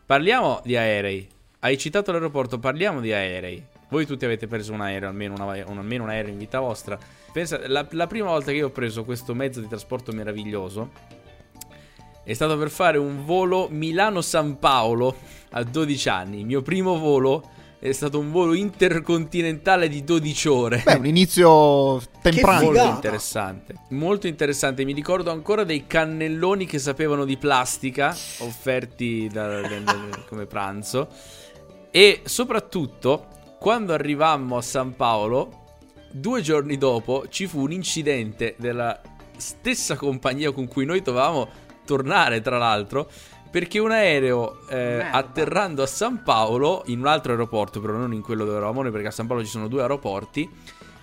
parliamo 0.06 0.62
di 0.64 0.78
aerei. 0.78 1.28
Hai 1.60 1.78
citato 1.78 2.14
l'aeroporto, 2.14 2.58
parliamo 2.58 3.02
di 3.02 3.12
aerei. 3.12 3.62
Voi 3.90 4.06
tutti 4.06 4.24
avete 4.24 4.48
preso 4.48 4.72
un 4.72 4.80
aereo, 4.80 5.10
almeno, 5.10 5.34
una, 5.34 5.66
un, 5.66 5.80
almeno 5.80 6.04
un 6.04 6.10
aereo 6.10 6.32
in 6.32 6.38
vita 6.38 6.62
vostra. 6.62 6.98
Pensa, 7.34 7.68
la, 7.68 7.86
la 7.92 8.08
prima 8.08 8.30
volta 8.30 8.52
che 8.52 8.58
io 8.58 8.68
ho 8.68 8.72
preso 8.72 9.04
questo 9.04 9.34
mezzo 9.34 9.60
di 9.60 9.68
trasporto 9.68 10.14
meraviglioso 10.14 10.92
è 12.28 12.34
stato 12.34 12.58
per 12.58 12.70
fare 12.70 12.98
un 12.98 13.24
volo 13.24 13.70
Milano-San 13.72 14.60
Paolo 14.60 15.16
a 15.52 15.64
12 15.64 16.10
anni. 16.10 16.40
Il 16.40 16.46
mio 16.46 16.62
primo 16.62 17.00
volo 17.00 17.52
è 17.80 17.90
stato 17.94 18.20
un 18.20 18.32
volo 18.32 18.54
intercontinentale 18.54 19.88
di 19.88 20.04
12 20.04 20.48
ore. 20.50 20.82
Beh, 20.84 20.96
un 20.96 21.06
inizio 21.06 22.02
temprano. 22.22 22.66
Molto 22.66 22.84
interessante. 22.84 23.76
Molto 23.92 24.28
interessante. 24.28 24.84
Mi 24.84 24.92
ricordo 24.92 25.32
ancora 25.32 25.64
dei 25.64 25.88
cannelloni 25.88 26.66
che 26.66 26.80
sapevano 26.80 27.24
di 27.24 27.38
plastica 27.38 28.10
offerti 28.40 29.30
da, 29.32 29.62
da, 29.62 29.80
da, 29.80 30.24
come 30.28 30.48
pranzo. 30.48 31.08
E 31.92 32.24
soprattutto, 32.26 33.28
quando 33.58 33.94
arrivammo 33.94 34.58
a 34.58 34.62
San 34.62 34.98
Paolo, 34.98 35.64
due 36.12 36.42
giorni 36.42 36.78
dopo 36.78 37.30
ci 37.30 37.48
fu 37.48 37.62
un 37.62 37.72
incidente 37.72 38.56
della 38.58 39.00
stessa 39.38 39.96
compagnia 39.96 40.52
con 40.52 40.68
cui 40.68 40.84
noi 40.84 41.02
dovevamo 41.02 41.66
tornare, 41.88 42.42
tra 42.42 42.58
l'altro, 42.58 43.10
perché 43.50 43.80
un 43.80 43.92
aereo 43.92 44.68
eh, 44.68 45.08
atterrando 45.10 45.82
a 45.82 45.88
San 45.88 46.22
Paolo, 46.22 46.84
in 46.88 47.00
un 47.00 47.08
altro 47.08 47.32
aeroporto, 47.32 47.80
però 47.80 47.94
non 47.94 48.14
in 48.14 48.22
quello 48.22 48.44
dove 48.44 48.58
eravamo 48.58 48.82
noi, 48.82 48.92
perché 48.92 49.08
a 49.08 49.12
San 49.12 49.26
Paolo 49.26 49.44
ci 49.44 49.50
sono 49.50 49.70
due 49.70 49.82
aeroporti, 49.82 50.50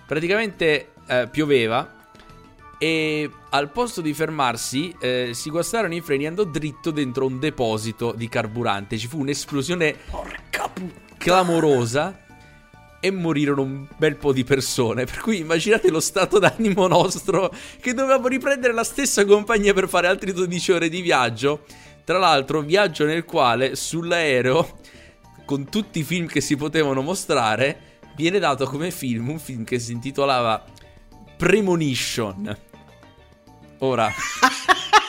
praticamente 0.05 0.91
eh, 1.07 1.27
pioveva 1.29 2.03
e 2.77 3.29
al 3.49 3.69
posto 3.71 4.01
di 4.01 4.13
fermarsi 4.13 4.93
eh, 4.99 5.31
si 5.33 5.49
guastarono 5.49 5.95
i 5.95 6.01
freni 6.01 6.25
e 6.25 6.27
andò 6.27 6.43
dritto 6.43 6.91
dentro 6.91 7.25
un 7.25 7.39
deposito 7.39 8.11
di 8.11 8.29
carburante. 8.29 8.97
Ci 8.97 9.07
fu 9.07 9.19
un'esplosione 9.19 9.95
clamorosa 11.17 12.24
e 13.05 13.11
morirono 13.11 13.61
un 13.61 13.87
bel 13.97 14.15
po' 14.15 14.33
di 14.33 14.43
persone. 14.43 15.05
Per 15.05 15.19
cui 15.19 15.37
immaginate 15.37 15.91
lo 15.91 15.99
stato 15.99 16.39
d'animo 16.39 16.87
nostro 16.87 17.53
che 17.79 17.93
dovevamo 17.93 18.27
riprendere 18.27 18.73
la 18.73 18.83
stessa 18.83 19.23
compagnia 19.25 19.75
per 19.75 19.87
fare 19.87 20.07
altri 20.07 20.33
12 20.33 20.71
ore 20.71 20.89
di 20.89 21.01
viaggio. 21.01 21.65
Tra 22.03 22.17
l'altro, 22.17 22.61
viaggio 22.61 23.05
nel 23.05 23.23
quale 23.23 23.75
sull'aereo, 23.75 24.79
con 25.45 25.69
tutti 25.69 25.99
i 25.99 26.03
film 26.03 26.25
che 26.25 26.41
si 26.41 26.55
potevano 26.55 27.01
mostrare, 27.01 27.99
viene 28.15 28.39
dato 28.39 28.65
come 28.65 28.89
film 28.89 29.29
un 29.29 29.39
film 29.39 29.63
che 29.63 29.77
si 29.77 29.91
intitolava 29.91 30.63
Premonition. 31.37 32.57
Ora. 33.79 34.09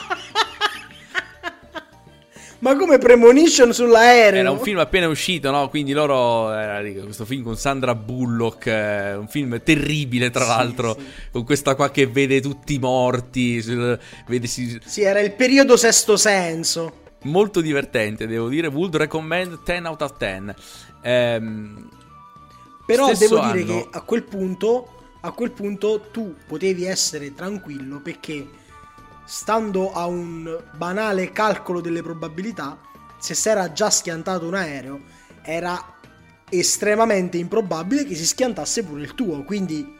Ma 2.59 2.75
come 2.75 2.97
Premonition 2.97 3.71
sull'aereo? 3.71 4.39
Era 4.39 4.51
un 4.51 4.59
film 4.59 4.79
appena 4.79 5.07
uscito, 5.07 5.51
no? 5.51 5.69
Quindi 5.69 5.91
loro. 5.91 6.51
Era 6.51 6.81
questo 7.03 7.25
film 7.25 7.43
con 7.43 7.55
Sandra 7.55 7.93
Bullock. 7.93 8.65
Eh, 8.65 9.15
un 9.15 9.27
film 9.27 9.61
terribile, 9.61 10.31
tra 10.31 10.43
sì, 10.43 10.47
l'altro. 10.47 10.95
Sì. 10.97 11.05
Con 11.31 11.43
questa 11.43 11.75
qua 11.75 11.91
che 11.91 12.07
vede 12.07 12.41
tutti 12.41 12.79
morti. 12.79 13.61
Vede, 14.27 14.47
si... 14.47 14.79
Sì, 14.83 15.01
era 15.03 15.19
il 15.19 15.33
periodo 15.33 15.77
sesto 15.77 16.17
senso. 16.17 17.05
Molto 17.23 17.61
divertente, 17.61 18.25
devo 18.25 18.47
dire. 18.47 18.67
Would 18.67 18.95
recommend 18.95 19.59
10 19.63 19.85
out 19.85 20.01
of 20.01 20.17
10. 20.17 20.53
Ehm, 21.03 21.89
Però 22.87 23.11
devo 23.13 23.39
anno... 23.39 23.53
dire 23.53 23.65
che 23.65 23.87
a 23.91 24.01
quel 24.01 24.23
punto. 24.23 24.91
A 25.21 25.31
quel 25.31 25.51
punto 25.51 26.07
tu 26.11 26.35
potevi 26.47 26.85
essere 26.85 27.33
tranquillo 27.33 27.99
perché 28.01 28.47
stando 29.27 29.91
a 29.91 30.05
un 30.05 30.57
banale 30.77 31.33
calcolo 31.33 31.81
delle 31.81 32.01
probabilità, 32.01 32.79
se 33.19 33.33
si 33.35 33.49
era 33.49 33.73
già 33.73 33.89
schiantato 33.89 34.47
un 34.47 34.53
aereo, 34.53 35.01
era 35.41 35.95
estremamente 36.49 37.37
improbabile 37.37 38.05
che 38.05 38.15
si 38.15 38.25
schiantasse 38.25 38.85
pure 38.85 39.01
il 39.01 39.13
tuo. 39.15 39.43
Quindi, 39.43 39.95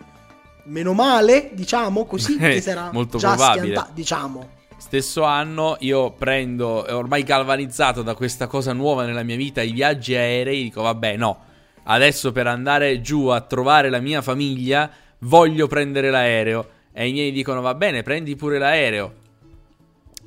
meno 0.66 0.94
male, 0.94 1.50
diciamo 1.52 2.06
così, 2.06 2.38
che 2.40 2.62
si 2.62 2.70
era 2.70 2.90
Molto 2.94 3.18
già 3.18 3.34
probabile. 3.34 3.66
schiantato, 3.66 3.92
diciamo. 3.94 4.50
Stesso 4.78 5.24
anno 5.24 5.76
io 5.80 6.12
prendo, 6.12 6.86
ormai 6.96 7.24
galvanizzato 7.24 8.04
da 8.04 8.14
questa 8.16 8.48
cosa 8.48 8.72
nuova 8.72 9.06
nella 9.06 9.24
mia 9.24 9.36
vita, 9.36 9.62
i 9.62 9.74
viaggi 9.74 10.16
aerei, 10.16 10.64
dico 10.64 10.84
vabbè 10.84 11.18
no, 11.18 11.44
adesso 11.84 12.32
per 12.32 12.48
andare 12.48 13.02
giù 13.02 13.26
a 13.28 13.42
trovare 13.42 13.90
la 13.90 14.00
mia 14.00 14.22
famiglia 14.22 14.90
voglio 15.22 15.66
prendere 15.66 16.12
l'aereo 16.12 16.76
e 17.00 17.10
i 17.10 17.12
miei 17.12 17.32
dicono 17.32 17.62
va 17.62 17.76
bene, 17.76 18.02
prendi 18.02 18.36
pure 18.36 18.58
l'aereo. 18.58 19.14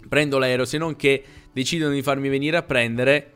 Prendo 0.08 0.38
l'aereo, 0.38 0.64
se 0.64 0.78
non 0.78 0.94
che 0.94 1.20
decidono 1.52 1.92
di 1.92 2.00
farmi 2.00 2.28
venire 2.28 2.56
a 2.56 2.62
prendere. 2.62 3.32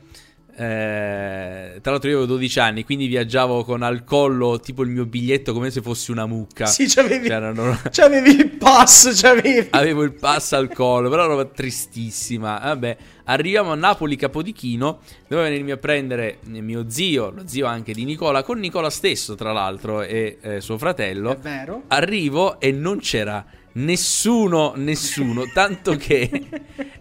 Eh, 0.56 1.80
tra 1.80 1.90
l'altro 1.90 2.08
io 2.08 2.18
avevo 2.18 2.32
12 2.32 2.60
anni, 2.60 2.84
quindi 2.84 3.06
viaggiavo 3.08 3.64
con 3.64 3.82
al 3.82 4.04
collo 4.04 4.60
tipo 4.60 4.82
il 4.82 4.90
mio 4.90 5.04
biglietto 5.04 5.52
come 5.52 5.70
se 5.70 5.82
fossi 5.82 6.10
una 6.10 6.26
mucca. 6.26 6.66
Sì, 6.66 6.86
c'avevi, 6.86 7.28
c'erano... 7.28 7.78
c'avevi 7.90 8.30
il 8.30 8.50
pass, 8.50 9.20
c'avevi. 9.20 9.68
Avevo 9.70 10.02
il 10.02 10.12
pass 10.12 10.52
al 10.52 10.72
collo, 10.72 11.10
però 11.10 11.26
roba 11.26 11.44
tristissima. 11.44 12.58
Vabbè, 12.58 12.96
arriviamo 13.24 13.72
a 13.72 13.74
Napoli 13.74 14.16
Capodichino, 14.16 15.00
doveva 15.26 15.48
venirmi 15.48 15.72
a 15.72 15.76
prendere 15.76 16.38
mio 16.44 16.88
zio, 16.88 17.30
lo 17.30 17.42
zio 17.46 17.66
anche 17.66 17.92
di 17.92 18.04
Nicola, 18.04 18.42
con 18.42 18.58
Nicola 18.58 18.90
stesso 18.90 19.34
tra 19.34 19.52
l'altro 19.52 20.02
e 20.02 20.38
eh, 20.40 20.60
suo 20.60 20.78
fratello. 20.78 21.32
È 21.32 21.38
vero. 21.38 21.82
Arrivo 21.88 22.60
e 22.60 22.70
non 22.70 22.98
c'era 23.00 23.44
nessuno, 23.74 24.72
nessuno, 24.76 25.44
tanto 25.52 25.96
che 25.96 26.30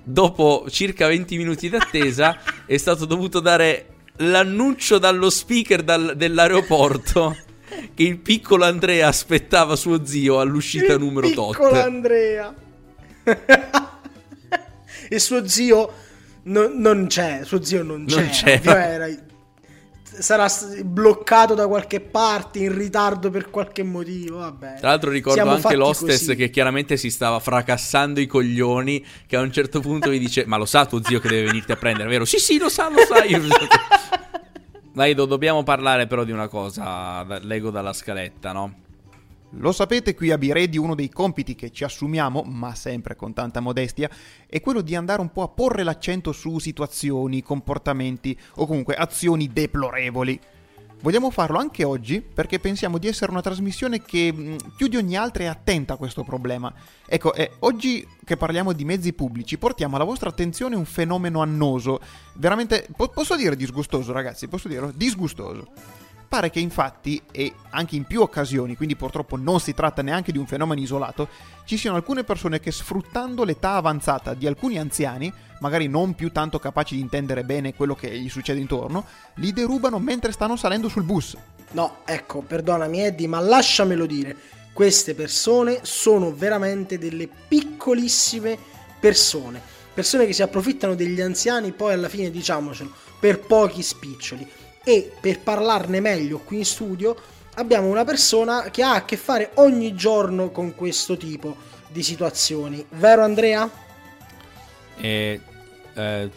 dopo 0.03 0.65
circa 0.69 1.07
20 1.07 1.37
minuti 1.37 1.69
d'attesa 1.69 2.39
è 2.65 2.77
stato 2.77 3.05
dovuto 3.05 3.39
dare 3.39 3.87
l'annuncio 4.17 4.99
dallo 4.99 5.29
speaker 5.29 5.81
dal, 5.83 6.13
dell'aeroporto 6.15 7.35
che 7.93 8.03
il 8.03 8.19
piccolo 8.19 8.65
Andrea 8.65 9.07
aspettava 9.07 9.75
suo 9.75 10.05
zio 10.05 10.39
all'uscita 10.39 10.93
il 10.93 10.99
numero 10.99 11.29
tot. 11.31 11.55
Piccolo 11.55 11.81
Andrea. 11.81 12.53
e 15.09 15.19
suo 15.19 15.47
zio 15.47 15.91
No, 16.45 16.69
non 16.73 17.07
c'è, 17.07 17.41
suo 17.45 17.63
zio 17.63 17.83
non 17.83 18.05
c'è. 18.05 18.15
Non 18.15 18.29
c'è. 18.29 18.61
Era, 18.63 19.07
sarà 20.19 20.47
bloccato 20.83 21.53
da 21.53 21.67
qualche 21.67 21.99
parte, 21.99 22.59
in 22.59 22.75
ritardo 22.75 23.29
per 23.29 23.49
qualche 23.49 23.83
motivo. 23.83 24.37
Vabbè. 24.37 24.75
Tra 24.79 24.89
l'altro 24.89 25.09
ricordo 25.09 25.41
Siamo 25.41 25.55
anche 25.55 25.75
l'hostess 25.75 26.25
così. 26.25 26.35
che 26.35 26.49
chiaramente 26.49 26.97
si 26.97 27.09
stava 27.09 27.39
fracassando 27.39 28.19
i 28.19 28.27
coglioni, 28.27 29.05
che 29.25 29.35
a 29.35 29.41
un 29.41 29.51
certo 29.51 29.79
punto 29.79 30.09
mi 30.09 30.19
dice, 30.19 30.45
ma 30.45 30.57
lo 30.57 30.65
sa 30.65 30.85
tuo 30.85 31.01
zio 31.03 31.19
che 31.19 31.29
deve 31.29 31.45
venirti 31.45 31.71
a 31.71 31.75
prendere, 31.75 32.09
vero? 32.09 32.25
Sì, 32.25 32.39
sì, 32.39 32.57
lo 32.57 32.69
sa, 32.69 32.89
lo 32.89 32.99
sa. 33.07 33.23
Io... 33.23 33.41
Dai, 34.93 35.15
dobbiamo 35.15 35.63
parlare 35.63 36.05
però 36.05 36.23
di 36.23 36.31
una 36.31 36.47
cosa, 36.47 37.25
leggo 37.41 37.71
dalla 37.71 37.93
scaletta, 37.93 38.51
no? 38.51 38.73
Lo 39.57 39.71
sapete, 39.71 40.15
qui 40.15 40.31
a 40.31 40.37
Biredi 40.37 40.79
uno 40.79 40.95
dei 40.95 41.09
compiti 41.09 41.53
che 41.53 41.71
ci 41.71 41.83
assumiamo, 41.83 42.41
ma 42.41 42.73
sempre 42.73 43.15
con 43.15 43.33
tanta 43.33 43.59
modestia, 43.59 44.09
è 44.47 44.59
quello 44.59 44.81
di 44.81 44.95
andare 44.95 45.21
un 45.21 45.31
po' 45.31 45.43
a 45.43 45.47
porre 45.47 45.83
l'accento 45.83 46.31
su 46.31 46.57
situazioni, 46.57 47.43
comportamenti 47.43 48.37
o 48.55 48.65
comunque 48.65 48.95
azioni 48.95 49.51
deplorevoli. 49.53 50.39
Vogliamo 51.01 51.29
farlo 51.29 51.59
anche 51.59 51.83
oggi 51.83 52.21
perché 52.21 52.59
pensiamo 52.59 52.97
di 52.97 53.07
essere 53.07 53.29
una 53.29 53.41
trasmissione 53.41 54.01
che 54.01 54.57
più 54.75 54.87
di 54.87 54.95
ogni 54.95 55.17
altra 55.17 55.43
è 55.43 55.47
attenta 55.47 55.93
a 55.93 55.97
questo 55.97 56.23
problema. 56.23 56.73
Ecco, 57.05 57.33
eh, 57.33 57.51
oggi 57.59 58.07
che 58.23 58.37
parliamo 58.37 58.71
di 58.71 58.85
mezzi 58.85 59.13
pubblici 59.13 59.57
portiamo 59.57 59.97
alla 59.97 60.05
vostra 60.05 60.29
attenzione 60.29 60.75
un 60.75 60.85
fenomeno 60.85 61.41
annoso, 61.41 61.99
veramente, 62.35 62.87
po- 62.95 63.09
posso 63.09 63.35
dire 63.35 63.55
disgustoso 63.55 64.13
ragazzi, 64.13 64.47
posso 64.47 64.67
dirlo? 64.67 64.91
Disgustoso. 64.95 65.67
Pare 66.33 66.49
che 66.49 66.59
infatti, 66.59 67.21
e 67.31 67.53
anche 67.69 67.95
in 67.95 68.05
più 68.05 68.21
occasioni, 68.21 68.75
quindi 68.75 68.95
purtroppo 68.95 69.37
non 69.37 69.59
si 69.59 69.75
tratta 69.75 70.01
neanche 70.01 70.31
di 70.31 70.39
un 70.39 70.47
fenomeno 70.47 70.81
isolato, 70.81 71.27
ci 71.63 71.77
siano 71.77 71.95
alcune 71.95 72.23
persone 72.23 72.59
che 72.59 72.71
sfruttando 72.71 73.43
l'età 73.43 73.73
avanzata 73.73 74.33
di 74.33 74.47
alcuni 74.47 74.79
anziani, 74.79 75.31
magari 75.59 75.87
non 75.87 76.15
più 76.15 76.31
tanto 76.31 76.57
capaci 76.57 76.95
di 76.95 77.01
intendere 77.01 77.43
bene 77.43 77.75
quello 77.75 77.93
che 77.93 78.09
gli 78.17 78.29
succede 78.29 78.59
intorno, 78.59 79.05
li 79.35 79.53
derubano 79.53 79.99
mentre 79.99 80.31
stanno 80.31 80.55
salendo 80.55 80.89
sul 80.89 81.03
bus. 81.03 81.37
No, 81.73 81.97
ecco, 82.03 82.41
perdonami 82.41 83.01
Eddie, 83.01 83.27
ma 83.27 83.39
lasciamelo 83.39 84.07
dire, 84.07 84.35
queste 84.73 85.13
persone 85.13 85.81
sono 85.83 86.33
veramente 86.33 86.97
delle 86.97 87.29
piccolissime 87.47 88.57
persone, 88.99 89.61
persone 89.93 90.25
che 90.25 90.33
si 90.33 90.41
approfittano 90.41 90.95
degli 90.95 91.21
anziani 91.21 91.73
poi 91.73 91.93
alla 91.93 92.09
fine 92.09 92.31
diciamocelo, 92.31 92.91
per 93.19 93.39
pochi 93.41 93.83
spiccioli 93.83 94.61
e 94.83 95.11
per 95.19 95.39
parlarne 95.39 95.99
meglio 95.99 96.39
qui 96.39 96.57
in 96.57 96.65
studio 96.65 97.15
abbiamo 97.55 97.87
una 97.87 98.03
persona 98.03 98.69
che 98.71 98.83
ha 98.83 98.95
a 98.95 99.05
che 99.05 99.17
fare 99.17 99.51
ogni 99.55 99.93
giorno 99.95 100.49
con 100.51 100.75
questo 100.75 101.17
tipo 101.17 101.55
di 101.89 102.03
situazioni. 102.03 102.85
Vero 102.89 103.23
Andrea? 103.23 103.69
Eh, 104.97 105.39
eh, 105.93 106.29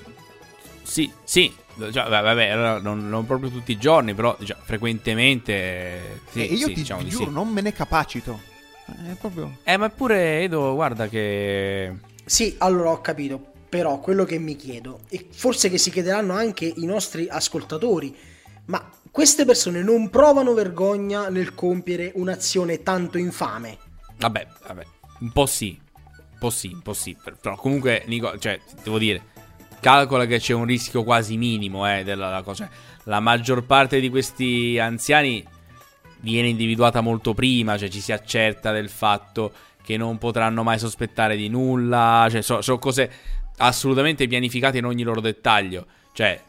sì, 0.83 1.11
sì. 1.25 1.53
Cioè, 1.79 2.09
vabbè, 2.09 2.81
non, 2.81 3.09
non, 3.09 3.27
proprio 3.27 3.51
tutti 3.51 3.73
i 3.73 3.79
giorni, 3.79 4.15
però 4.15 4.35
diciamo, 4.39 4.63
frequentemente. 4.65 6.21
Sì, 6.31 6.41
e 6.49 6.55
io 6.55 6.69
sì, 6.69 6.73
ti, 6.73 6.81
diciamo 6.81 7.03
ti 7.03 7.09
giuro, 7.09 7.25
sì. 7.27 7.31
non 7.31 7.49
me 7.49 7.61
ne 7.61 7.73
capacito. 7.73 8.41
È 8.87 9.15
proprio... 9.19 9.59
Eh, 9.65 9.77
ma 9.77 9.91
pure 9.91 10.43
Edo, 10.43 10.75
guarda 10.75 11.09
che. 11.09 11.93
Sì, 12.25 12.55
allora 12.59 12.91
ho 12.91 13.01
capito. 13.01 13.53
Però 13.69 13.99
quello 13.99 14.25
che 14.25 14.39
mi 14.39 14.57
chiedo, 14.57 15.01
e 15.09 15.27
forse 15.31 15.69
che 15.69 15.77
si 15.77 15.91
chiederanno 15.91 16.33
anche 16.33 16.65
i 16.65 16.87
nostri 16.87 17.27
ascoltatori, 17.29 18.17
ma 18.67 18.91
queste 19.11 19.45
persone 19.45 19.83
non 19.83 20.11
provano 20.11 20.55
vergogna 20.55 21.29
nel 21.29 21.55
compiere 21.55 22.13
un'azione 22.15 22.83
tanto 22.83 23.19
infame? 23.19 23.79
Vabbè, 24.19 24.47
vabbè, 24.67 24.85
un 25.21 25.33
po' 25.33 25.47
sì, 25.47 25.79
un 25.79 26.39
po' 26.39 26.51
sì, 26.51 26.71
un 26.73 26.83
po' 26.83 26.93
sì. 26.93 27.17
Però 27.41 27.57
comunque, 27.57 28.05
Nico, 28.07 28.39
cioè, 28.39 28.61
devo 28.83 28.99
dire, 28.99 29.23
calcola 29.81 30.27
che 30.27 30.39
c'è 30.39 30.53
un 30.53 30.65
rischio 30.65 31.05
quasi 31.05 31.37
minimo 31.37 31.91
eh, 31.91 32.05
della 32.05 32.43
cosa. 32.45 32.67
Cioè, 32.67 32.77
la 33.05 33.21
maggior 33.21 33.65
parte 33.65 34.01
di 34.01 34.09
questi 34.11 34.79
anziani 34.79 35.45
viene 36.21 36.49
individuata 36.49 37.01
molto 37.01 37.35
prima, 37.35 37.79
cioè 37.79 37.89
ci 37.89 38.01
si 38.01 38.13
accerta 38.13 38.73
del 38.73 38.89
fatto 38.89 39.53
che 39.83 39.97
non 39.97 40.19
potranno 40.19 40.65
mai 40.65 40.79
sospettare 40.79 41.37
di 41.37 41.49
nulla, 41.49 42.27
cioè 42.29 42.43
sono 42.43 42.61
so 42.61 42.79
cose 42.79 43.11
assolutamente 43.59 44.27
pianificate 44.27 44.79
in 44.79 44.85
ogni 44.85 45.05
loro 45.05 45.21
dettaglio. 45.21 45.87
Cioè, 46.13 46.43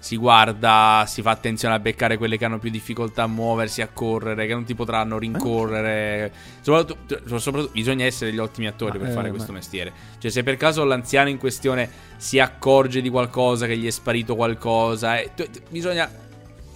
si 0.00 0.16
guarda, 0.16 1.04
si 1.06 1.22
fa 1.22 1.30
attenzione 1.30 1.74
a 1.74 1.78
beccare 1.80 2.16
quelle 2.16 2.38
che 2.38 2.44
hanno 2.44 2.58
più 2.58 2.70
difficoltà 2.70 3.24
a 3.24 3.26
muoversi, 3.26 3.82
a 3.82 3.88
correre, 3.88 4.46
che 4.46 4.52
non 4.52 4.64
ti 4.64 4.74
potranno 4.74 5.18
rincorrere. 5.18 6.32
Soprattutto, 6.60 7.20
cioè, 7.26 7.40
soprattutto 7.40 7.72
bisogna 7.72 8.04
essere 8.04 8.30
degli 8.30 8.38
ottimi 8.38 8.68
attori 8.68 8.98
per 8.98 9.08
eh, 9.08 9.12
fare 9.12 9.30
questo 9.30 9.52
mestiere. 9.52 9.92
Cioè, 10.18 10.30
se 10.30 10.42
per 10.42 10.56
caso 10.56 10.84
l'anziano 10.84 11.28
in 11.28 11.38
questione 11.38 11.90
si 12.16 12.38
accorge 12.38 13.02
di 13.02 13.10
qualcosa, 13.10 13.66
che 13.66 13.76
gli 13.76 13.86
è 13.86 13.90
sparito 13.90 14.36
qualcosa, 14.36 15.18
eh, 15.18 15.30
bisogna 15.68 16.08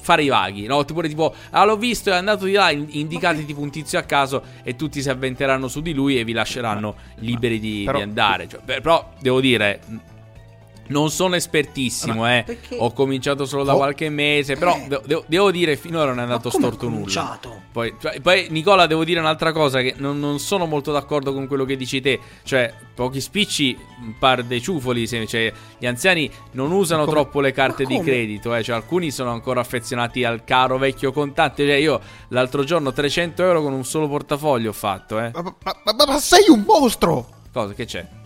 fare 0.03 0.25
i 0.25 0.29
vaghi, 0.29 0.67
no? 0.67 0.85
Tipo, 0.85 1.01
tipo 1.03 1.33
ah, 1.51 1.65
l'ho 1.65 1.77
visto, 1.77 2.11
è 2.11 2.15
andato 2.15 2.45
di 2.45 2.53
là, 2.53 2.71
indicate 2.71 3.45
tipo 3.45 3.61
un 3.61 3.71
tizio 3.71 4.01
a 4.01 4.03
caso 4.03 4.43
e 4.65 4.75
tutti 4.75 5.01
si 5.01 5.09
avventeranno 5.09 5.69
su 5.69 5.81
di 5.81 5.95
lui 5.95 6.19
e 6.19 6.25
vi 6.25 6.33
lasceranno 6.33 6.97
liberi 7.19 7.61
di, 7.61 7.83
però, 7.85 7.99
di 7.99 8.03
andare. 8.03 8.49
Cioè, 8.49 8.61
però, 8.65 9.13
devo 9.21 9.41
dire, 9.41 9.81
non 10.89 11.11
sono 11.11 11.37
espertissimo, 11.37 12.29
eh. 12.29 12.45
Ho 12.79 12.93
cominciato 12.93 13.47
solo 13.47 13.65
da 13.65 13.75
oh. 13.75 13.77
qualche 13.77 14.09
mese. 14.09 14.57
Però 14.57 14.77
eh. 14.77 15.01
devo, 15.07 15.25
devo, 15.27 15.51
dire, 15.51 15.77
finora 15.77 16.07
non 16.07 16.21
è 16.21 16.23
andato 16.23 16.51
storto 16.51 16.89
nulla. 16.89 17.39
Poi, 17.71 17.95
cioè, 18.01 18.21
poi, 18.21 18.47
Nicola, 18.51 18.87
devo 18.87 19.05
dire 19.05 19.21
un'altra 19.21 19.53
cosa: 19.53 19.81
che 19.81 19.95
non, 19.99 20.19
non, 20.19 20.39
sono 20.39 20.67
molto 20.67 20.93
d'accordo 20.93 21.33
con 21.33 21.47
quello 21.47 21.65
che 21.65 21.77
dici 21.77 22.01
te. 22.01 22.19
Cioè, 22.43 22.73
pochi 22.95 23.21
spicci, 23.21 23.77
un 24.01 24.15
par 24.19 24.43
dei 24.43 24.61
ciufoli. 24.61 25.07
Se, 25.07 25.27
cioè, 25.27 25.53
gli 25.79 25.87
anziani 25.87 26.31
non 26.53 26.73
usano 26.73 27.07
troppo 27.07 27.41
le 27.41 27.53
carte 27.53 27.85
di 27.85 28.01
credito. 28.01 28.55
Eh. 28.55 28.63
Cioè, 28.63 28.77
alcuni 28.77 29.11
sono 29.11 29.31
ancora 29.31 29.61
affezionati 29.61 30.25
al 30.25 30.45
caro 30.45 30.79
vecchio 30.79 31.13
contante. 31.13 31.65
Cioè, 31.65 31.75
io 31.77 32.01
l'altro 32.29 32.65
giorno 32.65 32.93
300 32.93 33.43
euro 33.43 33.63
con 33.63 33.73
un 33.73 33.85
solo 33.85 34.09
portafoglio 34.09 34.71
ho 34.71 34.75
fatto, 34.75 35.19
eh. 35.19 35.31
Ma, 35.33 35.43
ma, 35.43 35.55
ma, 35.85 36.05
ma 36.07 36.19
sei 36.19 36.49
un 36.49 36.65
mostro! 36.67 37.41
Cosa? 37.53 37.75
Che 37.75 37.85
c'è? 37.85 38.21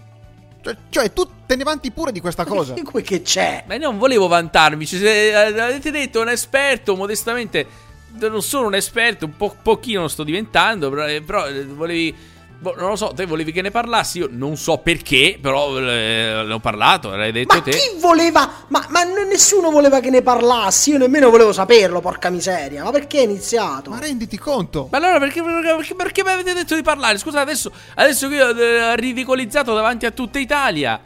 Cioè, 0.67 0.77
cioè, 0.89 1.13
tu 1.13 1.29
te 1.47 1.55
ne 1.55 1.63
vanti 1.63 1.93
pure 1.93 2.11
di 2.11 2.21
questa 2.21 2.45
cosa. 2.45 2.75
Qui 2.83 3.03
che 3.03 3.23
c'è? 3.23 3.65
Ma 3.69 3.77
non 3.77 3.99
volevo 3.99 4.27
vantarmi. 4.27 4.85
Cioè, 4.85 5.33
avete 5.33 5.91
detto 5.91 6.21
un 6.21 6.29
esperto, 6.29 6.97
modestamente. 6.97 7.85
Non 8.19 8.43
sono 8.43 8.67
un 8.67 8.75
esperto, 8.75 9.27
un 9.27 9.37
po- 9.37 9.57
pochino 9.63 10.03
lo 10.03 10.09
sto 10.09 10.25
diventando. 10.25 10.91
Però, 10.91 11.07
eh, 11.07 11.23
però 11.23 11.47
eh, 11.47 11.65
volevi 11.65 12.15
Boh, 12.59 12.75
non 12.75 12.89
lo 12.89 12.97
so, 12.97 13.09
te 13.09 13.27
volevi 13.27 13.53
che 13.53 13.61
ne 13.61 13.71
parlassi, 13.71 14.19
io 14.19 14.29
non 14.31 14.57
so 14.57 14.79
perché, 14.79 15.39
però 15.41 15.79
eh, 15.79 16.43
ne 16.47 16.53
ho 16.53 16.59
parlato, 16.59 17.15
l'hai 17.15 17.31
detto 17.31 17.55
ma 17.55 17.61
te. 17.61 17.71
Ma 17.71 17.77
chi 17.77 18.01
voleva? 18.01 18.51
Ma, 18.69 18.87
ma, 18.89 19.03
nessuno 19.03 19.71
voleva 19.71 20.01
che 20.01 20.09
ne 20.09 20.23
parlassi, 20.23 20.93
io 20.93 20.99
nemmeno 20.99 21.29
volevo 21.29 21.53
saperlo, 21.53 22.01
porca 22.01 22.31
miseria. 22.31 22.83
Ma 22.83 22.91
perché 22.91 23.19
è 23.19 23.25
iniziato? 23.25 23.91
Ma 23.91 23.99
renditi 23.99 24.39
conto. 24.39 24.89
Ma 24.91 24.97
allora 24.97 25.19
perché, 25.19 25.43
perché, 25.43 25.95
perché 25.95 26.23
mi 26.23 26.31
avete 26.31 26.55
detto 26.55 26.75
di 26.75 26.83
parlare? 26.83 27.19
Scusate, 27.19 27.43
adesso, 27.43 27.71
adesso 27.95 28.27
che 28.29 28.35
io 28.35 28.47
ho 28.47 28.59
eh, 28.59 28.97
ridicolizzato 28.97 29.75
davanti 29.75 30.07
a 30.07 30.11
tutta 30.11 30.39
Italia. 30.39 30.99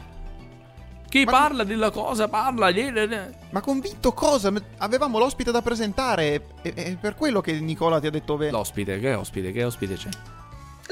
Chi 1.09 1.25
ma 1.25 1.31
parla 1.31 1.63
della 1.65 1.91
cosa, 1.91 2.29
parla. 2.29 2.71
Ma 3.49 3.59
convinto 3.59 4.13
cosa? 4.13 4.53
Avevamo 4.77 5.19
l'ospite 5.19 5.51
da 5.51 5.61
presentare. 5.61 6.45
È, 6.61 6.95
per 6.95 7.15
quello 7.15 7.41
che 7.41 7.51
Nicola 7.59 7.99
ti 7.99 8.07
ha 8.07 8.11
detto 8.11 8.37
bene. 8.37 8.51
L'ospite, 8.51 8.97
che 9.01 9.13
ospite? 9.13 9.51
Che 9.51 9.63
ospite 9.65 9.95
c'è? 9.95 10.09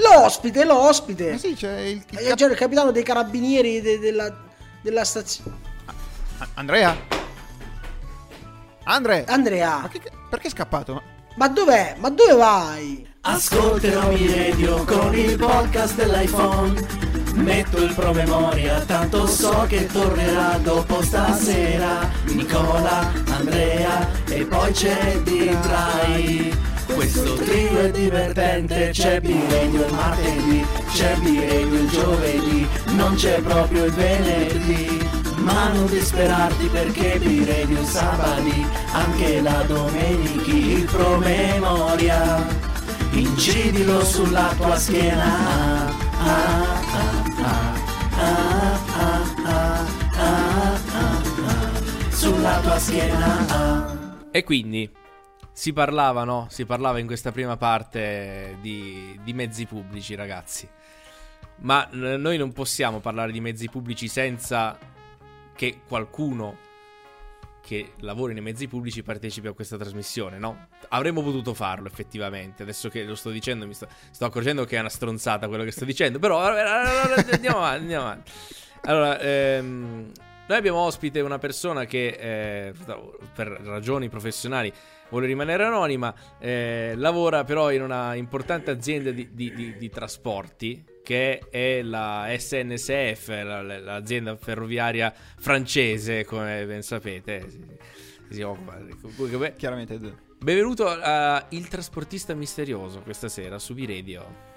L'ospite, 0.01 0.63
l'ospite. 0.65 1.31
Ma 1.31 1.37
sì, 1.37 1.53
c'è 1.55 1.79
il, 1.79 2.03
il, 2.09 2.35
cap- 2.35 2.51
il 2.51 2.57
capitano 2.57 2.91
dei 2.91 3.03
carabinieri 3.03 3.81
de- 3.81 3.99
della, 3.99 4.33
della 4.81 5.03
stazione. 5.03 5.57
Andrea? 6.53 6.95
Andre? 8.83 9.25
Andrea. 9.27 9.79
Ma 9.79 9.87
che, 9.89 10.01
perché 10.29 10.47
è 10.47 10.51
scappato? 10.51 11.01
Ma 11.35 11.47
dov'è? 11.47 11.95
Ma 11.99 12.09
dove 12.09 12.33
vai? 12.33 13.07
Ascolterò 13.21 14.11
i 14.11 14.33
radio 14.33 14.83
con 14.85 15.15
il 15.15 15.37
podcast 15.37 15.95
dell'iPhone. 15.95 17.07
Metto 17.33 17.77
il 17.77 17.93
promemoria, 17.93 18.79
tanto 18.85 19.27
so 19.27 19.65
che 19.67 19.85
tornerà 19.85 20.57
dopo 20.57 21.01
stasera. 21.03 22.09
Nicola, 22.25 23.11
Andrea 23.27 24.09
e 24.27 24.45
poi 24.45 24.71
c'è 24.71 25.19
Ditrai. 25.21 26.68
Questo 26.93 27.35
trio 27.35 27.79
è 27.79 27.91
divertente, 27.91 28.89
c'è 28.91 29.21
Biregno 29.21 29.85
il 29.85 29.93
martedì, 29.93 30.65
c'è 30.91 31.15
Biregno 31.17 31.79
il 31.79 31.89
giovedì, 31.89 32.67
non 32.95 33.15
c'è 33.15 33.39
proprio 33.41 33.85
il 33.85 33.93
venerdì. 33.93 35.07
Ma 35.37 35.69
non 35.69 35.85
disperarti 35.85 36.67
perché 36.67 37.19
Biregno 37.19 37.79
il 37.79 37.85
sabadì, 37.85 38.65
anche 38.91 39.41
la 39.41 39.63
domenica 39.67 40.51
il 40.51 40.85
promemoria. 40.85 42.45
Incidilo 43.11 44.03
sulla 44.03 44.53
tua 44.57 44.75
schiena. 44.75 45.87
Ah, 46.21 46.63
ah, 46.91 47.77
ah, 48.17 48.69
sulla 52.09 52.59
tua 52.61 52.77
schiena. 52.79 53.97
E 54.31 54.43
quindi 54.43 54.89
si 55.59 55.73
parlava, 55.73 56.23
no? 56.23 56.47
Si 56.49 56.65
parlava 56.65 56.99
in 56.99 57.05
questa 57.05 57.33
prima 57.33 57.57
parte 57.57 58.55
di, 58.61 59.19
di 59.21 59.33
mezzi 59.33 59.65
pubblici, 59.65 60.15
ragazzi. 60.15 60.65
Ma 61.57 61.85
noi 61.91 62.37
non 62.37 62.53
possiamo 62.53 63.01
parlare 63.01 63.33
di 63.33 63.41
mezzi 63.41 63.67
pubblici 63.67 64.07
senza 64.07 64.77
che 65.53 65.81
qualcuno 65.85 66.55
che 67.61 67.91
lavori 67.99 68.31
nei 68.31 68.41
mezzi 68.41 68.69
pubblici 68.69 69.03
partecipi 69.03 69.47
a 69.47 69.51
questa 69.51 69.75
trasmissione, 69.75 70.37
no? 70.37 70.67
Avremmo 70.87 71.21
potuto 71.21 71.53
farlo 71.53 71.87
effettivamente. 71.87 72.63
Adesso 72.63 72.87
che 72.87 73.03
lo 73.03 73.15
sto 73.15 73.29
dicendo, 73.29 73.67
mi 73.67 73.73
sto, 73.73 73.89
sto 74.11 74.23
accorgendo 74.23 74.63
che 74.63 74.77
è 74.77 74.79
una 74.79 74.87
stronzata 74.87 75.49
quello 75.49 75.65
che 75.65 75.71
sto 75.71 75.83
dicendo. 75.83 76.19
Però 76.19 76.39
andiamo 76.39 77.57
avanti, 77.57 77.81
andiamo 77.81 78.05
avanti. 78.05 78.31
Allora, 78.83 79.19
ehm, 79.19 80.11
Noi 80.49 80.57
abbiamo 80.57 80.79
ospite 80.79 81.19
una 81.19 81.37
persona 81.37 81.85
che 81.85 82.07
eh, 82.07 82.73
per 83.35 83.49
ragioni 83.63 84.09
professionali 84.09 84.73
vuole 85.09 85.27
rimanere 85.27 85.63
anonima, 85.63 86.13
eh, 86.39 86.93
lavora 86.95 87.43
però 87.43 87.71
in 87.71 87.81
una 87.81 88.15
importante 88.15 88.71
azienda 88.71 89.11
di, 89.11 89.29
di, 89.31 89.53
di, 89.53 89.77
di 89.77 89.89
trasporti 89.89 90.83
che 91.03 91.39
è 91.49 91.81
la 91.81 92.27
SNCF, 92.37 93.27
la, 93.29 93.61
l'azienda 93.61 94.35
ferroviaria 94.35 95.13
francese, 95.37 96.23
come 96.23 96.65
ben 96.65 96.83
sapete. 96.83 97.49
Si, 97.49 97.59
si 98.29 98.41
occupa. 98.41 98.79
Chiaramente. 99.57 100.27
Benvenuto 100.37 100.87
a 100.87 101.47
Il 101.49 101.67
trasportista 101.67 102.33
misterioso 102.33 103.01
questa 103.01 103.27
sera 103.27 103.59
su 103.59 103.73
B-Radio. 103.73 104.47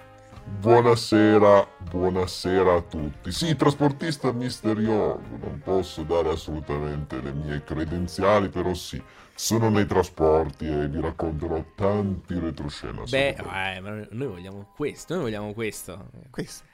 Buonasera, 0.45 1.67
buonasera 1.91 2.75
a 2.75 2.83
tutti. 2.83 3.33
Sì, 3.33 3.57
trasportista 3.57 4.33
misterioso, 4.33 5.21
non 5.41 5.61
posso 5.63 6.03
dare 6.03 6.31
assolutamente 6.31 7.21
le 7.21 7.33
mie 7.33 7.63
credenziali, 7.65 8.49
però 8.49 8.75
sì, 8.75 9.03
sono 9.35 9.69
nei 9.71 9.87
trasporti 9.87 10.67
e 10.67 10.89
vi 10.89 11.01
racconterò 11.01 11.65
tanti 11.75 12.39
retroscena. 12.39 13.03
Beh, 13.09 13.29
eh, 13.29 13.81
ma 13.81 14.07
noi 14.11 14.27
vogliamo 14.27 14.73
questo, 14.77 15.15
noi 15.15 15.25
vogliamo 15.25 15.53
questo. 15.53 16.11
questo. 16.31 16.65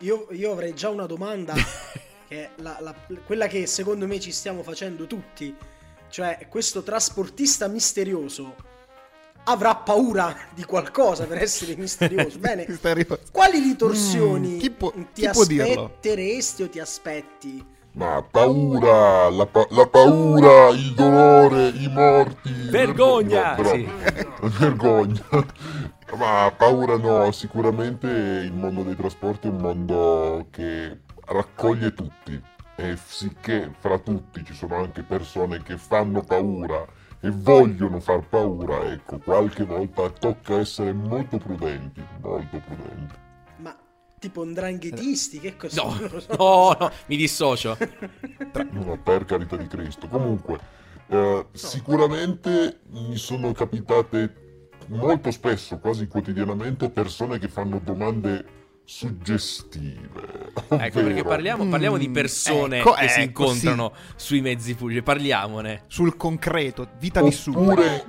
Io, 0.00 0.28
io 0.30 0.52
avrei 0.52 0.74
già 0.74 0.88
una 0.88 1.06
domanda, 1.06 1.54
che 2.28 2.44
è 2.44 2.50
la, 2.56 2.78
la, 2.80 2.94
quella 3.24 3.46
che 3.46 3.66
secondo 3.66 4.06
me 4.06 4.18
ci 4.20 4.32
stiamo 4.32 4.62
facendo 4.62 5.06
tutti, 5.06 5.54
cioè 6.08 6.46
questo 6.48 6.82
trasportista 6.82 7.68
misterioso 7.68 8.54
avrà 9.48 9.76
paura 9.76 10.36
di 10.54 10.64
qualcosa 10.64 11.24
per 11.26 11.38
essere 11.38 11.76
misterioso. 11.76 12.38
Bene, 12.38 12.66
quali 13.30 13.58
ritorsioni 13.58 14.54
mm, 14.54 14.58
chi 14.58 14.70
può, 14.70 14.90
ti 14.92 15.04
chi 15.12 15.26
aspetteresti 15.26 16.62
o 16.62 16.68
ti 16.68 16.78
aspetti? 16.78 17.74
Ma 17.96 18.22
paura, 18.30 19.30
la, 19.30 19.46
pa- 19.46 19.66
la, 19.70 19.86
paura, 19.86 20.68
il 20.68 20.92
dolore, 20.92 21.68
i 21.68 21.88
morti. 21.88 22.52
Vergogna! 22.68 23.48
No, 23.48 23.56
però, 23.56 23.74
sì. 23.74 23.88
Vergogna. 24.58 25.22
Ma 26.18 26.52
paura 26.54 26.98
no, 26.98 27.32
sicuramente 27.32 28.06
il 28.06 28.52
mondo 28.52 28.82
dei 28.82 28.96
trasporti 28.96 29.46
è 29.46 29.50
un 29.50 29.56
mondo 29.56 30.46
che 30.50 31.00
raccoglie 31.24 31.94
tutti. 31.94 32.38
E 32.74 32.98
sicché 33.02 33.72
fra 33.78 33.98
tutti 33.98 34.44
ci 34.44 34.52
sono 34.52 34.76
anche 34.76 35.02
persone 35.02 35.62
che 35.62 35.78
fanno 35.78 36.20
paura 36.20 36.84
e 37.20 37.30
vogliono 37.30 37.98
far 38.00 38.28
paura, 38.28 38.92
ecco, 38.92 39.18
qualche 39.24 39.64
volta 39.64 40.10
tocca 40.10 40.58
essere 40.58 40.92
molto 40.92 41.38
prudenti, 41.38 42.04
molto 42.20 42.60
prudenti 42.62 43.24
tipo 44.18 44.44
ndranghetisti, 44.44 45.40
che 45.40 45.56
cos'è? 45.56 45.82
No, 45.82 45.96
no, 46.36 46.76
no, 46.78 46.90
mi 47.06 47.16
dissocio. 47.16 47.76
no, 48.70 48.98
per 49.02 49.24
carità 49.24 49.56
di 49.56 49.66
Cristo. 49.66 50.08
Comunque, 50.08 50.58
eh, 51.08 51.46
sicuramente 51.52 52.80
mi 52.90 53.16
sono 53.16 53.52
capitate 53.52 54.44
molto 54.88 55.30
spesso, 55.30 55.78
quasi 55.78 56.06
quotidianamente, 56.06 56.90
persone 56.90 57.38
che 57.38 57.48
fanno 57.48 57.80
domande 57.82 58.54
suggestive. 58.84 60.52
Ecco 60.68 61.02
perché 61.02 61.22
parliamo, 61.24 61.66
parliamo 61.66 61.98
di 61.98 62.08
mm, 62.08 62.12
persone 62.12 62.78
ecco, 62.78 62.92
che 62.92 63.04
ecco, 63.04 63.12
si 63.12 63.22
incontrano 63.22 63.92
sì. 63.94 64.26
sui 64.26 64.40
mezzi 64.40 64.74
pubblici, 64.74 65.02
parliamone. 65.02 65.82
Sul 65.88 66.16
concreto, 66.16 66.88
vita 66.98 67.20
Oppure 67.20 67.34
vissuta. 67.34 67.58
Oppure 67.58 68.04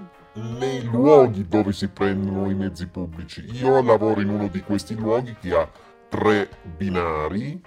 nei 0.59 0.83
luoghi 0.83 1.47
dove 1.47 1.73
si 1.73 1.87
prendono 1.87 2.49
i 2.49 2.53
mezzi 2.53 2.85
pubblici. 2.87 3.43
Io 3.53 3.81
lavoro 3.81 4.21
in 4.21 4.29
uno 4.29 4.47
di 4.47 4.61
questi 4.61 4.95
luoghi 4.95 5.35
che 5.39 5.53
ha 5.53 5.67
tre 6.09 6.49
binari 6.63 7.61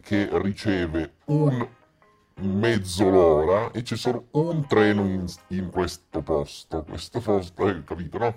che 0.00 0.28
riceve 0.32 1.14
un 1.26 1.68
mezzo 2.40 3.08
l'ora 3.10 3.70
e 3.70 3.82
c'è 3.82 3.96
solo 3.96 4.26
un 4.32 4.66
treno 4.66 5.02
in, 5.02 5.26
in 5.48 5.70
questo 5.70 6.22
posto. 6.22 6.84
Questo 6.84 7.20
posto, 7.20 7.68
eh, 7.68 7.84
capito, 7.84 8.18
no? 8.18 8.34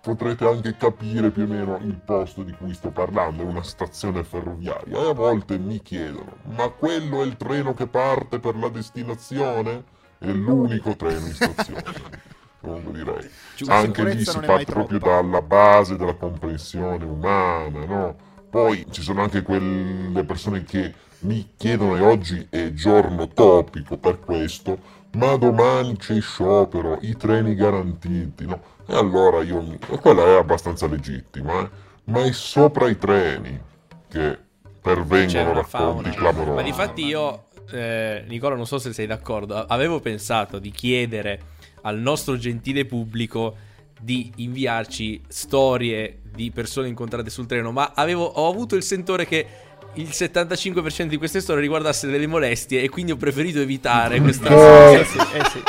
Potrete 0.00 0.46
anche 0.46 0.76
capire 0.76 1.30
più 1.30 1.42
o 1.42 1.46
meno 1.46 1.76
il 1.78 1.96
posto 1.96 2.44
di 2.44 2.52
cui 2.52 2.72
sto 2.74 2.90
parlando, 2.90 3.42
è 3.42 3.44
una 3.44 3.62
stazione 3.62 4.22
ferroviaria. 4.22 4.98
E 4.98 5.08
a 5.08 5.12
volte 5.12 5.58
mi 5.58 5.82
chiedono, 5.82 6.36
ma 6.54 6.68
quello 6.68 7.22
è 7.22 7.26
il 7.26 7.36
treno 7.36 7.74
che 7.74 7.88
parte 7.88 8.38
per 8.38 8.56
la 8.56 8.68
destinazione? 8.68 9.84
È 10.18 10.30
l'unico 10.30 10.94
treno 10.94 11.26
in 11.26 11.34
stazione. 11.34 12.30
comunque 12.62 12.92
direi. 12.92 13.28
Giusto, 13.56 13.74
Anche 13.74 14.04
lì 14.04 14.24
si 14.24 14.38
parte 14.38 14.64
proprio 14.64 14.98
dalla 14.98 15.42
base 15.42 15.96
della 15.96 16.14
comprensione 16.14 17.04
umana, 17.04 17.84
no? 17.84 18.16
Poi 18.48 18.86
ci 18.90 19.02
sono 19.02 19.22
anche 19.22 19.42
quelle 19.42 20.24
persone 20.24 20.62
che 20.64 20.94
mi 21.20 21.52
chiedono, 21.56 21.96
e 21.96 22.00
oggi 22.00 22.46
è 22.48 22.72
giorno 22.72 23.28
topico 23.28 23.96
per 23.96 24.20
questo, 24.20 24.78
ma 25.12 25.36
domani 25.36 25.96
c'è 25.96 26.20
sciopero, 26.20 26.98
i 27.02 27.16
treni 27.16 27.54
garantiti, 27.54 28.46
no? 28.46 28.60
E 28.86 28.94
allora 28.94 29.42
io 29.42 29.60
mi... 29.60 29.78
quella 30.00 30.24
è 30.24 30.36
abbastanza 30.36 30.86
legittima, 30.86 31.60
eh? 31.60 31.70
Ma 32.04 32.22
è 32.22 32.32
sopra 32.32 32.88
i 32.88 32.98
treni 32.98 33.60
che 34.08 34.38
pervengono 34.80 35.52
racconti 35.52 36.10
clamorosi. 36.10 36.56
Ma 36.56 36.62
difatti 36.62 37.04
io, 37.04 37.44
eh, 37.70 38.24
Nicola, 38.26 38.56
non 38.56 38.66
so 38.66 38.78
se 38.78 38.92
sei 38.92 39.06
d'accordo, 39.06 39.64
avevo 39.64 40.00
pensato 40.00 40.58
di 40.58 40.70
chiedere 40.70 41.40
al 41.82 41.98
nostro 41.98 42.36
gentile 42.36 42.84
pubblico 42.84 43.56
di 44.00 44.32
inviarci 44.36 45.22
storie 45.28 46.18
di 46.32 46.50
persone 46.50 46.88
incontrate 46.88 47.30
sul 47.30 47.46
treno, 47.46 47.70
ma 47.70 47.92
avevo, 47.94 48.24
ho 48.24 48.48
avuto 48.48 48.74
il 48.74 48.82
sentore 48.82 49.26
che 49.26 49.46
il 49.94 50.08
75% 50.08 51.06
di 51.06 51.16
queste 51.18 51.40
storie 51.40 51.62
riguardasse 51.62 52.08
delle 52.08 52.26
molestie 52.26 52.82
e 52.82 52.88
quindi 52.88 53.12
ho 53.12 53.16
preferito 53.16 53.60
evitare 53.60 54.20
questa 54.20 54.48
cosa. 54.48 55.00
Eh, 55.00 55.04
sì, 55.04 55.18
eh, 55.36 55.44
sì. 55.50 55.62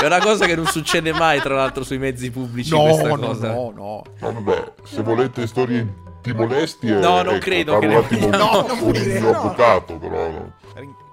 È 0.00 0.06
una 0.06 0.20
cosa 0.20 0.46
che 0.46 0.54
non 0.54 0.66
succede 0.66 1.12
mai, 1.12 1.40
tra 1.40 1.54
l'altro, 1.54 1.82
sui 1.84 1.98
mezzi 1.98 2.30
pubblici. 2.30 2.70
No, 2.70 2.82
questa 2.82 3.08
no, 3.08 3.16
cosa. 3.16 3.52
no, 3.52 3.72
no. 3.74 4.02
no 4.18 4.32
vabbè, 4.32 4.72
se 4.84 5.02
volete 5.02 5.46
storie 5.46 6.02
di 6.20 6.32
molestie, 6.32 6.94
no, 6.94 7.22
non 7.22 7.34
ecco, 7.34 7.44
credo 7.44 7.78
che 7.78 7.86
ne 7.86 7.96
un 7.96 8.04
attimo 8.04 8.28
no, 8.28 8.64
con 8.64 8.94
il 8.94 9.08
mio 9.08 9.30
avvocato, 9.30 9.98
però. 9.98 10.30
No. 10.30 10.52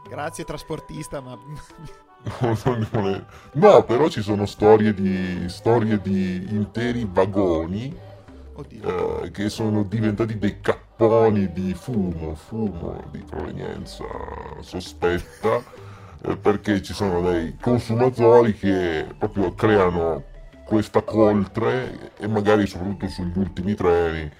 Grazie, 0.10 0.44
trasportista, 0.44 1.22
ma 1.22 1.38
no, 3.54 3.84
però 3.84 4.08
ci 4.10 4.22
sono 4.22 4.46
storie 4.46 4.94
di, 4.94 5.46
storie 5.48 6.00
di 6.02 6.48
interi 6.50 7.08
vagoni 7.12 8.10
eh, 8.84 9.32
che 9.32 9.50
sono 9.50 9.84
diventati 9.84 10.38
dei 10.38 10.62
capponi 10.62 11.52
di 11.52 11.74
fumo, 11.74 12.36
fumo 12.36 13.04
di 13.12 13.20
provenienza 13.20 14.06
sospetta, 14.60 15.64
eh, 16.22 16.38
perché 16.38 16.82
ci 16.82 16.94
sono 16.94 17.22
dei 17.22 17.58
consumatori 17.60 18.54
che 18.54 19.08
proprio 19.18 19.54
creano 19.54 20.24
questa 20.64 21.02
coltre 21.02 22.12
e 22.18 22.28
magari 22.28 22.68
soprattutto 22.68 23.08
sugli 23.08 23.38
ultimi 23.38 23.74
treni 23.74 24.32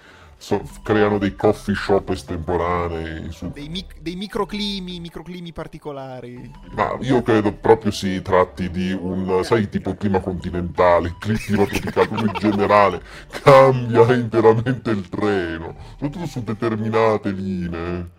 so, 0.42 0.64
creano 0.82 1.20
dei 1.20 1.36
coffee 1.36 1.76
shop 1.76 2.10
estemporanei. 2.10 3.32
Su... 3.32 3.52
Dei, 3.52 3.70
mic- 3.70 4.02
dei, 4.02 4.16
microclimi, 4.16 5.00
microclimi 5.00 5.54
particolari. 5.54 6.52
Ma 6.72 6.98
io 7.02 7.22
credo 7.22 7.54
proprio 7.54 7.92
si 7.92 8.22
tratti 8.24 8.70
di 8.72 8.92
un, 8.92 9.44
sai, 9.44 9.70
tipo 9.70 9.96
clima 9.96 10.20
continentale, 10.20 11.16
clima 11.20 11.66
tropicale, 11.68 12.22
in 12.22 12.34
generale. 12.40 13.04
Cambia 13.44 14.14
interamente 14.16 14.90
il 14.90 15.08
treno, 15.10 15.76
soprattutto 15.92 16.26
su 16.26 16.44
determinate 16.44 17.30
linee. 17.30 18.10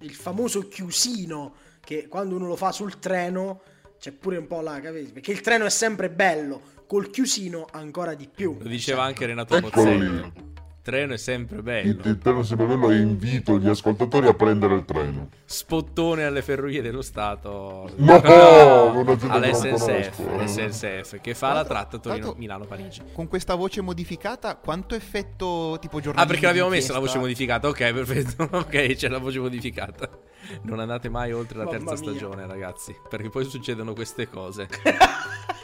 Il 0.00 0.14
famoso 0.14 0.68
chiusino, 0.68 1.54
che 1.80 2.06
quando 2.06 2.36
uno 2.36 2.46
lo 2.46 2.56
fa 2.56 2.70
sul 2.70 2.98
treno 2.98 3.62
c'è 3.98 4.12
pure 4.12 4.36
un 4.36 4.46
po' 4.46 4.60
là, 4.60 4.78
capito? 4.78 5.14
Perché 5.14 5.32
il 5.32 5.40
treno 5.40 5.64
è 5.64 5.70
sempre 5.70 6.10
bello, 6.10 6.60
col 6.86 7.08
chiusino 7.08 7.66
ancora 7.70 8.14
di 8.14 8.28
più. 8.32 8.58
Lo 8.60 8.68
diceva 8.68 9.04
anche 9.04 9.24
Renato 9.24 9.58
Pozzelli 9.58 10.56
treno 10.88 11.12
è 11.12 11.18
sempre 11.18 11.60
bello. 11.60 11.90
Il, 11.90 12.00
il, 12.02 12.18
treno 12.18 12.40
è 12.40 12.44
sempre 12.44 12.64
bello 12.64 12.90
e 12.90 12.96
invito 12.96 13.58
gli 13.58 13.68
ascoltatori 13.68 14.26
a 14.26 14.32
prendere 14.32 14.74
il 14.74 14.86
treno. 14.86 15.28
Spottone 15.44 16.24
alle 16.24 16.40
ferrovie 16.40 16.80
dello 16.80 17.02
Stato. 17.02 17.90
No, 17.96 18.18
no, 18.24 19.02
no 19.02 19.18
all'SNCF, 19.28 20.18
l'SNCF 20.40 21.20
che 21.20 21.34
fa 21.34 21.52
la 21.52 21.66
tratta 21.66 21.98
Torino-Milano-Parigi. 21.98 23.02
Con 23.12 23.28
questa 23.28 23.54
voce 23.54 23.82
modificata, 23.82 24.56
quanto 24.56 24.94
effetto 24.94 25.76
tipo 25.78 26.00
giornalistico? 26.00 26.22
Ah, 26.22 26.26
perché 26.26 26.46
l'abbiamo 26.46 26.70
messa 26.70 26.94
la 26.94 27.00
voce 27.00 27.18
modificata? 27.18 27.68
Ok, 27.68 27.92
perfetto. 27.92 28.48
ok, 28.56 28.94
c'è 28.94 29.08
la 29.08 29.18
voce 29.18 29.40
modificata. 29.40 30.08
Non 30.62 30.80
andate 30.80 31.10
mai 31.10 31.32
oltre 31.32 31.58
la 31.58 31.64
Mamma 31.64 31.76
terza 31.76 32.02
mia. 32.02 32.02
stagione, 32.02 32.46
ragazzi, 32.46 32.96
perché 33.10 33.28
poi 33.28 33.44
succedono 33.44 33.92
queste 33.92 34.30
cose. 34.30 34.66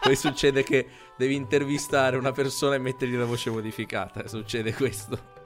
Poi 0.00 0.16
succede 0.16 0.62
che 0.62 0.86
devi 1.16 1.34
intervistare 1.34 2.16
una 2.16 2.32
persona 2.32 2.74
e 2.74 2.78
mettergli 2.78 3.16
la 3.16 3.24
voce 3.26 3.50
modificata. 3.50 4.26
Succede 4.26 4.72
questo. 4.72 5.38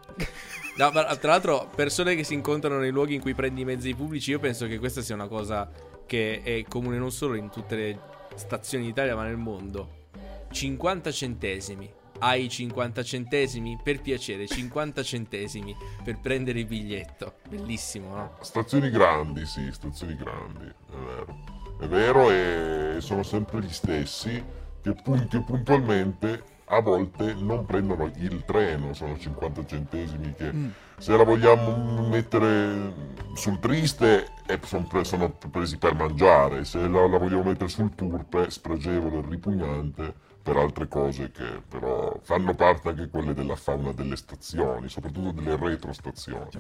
No, 0.76 0.90
ma 0.90 1.05
tra 1.16 1.30
l'altro, 1.30 1.70
persone 1.74 2.14
che 2.14 2.24
si 2.24 2.34
incontrano 2.34 2.78
nei 2.78 2.90
luoghi 2.90 3.14
in 3.14 3.20
cui 3.20 3.34
prendi 3.34 3.62
i 3.62 3.64
mezzi 3.64 3.94
pubblici, 3.94 4.30
io 4.30 4.38
penso 4.38 4.66
che 4.66 4.78
questa 4.78 5.02
sia 5.02 5.14
una 5.14 5.28
cosa 5.28 5.70
che 6.07 6.42
è 6.42 6.64
comune 6.68 6.98
non 6.98 7.11
solo 7.11 7.34
in 7.34 7.50
tutte 7.50 7.76
le 7.76 8.00
stazioni 8.34 8.86
d'Italia, 8.86 9.14
ma 9.14 9.24
nel 9.24 9.36
mondo. 9.36 10.02
50 10.50 11.11
centesimi 11.11 12.02
hai 12.18 12.48
50 12.48 13.02
centesimi? 13.02 13.78
Per 13.82 14.00
piacere, 14.00 14.46
50 14.46 15.02
centesimi 15.02 15.76
per 16.02 16.20
prendere 16.20 16.61
il 16.61 16.66
biglietto. 16.66 17.34
Bellissimo, 17.48 18.14
no? 18.14 18.36
Stazioni 18.40 18.90
grandi, 18.90 19.44
sì, 19.46 19.68
stazioni 19.72 20.16
grandi, 20.16 20.66
è 20.66 20.96
vero. 20.96 21.53
È 21.78 21.86
vero 21.86 22.30
e 22.30 22.96
sono 22.98 23.22
sempre 23.22 23.60
gli 23.60 23.72
stessi 23.72 24.42
che, 24.80 24.92
pun- 24.92 25.26
che 25.28 25.40
puntualmente 25.40 26.52
a 26.66 26.80
volte 26.80 27.34
non 27.34 27.66
prendono 27.66 28.10
il 28.16 28.44
treno, 28.44 28.94
sono 28.94 29.18
50 29.18 29.66
centesimi 29.66 30.32
che 30.34 30.52
mm. 30.52 30.68
se 30.98 31.16
la 31.16 31.24
vogliamo 31.24 32.08
mettere 32.08 32.92
sul 33.34 33.58
triste 33.58 34.28
eh, 34.46 34.58
sono, 34.64 34.86
pre- 34.86 35.04
sono, 35.04 35.30
presi 35.50 35.76
per 35.76 35.94
mangiare, 35.94 36.64
se 36.64 36.78
la, 36.88 37.06
la 37.06 37.18
vogliamo 37.18 37.42
mettere 37.42 37.68
sul 37.68 37.94
turpe, 37.94 38.50
spregevole, 38.50 39.22
ripugnante 39.28 40.32
per 40.44 40.56
altre 40.58 40.88
cose 40.88 41.30
che 41.30 41.62
però 41.66 42.18
fanno 42.22 42.54
parte 42.54 42.90
anche 42.90 43.08
quelle 43.08 43.32
della 43.32 43.56
fauna 43.56 43.92
delle 43.92 44.16
stazioni, 44.16 44.90
soprattutto 44.90 45.32
delle 45.32 45.56
retrostazioni. 45.56 46.50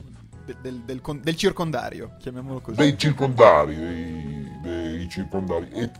De, 0.46 0.56
del, 0.62 0.80
del, 0.80 1.00
del, 1.20 1.36
circondario, 1.36 2.16
chiamiamolo 2.18 2.60
così. 2.60 2.78
Dei 2.78 2.96
circondari, 2.96 3.76
dei, 3.76 4.58
dei 4.62 4.83
circondari. 5.08 5.68
E 5.70 5.90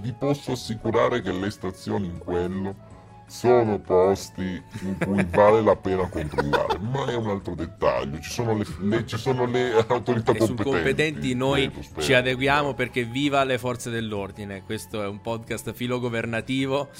vi 0.00 0.12
posso 0.12 0.52
assicurare 0.52 1.22
che 1.22 1.32
le 1.32 1.50
stazioni 1.50 2.06
in 2.06 2.18
quello 2.18 2.90
sono 3.32 3.78
posti 3.78 4.62
in 4.82 4.98
cui 4.98 5.24
vale 5.30 5.62
la 5.62 5.74
pena 5.74 6.06
controllare, 6.06 6.78
ma 6.78 7.06
è 7.06 7.14
un 7.14 7.28
altro 7.28 7.54
dettaglio. 7.54 8.20
Ci 8.20 8.30
sono 8.30 8.54
le, 8.54 8.66
le, 8.80 9.06
ci 9.06 9.16
sono 9.16 9.46
le 9.46 9.72
autorità 9.88 10.34
competenti. 10.34 10.62
competenti 10.62 11.34
noi 11.34 11.72
spero, 11.80 12.02
ci 12.02 12.12
adeguiamo 12.12 12.74
perché 12.74 13.04
viva 13.04 13.42
le 13.44 13.56
forze 13.56 13.88
dell'ordine. 13.88 14.62
Questo 14.64 15.02
è 15.02 15.06
un 15.06 15.22
podcast 15.22 15.72
filogovernativo 15.72 16.90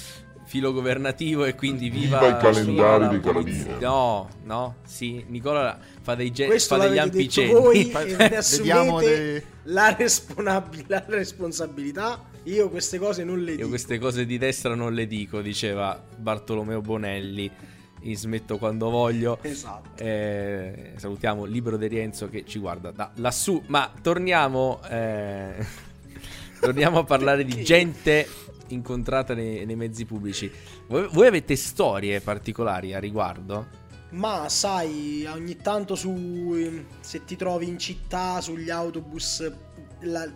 filo 0.44 0.72
governativo 0.72 1.44
e 1.44 1.54
quindi 1.54 1.88
viva, 1.88 2.18
viva 2.18 2.38
i 2.38 2.40
calendari 2.40 3.08
dei 3.08 3.20
carabinieri. 3.20 3.80
No, 3.80 4.28
no, 4.44 4.76
sì, 4.84 5.24
Nicola 5.28 5.78
fa 6.00 6.14
dei 6.14 6.30
ge- 6.30 6.58
fa 6.58 6.78
degli 6.78 6.98
ampiceni. 6.98 7.52
Voi 7.52 7.90
Vediamo 7.90 9.00
dei... 9.00 9.42
la, 9.64 9.94
responsab- 9.94 10.84
la 10.86 11.04
responsabilità. 11.06 12.22
Io 12.44 12.68
queste 12.70 12.98
cose 12.98 13.24
non 13.24 13.38
le 13.38 13.50
Io 13.50 13.50
dico. 13.50 13.62
Io 13.62 13.68
queste 13.68 13.98
cose 13.98 14.26
di 14.26 14.36
destra 14.36 14.74
non 14.74 14.92
le 14.94 15.06
dico, 15.06 15.40
diceva 15.40 16.02
Bartolomeo 16.16 16.80
Bonelli. 16.80 17.50
In 18.04 18.16
smetto 18.16 18.58
quando 18.58 18.90
voglio. 18.90 19.38
Esatto. 19.42 20.02
Eh, 20.02 20.94
salutiamo 20.96 21.44
Libero 21.44 21.76
De 21.76 21.86
Rienzo 21.86 22.28
che 22.28 22.44
ci 22.44 22.58
guarda 22.58 22.90
da 22.90 23.12
lassù. 23.16 23.62
Ma 23.66 23.92
torniamo. 24.02 24.80
Eh, 24.90 25.64
torniamo 26.60 26.98
a 26.98 27.04
parlare 27.04 27.44
di 27.44 27.62
gente 27.62 28.26
incontrata 28.72 29.34
nei, 29.34 29.64
nei 29.64 29.76
mezzi 29.76 30.04
pubblici. 30.04 30.50
Voi, 30.88 31.08
voi, 31.12 31.26
avete 31.26 31.56
storie 31.56 32.20
particolari 32.20 32.94
a 32.94 32.98
riguardo? 32.98 33.80
Ma 34.10 34.48
sai, 34.48 35.24
ogni 35.26 35.56
tanto 35.56 35.94
su 35.94 36.76
se 37.00 37.24
ti 37.24 37.36
trovi 37.36 37.68
in 37.68 37.78
città 37.78 38.40
sugli 38.40 38.68
autobus 38.68 39.50
la, 40.00 40.28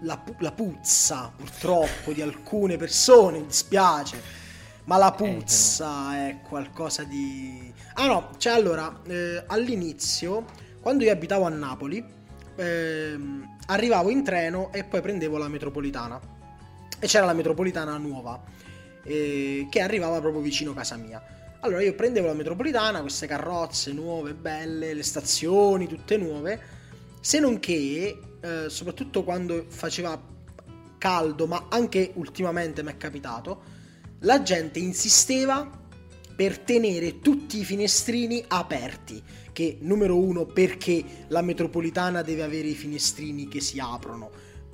la, 0.00 0.22
la 0.38 0.52
puzza 0.52 1.30
purtroppo 1.36 2.12
di 2.12 2.22
alcune 2.22 2.76
persone, 2.76 3.40
mi 3.40 3.46
dispiace. 3.46 4.38
Ma 4.84 4.96
la 4.96 5.14
eh, 5.14 5.16
puzza 5.16 6.16
eh, 6.16 6.30
è 6.30 6.40
qualcosa 6.40 7.04
di... 7.04 7.72
Ah 7.94 8.06
no, 8.06 8.30
cioè 8.38 8.54
allora, 8.54 9.00
eh, 9.06 9.44
all'inizio, 9.46 10.46
quando 10.80 11.04
io 11.04 11.12
abitavo 11.12 11.44
a 11.44 11.50
Napoli, 11.50 12.02
eh, 12.56 13.18
arrivavo 13.66 14.08
in 14.10 14.24
treno 14.24 14.72
e 14.72 14.84
poi 14.84 15.00
prendevo 15.02 15.36
la 15.36 15.48
metropolitana 15.48 16.38
e 17.00 17.06
c'era 17.06 17.26
la 17.26 17.32
metropolitana 17.32 17.96
nuova 17.96 18.40
eh, 19.02 19.66
che 19.68 19.80
arrivava 19.80 20.20
proprio 20.20 20.42
vicino 20.42 20.72
casa 20.74 20.96
mia. 20.96 21.20
Allora 21.60 21.82
io 21.82 21.94
prendevo 21.94 22.26
la 22.26 22.34
metropolitana, 22.34 23.00
queste 23.00 23.26
carrozze 23.26 23.92
nuove, 23.92 24.34
belle, 24.34 24.94
le 24.94 25.02
stazioni 25.02 25.86
tutte 25.86 26.16
nuove, 26.16 26.60
se 27.20 27.38
non 27.38 27.58
che, 27.58 28.18
eh, 28.40 28.68
soprattutto 28.68 29.24
quando 29.24 29.66
faceva 29.68 30.18
caldo, 30.96 31.46
ma 31.46 31.66
anche 31.68 32.12
ultimamente 32.14 32.82
mi 32.82 32.90
è 32.90 32.96
capitato, 32.96 33.62
la 34.20 34.42
gente 34.42 34.78
insisteva 34.78 35.78
per 36.34 36.58
tenere 36.58 37.20
tutti 37.20 37.58
i 37.58 37.64
finestrini 37.64 38.42
aperti. 38.48 39.22
Che 39.52 39.78
numero 39.80 40.16
uno, 40.16 40.46
perché 40.46 41.04
la 41.28 41.42
metropolitana 41.42 42.22
deve 42.22 42.42
avere 42.42 42.68
i 42.68 42.74
finestrini 42.74 43.48
che 43.48 43.60
si 43.60 43.78
aprono 43.78 44.30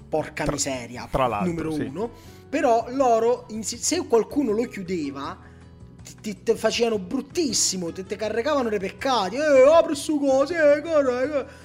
porca 0.09 0.45
tra, 0.45 0.53
miseria, 0.53 1.09
tra 1.11 1.27
l'altro, 1.27 1.51
numero 1.51 1.73
sì. 1.73 1.81
uno. 1.83 2.11
Però 2.49 2.87
loro, 2.91 3.47
se 3.61 4.07
qualcuno 4.07 4.53
lo 4.53 4.65
chiudeva, 4.65 5.39
ti, 6.21 6.43
ti 6.43 6.55
facevano 6.55 6.99
bruttissimo, 6.99 7.93
ti, 7.93 8.05
ti 8.05 8.17
caricavano 8.17 8.69
dei 8.69 8.79
peccati, 8.79 9.37
eh, 9.37 9.69
apri 9.73 9.95
su 9.95 10.19
cose, 10.19 10.55
eh, 10.55 10.81
corre, 10.81 11.65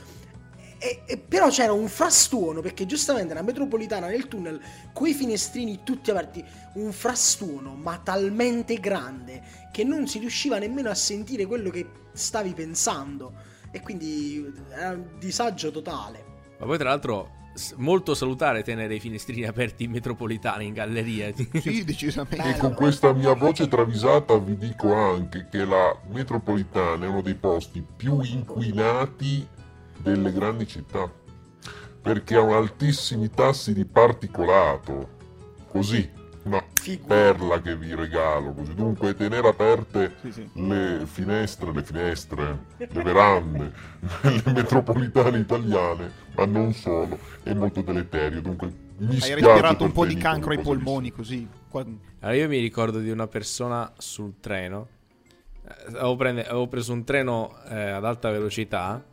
e, 0.84 1.04
e, 1.06 1.18
però 1.18 1.50
c'era 1.50 1.74
un 1.74 1.88
frastuono 1.88 2.60
perché 2.62 2.88
giustamente 2.88 3.36
la 3.36 3.44
metropolitana 3.44 4.08
nel 4.08 4.28
tunnel 4.28 4.60
quei 4.94 5.14
finestrini 5.14 5.82
tutti 5.84 6.10
aperti 6.10 6.44
un 6.74 6.92
frastuono 6.92 7.76
ma 7.76 8.00
talmente 8.04 8.80
grande 8.80 9.70
che 9.72 9.84
non 9.84 10.08
si 10.08 10.18
riusciva 10.18 10.58
nemmeno 10.58 10.90
a 10.90 10.96
sentire 10.96 11.46
quello 11.46 11.70
che 11.70 11.88
stavi 12.14 12.54
pensando 12.54 13.34
e 13.70 13.80
quindi 13.82 14.52
era 14.72 14.94
un 14.94 15.20
disagio 15.20 15.70
totale 15.70 16.26
ma 16.58 16.66
poi 16.66 16.80
tra 16.80 16.90
l'altro 16.90 17.30
molto 17.76 18.14
salutare 18.14 18.64
tenere 18.64 18.96
i 18.96 19.00
finestrini 19.00 19.46
aperti 19.46 19.84
in 19.84 19.92
metropolitana, 19.92 20.64
in 20.64 20.74
galleria. 20.74 21.32
Sì, 21.62 21.84
decisamente. 21.84 22.56
E 22.56 22.58
con 22.58 22.74
questa 22.74 23.14
mia 23.14 23.34
voce 23.34 23.68
travisata 23.68 24.38
vi 24.38 24.58
dico 24.58 24.94
anche 24.94 25.48
che 25.50 25.66
la 25.66 25.96
metropolitana 26.10 27.06
è 27.06 27.08
uno 27.08 27.22
dei 27.22 27.36
posti 27.36 27.86
più 27.96 28.22
inquinati 28.22 29.48
delle 29.98 30.32
grandi 30.32 30.68
città, 30.68 31.12
perché 32.02 32.36
ha 32.36 32.56
altissimi 32.56 33.30
tassi 33.30 33.74
di 33.74 33.86
particolato. 33.86 35.20
Così, 35.68 36.10
una 36.44 36.64
perla 37.06 37.62
che 37.62 37.76
vi 37.76 37.94
regalo 37.94 38.54
così. 38.54 38.74
Dunque 38.74 39.16
tenere 39.16 39.48
aperte 39.48 40.16
sì, 40.22 40.32
sì. 40.32 40.50
le 40.56 41.06
finestre, 41.06 41.72
le 41.72 41.84
finestre, 41.84 42.60
le 42.78 43.04
verande, 43.04 43.72
le 44.22 44.52
metropolitane 44.52 45.38
italiane, 45.38 46.12
ma 46.36 46.46
non 46.46 46.74
solo, 46.74 47.20
è 47.44 47.54
molto 47.54 47.82
deleterio. 47.82 48.42
Dunque 48.42 48.74
mi 48.98 49.20
Hai 49.20 49.36
respirato 49.36 49.84
un 49.84 49.92
po' 49.92 50.06
di 50.06 50.16
cancro 50.16 50.52
ai 50.52 50.60
polmoni 50.60 51.12
così. 51.12 51.48
Allora 51.72 52.36
io 52.36 52.48
mi 52.48 52.60
ricordo 52.60 53.00
di 53.00 53.10
una 53.10 53.28
persona 53.28 53.92
sul 53.98 54.40
treno. 54.40 54.88
Eh, 55.68 55.92
avevo, 55.94 56.16
prende, 56.16 56.46
avevo 56.46 56.68
preso 56.68 56.94
un 56.94 57.04
treno 57.04 57.56
eh, 57.70 57.90
ad 57.90 58.04
alta 58.04 58.32
velocità 58.32 59.04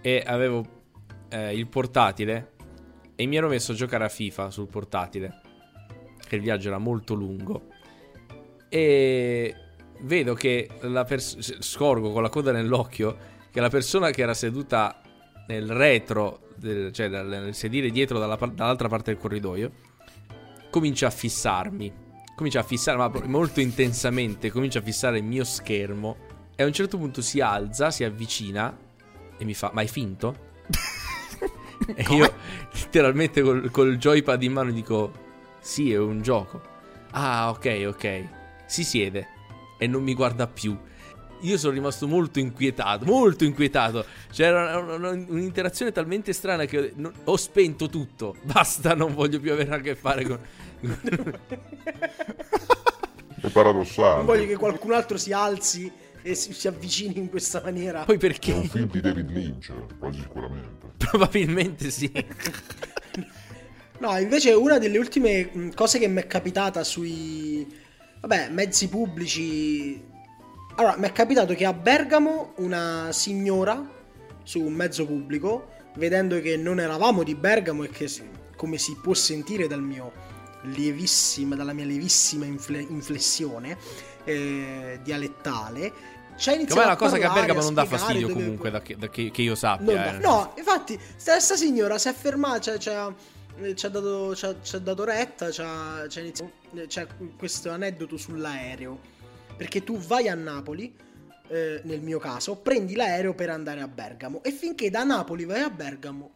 e 0.00 0.22
avevo 0.24 0.64
eh, 1.28 1.54
il 1.54 1.66
portatile 1.66 2.52
e 3.16 3.26
mi 3.26 3.36
ero 3.36 3.48
messo 3.48 3.72
a 3.72 3.74
giocare 3.74 4.04
a 4.04 4.08
FIFA 4.08 4.50
sul 4.50 4.66
portatile 4.66 5.39
che 6.30 6.36
il 6.36 6.42
viaggio 6.42 6.68
era 6.68 6.78
molto 6.78 7.14
lungo. 7.14 7.66
E 8.68 9.54
vedo 10.02 10.34
che 10.34 10.68
la 10.82 11.02
pers- 11.02 11.58
scorgo 11.60 12.12
con 12.12 12.22
la 12.22 12.28
coda 12.28 12.52
nell'occhio 12.52 13.16
che 13.50 13.60
la 13.60 13.68
persona 13.68 14.10
che 14.10 14.22
era 14.22 14.32
seduta 14.32 15.02
nel 15.48 15.68
retro, 15.68 16.50
del, 16.54 16.92
cioè 16.92 17.08
nel 17.08 17.52
sedile 17.52 17.90
dietro 17.90 18.20
dalla, 18.20 18.36
dall'altra 18.36 18.86
parte 18.86 19.10
del 19.10 19.20
corridoio, 19.20 19.72
comincia 20.70 21.08
a 21.08 21.10
fissarmi. 21.10 21.92
Comincia 22.36 22.60
a 22.60 22.62
fissare, 22.62 22.96
ma 22.96 23.10
molto 23.24 23.60
intensamente, 23.60 24.52
comincia 24.52 24.78
a 24.78 24.82
fissare 24.82 25.18
il 25.18 25.24
mio 25.24 25.42
schermo. 25.42 26.16
E 26.54 26.62
a 26.62 26.66
un 26.66 26.72
certo 26.72 26.96
punto 26.96 27.22
si 27.22 27.40
alza, 27.40 27.90
si 27.90 28.04
avvicina 28.04 28.78
e 29.36 29.44
mi 29.44 29.52
fa: 29.52 29.72
Ma 29.74 29.80
hai 29.80 29.88
finto? 29.88 30.48
e 31.92 32.04
io 32.14 32.32
letteralmente 32.72 33.42
col, 33.42 33.70
col 33.72 33.96
joypad 33.96 34.42
in 34.44 34.52
mano 34.52 34.70
dico: 34.70 35.28
sì, 35.60 35.92
è 35.92 35.98
un 35.98 36.22
gioco. 36.22 36.60
Ah, 37.10 37.50
ok, 37.50 37.84
ok. 37.88 38.24
Si 38.66 38.84
siede 38.84 39.28
e 39.78 39.86
non 39.86 40.02
mi 40.02 40.14
guarda 40.14 40.46
più. 40.46 40.76
Io 41.42 41.56
sono 41.56 41.72
rimasto 41.72 42.06
molto 42.06 42.38
inquietato, 42.38 43.06
molto 43.06 43.44
inquietato. 43.44 44.04
C'era 44.30 44.78
una, 44.78 44.94
una, 44.94 45.10
un'interazione 45.10 45.90
talmente 45.90 46.32
strana 46.32 46.66
che 46.66 46.92
ho, 46.96 47.12
ho 47.24 47.36
spento 47.36 47.88
tutto. 47.88 48.36
Basta, 48.44 48.94
non 48.94 49.14
voglio 49.14 49.40
più 49.40 49.52
avere 49.52 49.74
a 49.74 49.78
che 49.78 49.94
fare 49.94 50.24
con... 50.24 50.38
è 53.40 53.48
paradossale. 53.48 54.16
Non 54.16 54.26
voglio 54.26 54.46
che 54.46 54.56
qualcun 54.56 54.92
altro 54.92 55.16
si 55.16 55.32
alzi 55.32 55.90
e 56.22 56.34
si, 56.34 56.52
si, 56.52 56.68
avvicini 56.68 57.16
in 57.16 57.30
questa 57.30 57.62
maniera. 57.64 58.04
Poi 58.04 58.18
perché? 58.18 58.52
È 58.52 58.56
un 58.56 58.68
film 58.68 58.90
di 58.90 59.00
David 59.00 59.30
Lynch, 59.30 59.72
quasi 59.98 60.20
sicuramente. 60.20 60.88
Probabilmente 61.10 61.90
sì. 61.90 62.12
No, 64.00 64.18
invece 64.18 64.52
una 64.52 64.78
delle 64.78 64.98
ultime 64.98 65.50
mm, 65.54 65.70
cose 65.70 65.98
che 65.98 66.08
mi 66.08 66.20
è 66.20 66.26
capitata 66.26 66.82
sui 66.84 67.66
vabbè, 68.20 68.48
mezzi 68.50 68.88
pubblici. 68.88 70.02
Allora, 70.76 70.96
mi 70.96 71.06
è 71.06 71.12
capitato 71.12 71.54
che 71.54 71.66
a 71.66 71.72
Bergamo 71.72 72.54
una 72.56 73.08
signora 73.12 73.98
su 74.42 74.60
un 74.60 74.72
mezzo 74.72 75.04
pubblico, 75.04 75.68
vedendo 75.96 76.40
che 76.40 76.56
non 76.56 76.80
eravamo 76.80 77.22
di 77.22 77.34
Bergamo 77.34 77.84
e 77.84 77.90
che 77.90 78.08
come 78.56 78.78
si 78.78 78.96
può 79.00 79.14
sentire 79.14 79.66
dal 79.66 79.82
mio 79.82 80.12
lievissima, 80.62 81.54
dalla 81.54 81.72
mia 81.72 81.84
lievissima 81.84 82.44
infle- 82.44 82.86
inflessione 82.88 83.76
eh, 84.24 84.98
dialettale. 85.02 85.92
C'è 86.36 86.54
iniziato 86.54 86.80
Com'è 86.80 86.86
una 86.86 86.96
cosa 86.96 87.18
che 87.18 87.24
a 87.24 87.32
Bergamo 87.32 87.60
non 87.60 87.74
dà 87.74 87.84
fastidio 87.84 88.28
dove... 88.28 88.40
comunque, 88.40 88.70
da 88.70 88.80
che, 88.80 88.96
da 88.96 89.10
che, 89.10 89.30
che 89.30 89.42
io 89.42 89.54
sappia. 89.54 90.16
Eh. 90.16 90.18
No, 90.20 90.54
infatti, 90.56 90.98
stessa 91.16 91.54
signora 91.54 91.98
si 91.98 92.08
è 92.08 92.14
fermata, 92.14 92.60
cioè, 92.60 92.78
cioè, 92.78 93.12
ci, 93.74 93.86
ha 93.86 93.88
dato, 93.88 94.34
ci, 94.34 94.44
ha, 94.46 94.56
ci 94.62 94.76
ha 94.76 94.78
dato 94.78 95.04
retta, 95.04 95.50
ci 95.50 95.60
ha, 95.60 96.06
ci 96.08 96.18
ha 96.18 96.22
iniziato, 96.22 96.52
c'è 96.86 97.06
questo 97.36 97.70
aneddoto 97.70 98.16
sull'aereo. 98.16 98.98
Perché 99.56 99.84
tu 99.84 99.98
vai 99.98 100.28
a 100.28 100.34
Napoli, 100.34 100.96
eh, 101.48 101.80
nel 101.84 102.00
mio 102.00 102.18
caso, 102.18 102.56
prendi 102.56 102.94
l'aereo 102.94 103.34
per 103.34 103.50
andare 103.50 103.80
a 103.80 103.88
Bergamo 103.88 104.42
e 104.42 104.52
finché 104.52 104.88
da 104.88 105.04
Napoli 105.04 105.44
vai 105.44 105.60
a 105.60 105.70
Bergamo, 105.70 106.30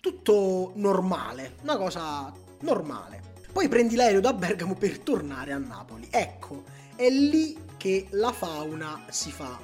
tutto 0.00 0.72
normale, 0.76 1.56
una 1.62 1.76
cosa 1.76 2.32
normale. 2.60 3.34
Poi 3.52 3.68
prendi 3.68 3.96
l'aereo 3.96 4.20
da 4.20 4.32
Bergamo 4.32 4.74
per 4.74 4.98
tornare 4.98 5.52
a 5.52 5.58
Napoli. 5.58 6.06
Ecco, 6.10 6.64
è 6.94 7.08
lì 7.08 7.56
che 7.76 8.06
la 8.10 8.32
fauna 8.32 9.06
si 9.08 9.30
fa 9.30 9.58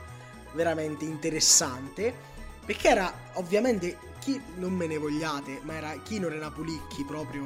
veramente 0.54 1.04
interessante. 1.04 2.30
Perché 2.64 2.88
era 2.88 3.12
ovviamente 3.34 3.96
chi 4.22 4.40
non 4.54 4.72
me 4.72 4.86
ne 4.86 4.98
vogliate, 4.98 5.60
ma 5.64 5.74
era 5.74 5.92
Kinore 6.00 6.38
Napolicchi, 6.38 7.04
proprio 7.04 7.42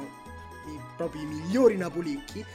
i, 0.67 0.79
proprio 0.95 1.23
i 1.23 1.25
migliori 1.25 1.75
Napolicchi. 1.75 2.45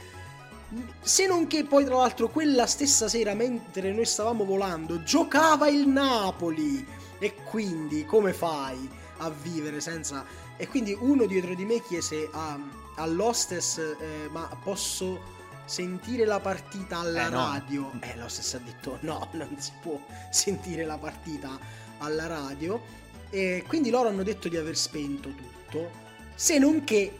Se 1.01 1.27
non 1.27 1.45
che 1.45 1.65
poi, 1.65 1.83
tra 1.83 1.97
l'altro, 1.97 2.29
quella 2.29 2.65
stessa 2.65 3.09
sera, 3.09 3.33
mentre 3.33 3.91
noi 3.91 4.05
stavamo 4.05 4.45
volando, 4.45 5.03
giocava 5.03 5.67
il 5.67 5.87
Napoli. 5.87 6.85
E 7.19 7.35
quindi, 7.43 8.05
come 8.05 8.31
fai 8.31 8.89
a 9.17 9.29
vivere 9.29 9.81
senza. 9.81 10.25
E 10.55 10.67
quindi 10.67 10.95
uno 10.97 11.25
dietro 11.25 11.53
di 11.53 11.65
me 11.65 11.81
chiese 11.81 12.29
a, 12.31 12.57
all'hostess: 12.95 13.77
eh, 13.77 14.29
Ma 14.31 14.47
posso 14.63 15.19
sentire 15.65 16.25
la 16.25 16.39
partita 16.39 16.99
alla 16.99 17.27
eh, 17.27 17.29
radio? 17.29 17.89
No. 17.91 17.99
Eh, 18.01 18.15
l'hostess 18.15 18.53
ha 18.53 18.59
detto: 18.59 18.97
No, 19.01 19.27
non 19.33 19.53
si 19.57 19.71
può 19.81 19.99
sentire 20.31 20.85
la 20.85 20.97
partita 20.97 21.59
alla 21.99 22.27
radio. 22.27 23.02
E 23.33 23.63
quindi 23.67 23.89
loro 23.89 24.09
hanno 24.09 24.21
detto 24.21 24.47
di 24.47 24.57
aver 24.57 24.77
spento 24.77 25.29
tutto. 25.29 25.89
Se 26.35 26.59
non 26.59 26.83
che 26.83 27.17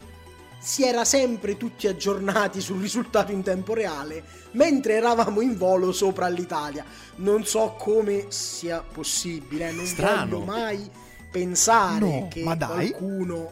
si 0.59 0.85
era 0.85 1.03
sempre 1.05 1.57
tutti 1.57 1.87
aggiornati 1.87 2.61
sul 2.61 2.79
risultato 2.79 3.31
in 3.31 3.41
tempo 3.41 3.73
reale 3.73 4.23
mentre 4.51 4.93
eravamo 4.93 5.41
in 5.41 5.57
volo 5.57 5.91
sopra 5.91 6.27
l'Italia. 6.27 6.85
Non 7.15 7.45
so 7.45 7.75
come 7.79 8.27
sia 8.29 8.81
possibile, 8.81 9.71
non 9.71 9.87
Strano. 9.87 10.39
voglio 10.39 10.45
mai 10.45 10.89
pensare 11.31 11.99
no, 11.99 12.27
che 12.29 12.43
qualcuno 12.43 13.51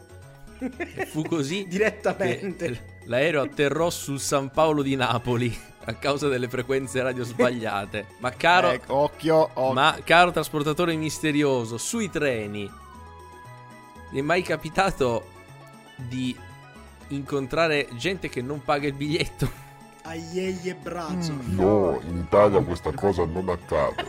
fu 1.07 1.23
così 1.23 1.65
direttamente 1.67 2.90
l'aereo 3.05 3.41
atterrò 3.41 3.89
sul 3.89 4.19
San 4.19 4.51
Paolo 4.51 4.81
di 4.81 4.95
Napoli 4.95 5.55
a 5.85 5.93
causa 5.95 6.27
delle 6.27 6.47
frequenze 6.47 7.01
radio 7.01 7.23
sbagliate. 7.23 8.05
Ma 8.19 8.31
caro 8.31 8.69
ecco, 8.71 8.95
occhio, 8.95 9.49
occhio. 9.53 9.73
Ma 9.73 9.97
caro 10.03 10.31
trasportatore 10.31 10.95
misterioso, 10.95 11.77
sui 11.77 12.09
treni 12.09 12.69
ti 14.11 14.19
è 14.19 14.21
mai 14.21 14.41
capitato 14.41 15.25
di 15.95 16.37
incontrare 17.07 17.87
gente 17.93 18.29
che 18.29 18.41
non 18.41 18.61
paga 18.61 18.87
il 18.87 18.93
biglietto. 18.93 19.49
Aiei 20.03 20.59
e 20.63 20.75
braccio. 20.75 21.31
Mm. 21.33 21.55
No, 21.55 21.99
in 22.03 22.17
Italia 22.17 22.61
questa 22.61 22.91
cosa 22.91 23.25
non 23.25 23.47
accade. 23.49 24.05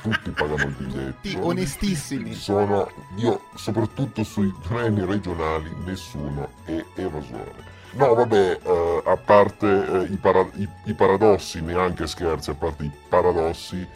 Tutti 0.00 0.30
pagano 0.30 0.62
il 0.64 0.74
biglietto. 0.78 1.46
Onestissimi. 1.46 2.34
Sono, 2.34 2.90
io, 3.16 3.48
soprattutto 3.54 4.22
sui 4.22 4.54
treni 4.62 5.04
regionali, 5.04 5.74
nessuno 5.84 6.48
è 6.64 6.82
evasore. 6.94 7.72
No, 7.96 8.14
vabbè, 8.14 8.58
eh, 8.60 9.02
a 9.04 9.16
parte 9.16 9.66
eh, 9.66 10.12
i, 10.12 10.16
para- 10.16 10.48
i, 10.54 10.68
i, 10.84 10.94
paradossi, 10.94 11.60
neanche 11.60 12.08
scherzi, 12.08 12.50
a 12.50 12.54
parte 12.54 12.84
i 12.84 12.90
paradossi, 13.08 13.86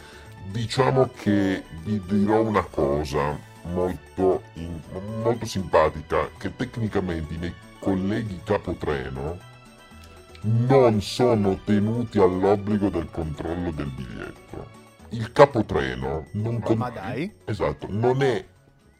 diciamo 0.51 1.09
che 1.15 1.63
vi 1.83 2.01
dirò 2.05 2.41
una 2.41 2.63
cosa 2.63 3.37
molto, 3.63 4.43
in, 4.53 4.79
molto 5.21 5.45
simpatica, 5.45 6.29
che 6.37 6.55
tecnicamente 6.55 7.33
i 7.33 7.37
miei 7.37 7.53
colleghi 7.79 8.39
capotreno 8.43 9.37
non 10.41 11.01
sono 11.01 11.59
tenuti 11.65 12.19
all'obbligo 12.19 12.89
del 12.89 13.09
controllo 13.11 13.71
del 13.71 13.91
biglietto. 13.91 14.77
Il 15.09 15.31
capotreno 15.33 16.27
non, 16.33 16.61
con... 16.61 16.77
esatto, 17.45 17.87
non 17.89 18.21
è 18.21 18.45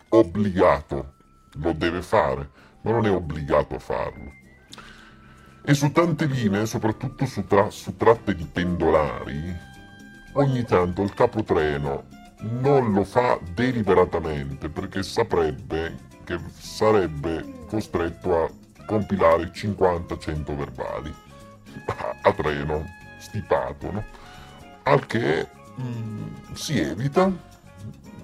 obbligato, 0.09 1.13
lo 1.53 1.71
deve 1.71 2.01
fare, 2.01 2.49
ma 2.81 2.91
non 2.91 3.05
è 3.05 3.11
obbligato 3.11 3.75
a 3.75 3.79
farlo. 3.79 4.38
E 5.69 5.75
su 5.75 5.91
tante 5.91 6.25
linee, 6.25 6.65
soprattutto 6.65 7.27
su, 7.27 7.45
tra... 7.45 7.69
su 7.69 7.95
tratte 7.95 8.33
di 8.33 8.43
pendolari, 8.43 9.55
ogni 10.31 10.63
tanto 10.63 11.03
il 11.03 11.13
capotreno 11.13 12.05
non 12.39 12.91
lo 12.91 13.03
fa 13.03 13.37
deliberatamente 13.53 14.67
perché 14.67 15.03
saprebbe 15.03 15.95
che 16.23 16.39
sarebbe 16.57 17.65
costretto 17.67 18.45
a 18.45 18.49
compilare 18.87 19.51
50-100 19.51 20.57
verbali 20.57 21.13
a, 22.23 22.33
treno, 22.33 22.85
stipato, 23.19 23.91
no? 23.91 24.03
Al 24.81 25.05
che 25.05 25.47
mh, 25.75 25.83
mm, 25.83 26.53
si 26.53 26.79
evita, 26.79 27.31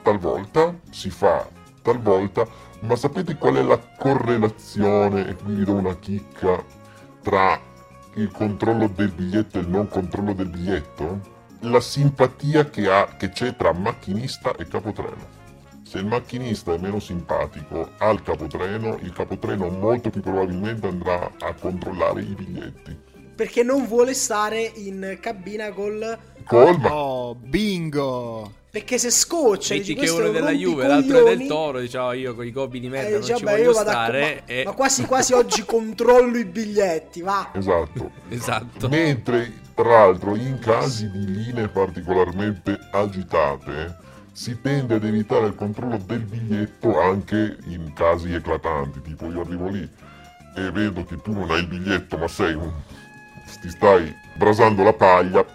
talvolta 0.01 0.73
si 0.89 1.11
fa, 1.11 1.47
talvolta, 1.83 2.47
ma 2.79 2.95
sapete 2.95 3.35
qual 3.35 3.57
è 3.57 3.61
la 3.61 3.77
correlazione, 3.77 5.27
e 5.27 5.35
qui 5.35 5.53
vi 5.53 5.63
do 5.63 5.73
una 5.73 5.95
chicca, 5.97 6.74
tra 7.25 7.59
il 8.13 8.29
controllo 8.29 8.87
del 8.87 9.11
biglietto 9.11 9.57
e 9.57 9.61
il 9.61 9.67
non 9.67 9.87
controllo 9.87 10.33
del 10.33 10.49
biglietto? 10.49 11.33
La 11.61 11.79
simpatia 11.79 12.69
che, 12.69 12.87
ha, 12.87 13.15
che 13.17 13.29
c'è 13.29 13.55
tra 13.55 13.73
macchinista 13.73 14.55
e 14.55 14.67
capotreno 14.67 15.43
se 15.95 15.99
il 15.99 16.07
macchinista 16.07 16.73
è 16.73 16.77
meno 16.77 16.99
simpatico 16.99 17.91
al 17.99 18.21
capotreno, 18.21 18.97
il 19.01 19.13
capotreno 19.13 19.69
molto 19.69 20.09
più 20.09 20.19
probabilmente 20.19 20.87
andrà 20.87 21.31
a 21.39 21.53
controllare 21.53 22.21
i 22.21 22.33
biglietti. 22.33 22.99
Perché 23.35 23.63
non 23.63 23.85
vuole 23.85 24.13
stare 24.13 24.71
in 24.75 25.17
cabina 25.19 25.71
col... 25.71 26.17
Colma. 26.45 26.95
Oh, 26.95 27.35
bingo! 27.35 28.63
Perché 28.69 28.97
se 28.97 29.09
scoccia 29.09 29.73
Metti 29.73 29.95
che 29.95 30.09
uno 30.09 30.27
è 30.27 30.31
della 30.31 30.51
Juve, 30.51 30.85
l'altro 30.85 31.25
è 31.25 31.37
del 31.37 31.47
Toro, 31.47 31.79
diciamo 31.79 32.11
io 32.11 32.35
con 32.35 32.45
i 32.45 32.51
gobbi 32.51 32.81
di 32.81 32.89
merda 32.89 33.07
eh, 33.07 33.11
non 33.11 33.23
ci 33.23 33.43
voglio 33.43 33.73
stare. 33.73 34.39
A... 34.39 34.51
E... 34.51 34.63
Ma 34.65 34.73
quasi 34.73 35.05
quasi 35.05 35.33
oggi 35.33 35.63
controllo 35.67 36.37
i 36.37 36.43
biglietti, 36.43 37.21
va. 37.21 37.51
Esatto. 37.53 38.11
esatto. 38.29 38.89
Mentre, 38.89 39.61
tra 39.73 39.89
l'altro, 39.89 40.35
in 40.35 40.59
casi 40.59 41.09
di 41.09 41.25
linee 41.25 41.69
particolarmente 41.69 42.77
agitate, 42.91 43.97
si 44.33 44.59
tende 44.61 44.95
ad 44.95 45.05
evitare 45.05 45.47
il 45.47 45.55
controllo 45.55 45.97
del 46.05 46.25
biglietto 46.25 46.99
anche 46.99 47.57
in 47.67 47.93
casi 47.93 48.33
eclatanti, 48.33 49.01
tipo 49.01 49.31
io 49.31 49.39
arrivo 49.39 49.69
lì 49.69 49.89
e 50.57 50.71
vedo 50.71 51.03
che 51.03 51.21
tu 51.21 51.33
non 51.33 51.51
hai 51.51 51.59
il 51.59 51.67
biglietto 51.67 52.17
ma 52.17 52.27
sei 52.27 52.53
un... 52.53 52.71
ti 53.59 53.69
stai 53.69 54.13
brasando 54.35 54.83
la 54.83 54.93
paglia 54.93 55.45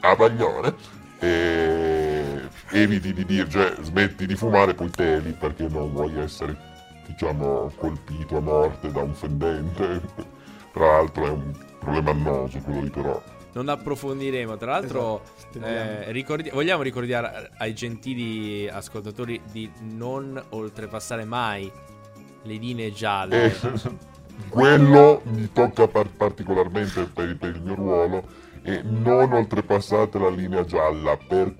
a 0.00 0.16
paglione 0.16 0.74
e 1.18 2.48
eviti 2.70 3.12
di 3.12 3.24
dire, 3.24 3.48
cioè 3.48 3.74
smetti 3.80 4.26
di 4.26 4.34
fumare 4.34 4.74
poi 4.74 4.90
teli 4.90 5.32
perché 5.32 5.68
non 5.68 5.92
vuoi 5.92 6.18
essere 6.18 6.56
diciamo 7.06 7.70
colpito 7.76 8.36
a 8.36 8.40
morte 8.40 8.90
da 8.90 9.02
un 9.02 9.14
fendente 9.14 10.00
tra 10.72 10.86
l'altro 10.86 11.26
è 11.26 11.30
un 11.30 11.52
problema 11.78 12.10
annoso 12.10 12.58
quello 12.60 12.80
lì 12.80 12.90
però 12.90 13.22
non 13.52 13.68
approfondiremo. 13.68 14.56
Tra 14.56 14.72
l'altro, 14.72 15.22
esatto. 15.36 15.64
eh, 15.64 16.10
ricordi- 16.12 16.50
vogliamo 16.50 16.82
ricordare 16.82 17.50
ai 17.58 17.74
gentili 17.74 18.68
ascoltatori 18.68 19.40
di 19.50 19.70
non 19.80 20.42
oltrepassare 20.50 21.24
mai 21.24 21.70
le 22.44 22.54
linee 22.54 22.92
gialle. 22.92 23.44
Eh, 23.44 24.10
quello 24.48 25.22
mi 25.24 25.50
tocca 25.52 25.88
par- 25.88 26.10
particolarmente 26.10 27.04
per, 27.04 27.36
per, 27.36 27.54
il 27.56 27.62
mio 27.62 27.74
ruolo. 27.74 28.40
E 28.62 28.82
non 28.82 29.32
oltrepassate 29.32 30.18
la 30.18 30.30
linea 30.30 30.64
gialla 30.64 31.16
per 31.16 31.54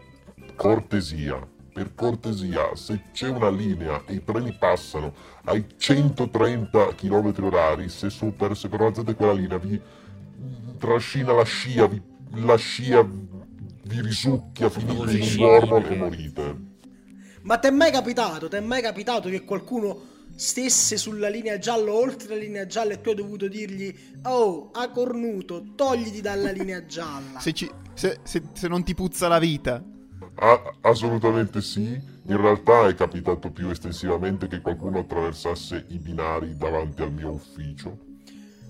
cortesia. 0.55 1.49
Per 1.73 1.95
cortesia, 1.95 2.77
se 2.77 3.05
c'è 3.13 3.29
una 3.29 3.49
linea 3.49 4.03
e 4.07 4.15
i 4.15 4.25
treni 4.25 4.55
passano 4.59 5.15
ai 5.45 5.65
130 5.75 6.95
km 6.95 7.33
orari, 7.41 7.89
se, 7.89 8.11
super, 8.11 8.55
se 8.55 8.69
pervazzate 8.69 9.15
quella 9.15 9.33
linea 9.33 9.57
vi 9.57 9.81
trascina 10.79 11.33
la 11.33 11.45
scia, 11.45 11.87
vi, 11.87 12.03
la 12.35 12.57
scia 12.57 13.03
vi 13.03 14.01
risucchia, 14.01 14.69
finite 14.69 15.17
in 15.17 15.39
un 15.39 15.45
wormhole 15.45 15.89
e 15.89 15.97
morite. 15.97 16.57
Ma 17.43 17.59
ti 17.59 17.69
è 17.69 17.71
mai 17.71 17.91
capitato, 17.91 18.49
ti 18.49 18.57
è 18.57 18.61
mai 18.61 18.83
capitato 18.83 19.29
che 19.29 19.45
qualcuno 19.45 20.12
stesse 20.35 20.97
sulla 20.97 21.29
linea 21.29 21.59
gialla 21.59 21.93
oltre 21.93 22.31
la 22.31 22.41
linea 22.41 22.67
gialla 22.67 22.93
e 22.93 23.01
tu 23.01 23.11
hai 23.11 23.15
dovuto 23.15 23.49
dirgli 23.49 23.95
oh 24.25 24.71
a 24.73 24.91
cornuto 24.91 25.65
togliti 25.75 26.21
dalla 26.21 26.51
linea 26.51 26.85
gialla 26.87 27.39
se, 27.41 27.53
ci, 27.53 27.71
se, 27.95 28.19
se, 28.23 28.43
se, 28.53 28.69
non 28.69 28.83
ti 28.85 28.95
puzza 28.95 29.29
la 29.29 29.39
vita 29.39 29.83
ah, 30.37 30.75
assolutamente 30.81 31.61
sì 31.61 32.11
in 32.25 32.37
realtà 32.37 32.87
è 32.87 32.95
capitato 32.95 33.51
più 33.51 33.69
estensivamente 33.69 34.47
che 34.47 34.61
qualcuno 34.61 35.01
attraversasse 35.01 35.87
i 35.89 35.99
binari 35.99 36.57
davanti 36.57 37.03
al 37.03 37.13
mio 37.13 37.31
ufficio 37.31 38.11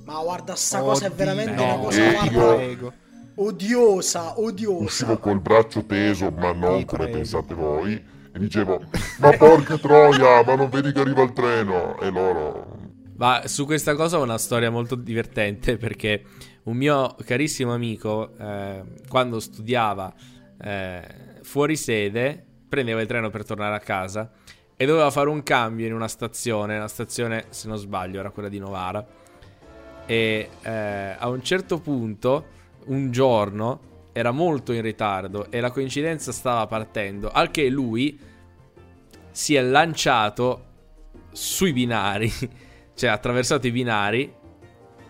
Ma 0.05 0.21
guarda, 0.21 0.55
sta 0.57 0.83
oh, 0.83 0.87
cosa 0.87 1.07
è 1.07 1.11
veramente 1.11 1.55
no. 1.55 1.65
una 1.65 1.77
cosa 1.77 2.29
guarda, 2.29 2.93
odiosa, 3.37 4.41
odiosa. 4.41 4.85
Uscivo 4.85 5.19
col 5.19 5.41
braccio 5.41 5.85
teso, 5.85 6.31
ma 6.31 6.53
non 6.53 6.85
come 6.85 7.09
pensate 7.09 7.55
voi. 7.55 8.03
E 8.35 8.39
dicevo, 8.39 8.83
ma 9.19 9.37
porca 9.37 9.77
troia, 9.77 10.43
ma 10.43 10.55
non 10.55 10.71
vedi 10.71 10.91
che 10.93 11.01
arriva 11.01 11.23
il 11.23 11.33
treno? 11.33 11.99
E 12.01 12.11
loro... 12.11 12.81
Ma 13.17 13.43
su 13.47 13.67
questa 13.67 13.95
cosa 13.95 14.19
ho 14.19 14.23
una 14.23 14.39
storia 14.39 14.71
molto 14.71 14.95
divertente 14.95 15.77
perché 15.77 16.25
un 16.65 16.77
mio 16.77 17.15
carissimo 17.25 17.73
amico, 17.73 18.37
eh, 18.39 18.83
quando 19.09 19.39
studiava 19.39 20.13
eh, 20.61 21.03
fuori 21.43 21.77
sede, 21.77 22.45
prendeva 22.69 23.01
il 23.01 23.07
treno 23.07 23.29
per 23.31 23.45
tornare 23.45 23.77
a 23.77 23.81
casa 23.81 24.31
e 24.75 24.87
doveva 24.87 25.11
fare 25.11 25.29
un 25.29 25.43
cambio 25.43 25.87
in 25.87 25.93
una 25.93 26.09
stazione, 26.09 26.79
la 26.79 26.89
stazione, 26.89 27.45
se 27.51 27.69
non 27.69 27.77
sbaglio, 27.77 28.19
era 28.19 28.31
quella 28.31 28.49
di 28.49 28.59
Novara. 28.59 29.07
E 30.07 30.49
eh, 30.63 31.17
a 31.19 31.29
un 31.29 31.43
certo 31.43 31.79
punto, 31.79 32.47
un 32.87 33.13
giorno, 33.13 33.92
era 34.13 34.31
molto 34.31 34.73
in 34.73 34.83
ritardo 34.83 35.51
e 35.51 35.61
la 35.61 35.71
coincidenza 35.71 36.33
stava 36.33 36.67
partendo, 36.67 37.31
al 37.31 37.51
che 37.51 37.69
lui 37.69 38.19
si 39.31 39.55
è 39.55 39.63
lanciato 39.63 40.67
sui 41.33 41.73
binari, 41.73 42.31
cioè 42.95 43.11
ha 43.11 43.15
attraversato 43.15 43.67
i 43.67 43.71
binari, 43.71 44.33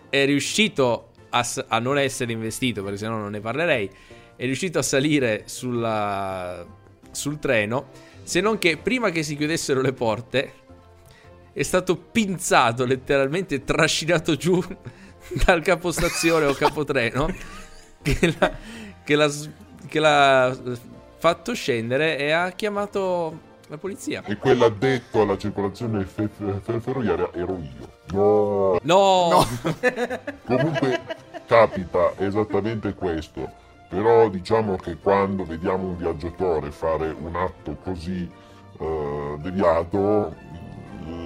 è 0.09 0.25
riuscito 0.25 1.11
a, 1.29 1.45
a 1.67 1.79
non 1.79 1.97
essere 1.97 2.31
investito, 2.31 2.81
perché 2.83 2.97
sennò 2.97 3.17
non 3.17 3.31
ne 3.31 3.41
parlerei, 3.41 3.89
è 4.35 4.45
riuscito 4.45 4.79
a 4.79 4.83
salire 4.83 5.43
sulla, 5.45 6.65
sul 7.11 7.39
treno, 7.39 7.89
se 8.23 8.39
non 8.39 8.57
che 8.57 8.77
prima 8.77 9.09
che 9.09 9.23
si 9.23 9.35
chiudessero 9.35 9.81
le 9.81 9.93
porte 9.93 10.53
è 11.51 11.63
stato 11.63 11.97
pinzato, 11.97 12.85
letteralmente 12.85 13.63
trascinato 13.63 14.35
giù 14.35 14.61
dal 15.45 15.61
capostazione 15.61 16.45
o 16.45 16.53
capotreno 16.53 17.27
che 18.01 18.35
l'ha, 18.37 18.57
che, 19.03 19.15
l'ha, 19.15 19.29
che 19.87 19.99
l'ha 19.99 20.57
fatto 21.17 21.53
scendere 21.53 22.17
e 22.17 22.31
ha 22.31 22.51
chiamato 22.51 23.51
la 23.67 23.77
polizia. 23.77 24.23
E 24.25 24.37
quell'addetto 24.37 25.21
alla 25.21 25.37
circolazione 25.37 26.03
fe- 26.05 26.27
fe- 26.27 26.79
ferroviaria 26.79 27.29
ero 27.33 27.57
io. 27.59 27.91
No. 28.11 28.79
No. 28.83 29.29
no. 29.29 29.45
Comunque 30.45 31.01
capita 31.45 32.13
esattamente 32.17 32.93
questo. 32.93 33.61
Però 33.89 34.27
diciamo 34.29 34.75
che 34.75 34.97
quando 34.97 35.45
vediamo 35.45 35.89
un 35.89 35.97
viaggiatore 35.97 36.71
fare 36.71 37.15
un 37.17 37.35
atto 37.35 37.77
così 37.83 38.27
uh, 38.77 39.37
deviato, 39.39 40.35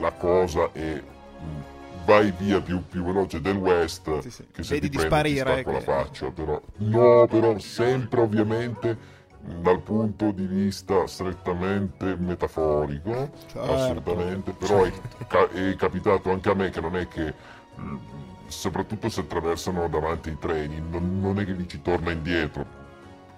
la 0.02 0.12
cosa 0.12 0.70
è 0.74 1.02
vai 2.08 2.34
via 2.38 2.62
più, 2.62 2.82
più 2.88 3.04
veloce 3.04 3.42
del 3.42 3.58
West 3.58 4.20
sì, 4.20 4.32
sì. 4.32 4.46
che 4.50 4.64
se 4.64 4.76
Vedi 4.76 4.90
ti 4.90 4.98
prende 4.98 5.30
ti 5.30 5.38
spacco 5.40 5.72
la 5.72 5.82
faccia 5.82 6.32
però 6.32 6.62
no 6.78 7.28
però 7.28 7.60
sempre 7.60 8.22
ovviamente 8.22 9.16
dal 9.62 9.82
punto 9.82 10.32
di 10.32 10.46
vista 10.46 11.06
strettamente 11.06 12.16
metaforico 12.16 13.32
certo, 13.48 13.74
assolutamente 13.74 14.52
però 14.54 14.86
certo. 14.86 15.54
è, 15.54 15.72
è, 15.72 15.76
capitato 15.76 16.32
anche 16.32 16.50
a 16.50 16.54
me 16.54 16.70
che 16.70 16.80
non 16.80 16.96
è 16.96 17.08
che 17.10 17.34
soprattutto 18.48 19.10
se 19.10 19.22
attraversano 19.22 19.90
davanti 19.90 20.30
i 20.30 20.38
treni 20.40 20.82
non, 20.90 21.20
non 21.20 21.40
è 21.42 21.46
che 21.46 21.52
lì 21.52 21.68
ci 21.68 21.82
torna 21.82 22.12
indietro 22.12 22.77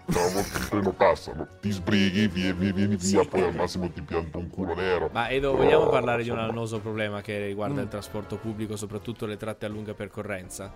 volta 0.09 0.57
il 0.57 0.67
treno 0.67 0.91
passa, 0.91 1.47
ti 1.61 1.71
sbrighi, 1.71 2.27
vieni, 2.27 2.71
vieni 2.71 2.95
via, 2.95 3.23
poi 3.25 3.43
al 3.43 3.55
massimo 3.55 3.89
ti 3.91 4.01
pianto 4.01 4.39
un 4.39 4.49
culo 4.49 4.73
nero. 4.73 5.09
Ma 5.11 5.29
Edo, 5.29 5.51
Però, 5.51 5.63
vogliamo 5.63 5.89
parlare 5.89 6.21
insomma... 6.21 6.41
di 6.41 6.47
un 6.47 6.51
annoso 6.51 6.79
problema 6.79 7.21
che 7.21 7.45
riguarda 7.45 7.79
mm. 7.81 7.83
il 7.83 7.87
trasporto 7.89 8.37
pubblico, 8.37 8.75
soprattutto 8.75 9.25
le 9.25 9.37
tratte 9.37 9.65
a 9.65 9.69
lunga 9.69 9.93
percorrenza? 9.93 10.71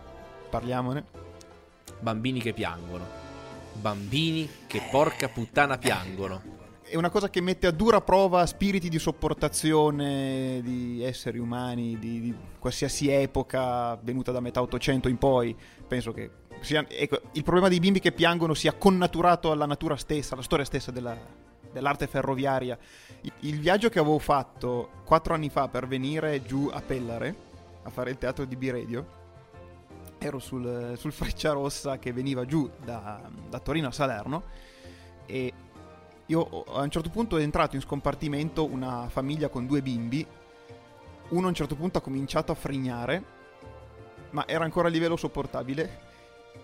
Parliamone. 0.50 1.06
Bambini 2.00 2.40
che 2.40 2.54
piangono. 2.54 3.06
Bambini 3.74 4.48
che 4.68 4.82
porca 4.92 5.28
puttana 5.30 5.78
piangono. 5.78 6.62
È 6.84 6.96
una 6.96 7.10
cosa 7.10 7.30
che 7.30 7.42
mette 7.42 7.66
a 7.66 7.72
dura 7.72 8.02
prova 8.02 8.46
spiriti 8.46 8.88
di 8.88 9.00
sopportazione 9.00 10.62
di 10.62 11.02
esseri 11.02 11.40
umani 11.40 11.98
di, 11.98 12.20
di 12.20 12.36
qualsiasi 12.60 13.10
epoca 13.10 13.96
venuta 13.96 14.32
da 14.32 14.42
metà 14.42 14.62
800 14.62 15.08
in 15.08 15.18
poi. 15.18 15.56
Penso 15.88 16.12
che 16.12 16.30
sia, 16.64 16.86
ecco, 16.88 17.22
il 17.34 17.44
problema 17.44 17.68
dei 17.70 17.80
bimbi 17.80 18.00
che 18.00 18.12
piangono 18.12 18.54
sia 18.54 18.74
connaturato 18.74 19.52
alla 19.52 19.66
natura 19.66 19.96
stessa, 19.96 20.34
alla 20.34 20.44
storia 20.44 20.66
stessa 20.66 20.92
della, 20.92 21.16
dell'arte 21.72 22.08
ferroviaria. 22.08 22.78
Il, 23.42 23.60
viaggio 23.60 23.90
che 23.90 24.00
avevo 24.00 24.20
fatto 24.20 24.90
quattro 25.04 25.34
anni 25.34 25.50
fa 25.50 25.68
per 25.68 25.88
venire 25.88 26.44
giù 26.44 26.70
a 26.72 26.82
Pellare 26.82 27.52
a 27.84 27.90
fare 27.90 28.12
il 28.12 28.18
teatro 28.18 28.46
di 28.46 28.56
B-Radio, 28.56 29.22
ero 30.18 30.40
sul, 30.40 30.94
sul 30.98 31.12
Frecciarossa 31.12 32.00
che 32.00 32.14
veniva 32.14 32.46
giù 32.46 32.70
da, 32.82 33.30
da 33.50 33.60
Torino 33.60 33.88
a 33.88 33.92
Salerno 33.92 34.44
e 35.26 35.54
io 36.28 36.64
a 36.64 36.82
un 36.82 36.90
certo 36.90 37.10
punto 37.10 37.36
è 37.36 37.42
entrato 37.42 37.76
in 37.76 37.82
scompartimento 37.82 38.64
una 38.64 39.10
famiglia 39.10 39.50
con 39.50 39.68
due 39.68 39.82
bimbi. 39.82 40.26
Uno 41.30 41.46
a 41.46 41.50
un 41.50 41.56
certo 41.56 41.76
punto 41.76 41.98
ha 41.98 42.02
cominciato 42.02 42.54
a 42.54 42.56
frignare, 42.56 43.24
ma 44.30 44.48
era 44.48 44.64
ancora 44.64 44.88
a 44.88 44.92
livello 44.92 45.18
sopportabile 45.18 46.12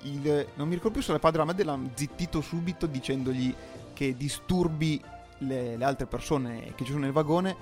il, 0.01 0.47
non 0.55 0.67
mi 0.67 0.75
ricordo 0.75 0.97
più 0.97 1.01
se 1.01 1.11
il 1.11 1.19
padre 1.19 1.41
o 1.41 1.45
la 1.45 1.51
madre 1.51 1.65
l'ha 1.65 1.79
zittito 1.93 2.41
subito 2.41 2.85
dicendogli 2.85 3.53
che 3.93 4.15
disturbi 4.15 5.01
le, 5.39 5.75
le, 5.75 5.85
altre 5.85 6.05
persone 6.05 6.73
che 6.75 6.83
ci 6.83 6.91
sono 6.91 7.03
nel 7.03 7.11
vagone 7.11 7.55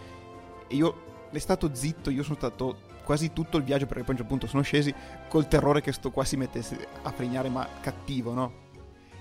e 0.67 0.75
io 0.75 1.05
è 1.31 1.39
stato 1.39 1.73
zitto, 1.73 2.09
io 2.09 2.23
sono 2.23 2.35
stato 2.35 2.85
quasi 3.03 3.31
tutto 3.31 3.57
il 3.57 3.63
viaggio 3.63 3.85
perché 3.85 4.03
poi 4.03 4.09
a 4.09 4.11
un 4.11 4.17
certo 4.17 4.31
punto 4.31 4.47
sono 4.47 4.63
scesi 4.63 4.93
col 5.29 5.47
terrore 5.47 5.81
che 5.81 5.91
sto 5.91 6.11
qua 6.11 6.23
si 6.25 6.37
mettesse 6.37 6.87
a 7.03 7.11
frignare 7.11 7.49
ma 7.49 7.67
cattivo, 7.81 8.33
no? 8.33 8.65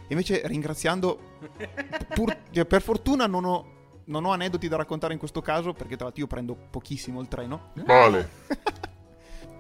E 0.09 0.11
invece 0.11 0.43
ringraziando, 0.45 1.19
pur, 2.15 2.37
cioè, 2.51 2.65
per 2.65 2.83
fortuna 2.83 3.27
non 3.27 3.45
ho, 3.45 3.67
non 4.07 4.25
ho 4.25 4.33
aneddoti 4.33 4.69
da 4.69 4.77
raccontare 4.77 5.13
in 5.13 5.19
questo 5.19 5.41
caso 5.41 5.73
perché 5.73 5.97
tra 5.97 6.05
l'altro 6.05 6.23
io 6.23 6.29
prendo 6.29 6.57
pochissimo 6.71 7.21
il 7.21 7.29
treno. 7.29 7.71
Male. 7.85 8.31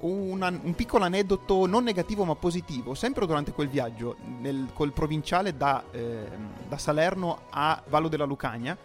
una, 0.00 0.48
un 0.48 0.74
piccolo 0.74 1.04
aneddoto 1.04 1.66
non 1.66 1.84
negativo 1.84 2.24
ma 2.24 2.34
positivo, 2.34 2.94
sempre 2.94 3.26
durante 3.26 3.52
quel 3.52 3.68
viaggio 3.68 4.16
nel, 4.40 4.68
col 4.72 4.92
provinciale 4.92 5.56
da, 5.56 5.84
eh, 5.90 6.28
da, 6.68 6.78
Salerno 6.78 7.42
a 7.50 7.82
Vallo 7.88 8.08
della 8.08 8.24
Lucania, 8.24 8.76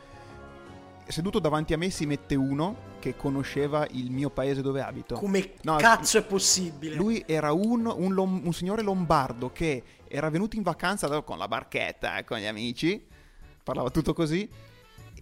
seduto 1.07 1.39
davanti 1.39 1.73
a 1.73 1.77
me 1.77 1.89
si 1.89 2.05
mette 2.05 2.35
uno 2.35 2.89
che 2.99 3.15
conosceva 3.15 3.85
il 3.91 4.11
mio 4.11 4.29
paese 4.29 4.61
dove 4.61 4.81
abito. 4.81 5.15
Come 5.15 5.53
no, 5.61 5.75
cazzo 5.77 6.19
è 6.19 6.23
possibile? 6.23 6.95
Lui 6.95 7.23
era 7.25 7.51
un, 7.51 7.85
un, 7.85 8.13
lom, 8.13 8.41
un 8.43 8.53
signore 8.53 8.81
lombardo 8.81 9.51
che 9.51 9.83
era 10.07 10.29
venuto 10.29 10.55
in 10.55 10.61
vacanza 10.61 11.21
con 11.21 11.37
la 11.37 11.47
barchetta, 11.47 12.17
eh, 12.17 12.23
con 12.23 12.37
gli 12.37 12.45
amici, 12.45 13.03
parlava 13.63 13.89
tutto 13.89 14.13
così 14.13 14.49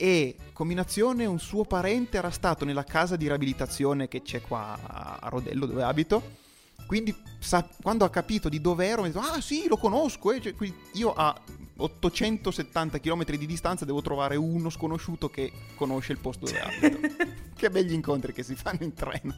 e 0.01 0.37
combinazione 0.53 1.25
un 1.25 1.39
suo 1.39 1.65
parente 1.65 2.15
era 2.15 2.29
stato 2.29 2.63
nella 2.63 2.85
casa 2.85 3.17
di 3.17 3.25
riabilitazione 3.25 4.07
che 4.07 4.21
c'è 4.21 4.39
qua 4.39 5.19
a 5.19 5.27
Rodello 5.27 5.65
dove 5.65 5.83
abito. 5.83 6.37
Quindi 6.85 7.13
sa, 7.37 7.67
quando 7.81 8.05
ha 8.05 8.09
capito 8.09 8.47
di 8.47 8.61
dove 8.61 8.87
ero 8.87 9.01
mi 9.01 9.09
ha 9.09 9.11
detto 9.11 9.25
ah 9.25 9.41
sì 9.41 9.67
lo 9.67 9.75
conosco 9.75 10.31
eh. 10.31 10.41
cioè, 10.41 10.53
io 10.93 11.13
a 11.13 11.37
870 11.75 12.99
km 12.99 13.25
di 13.25 13.45
distanza 13.45 13.83
devo 13.83 14.01
trovare 14.01 14.37
uno 14.37 14.69
sconosciuto 14.69 15.29
che 15.29 15.51
conosce 15.75 16.13
il 16.13 16.19
posto 16.19 16.45
dove 16.45 16.61
abito. 16.61 16.99
Che 17.59 17.69
begli 17.69 17.91
incontri 17.91 18.31
che 18.31 18.41
si 18.41 18.55
fanno 18.55 18.83
in 18.83 18.93
treno. 18.93 19.35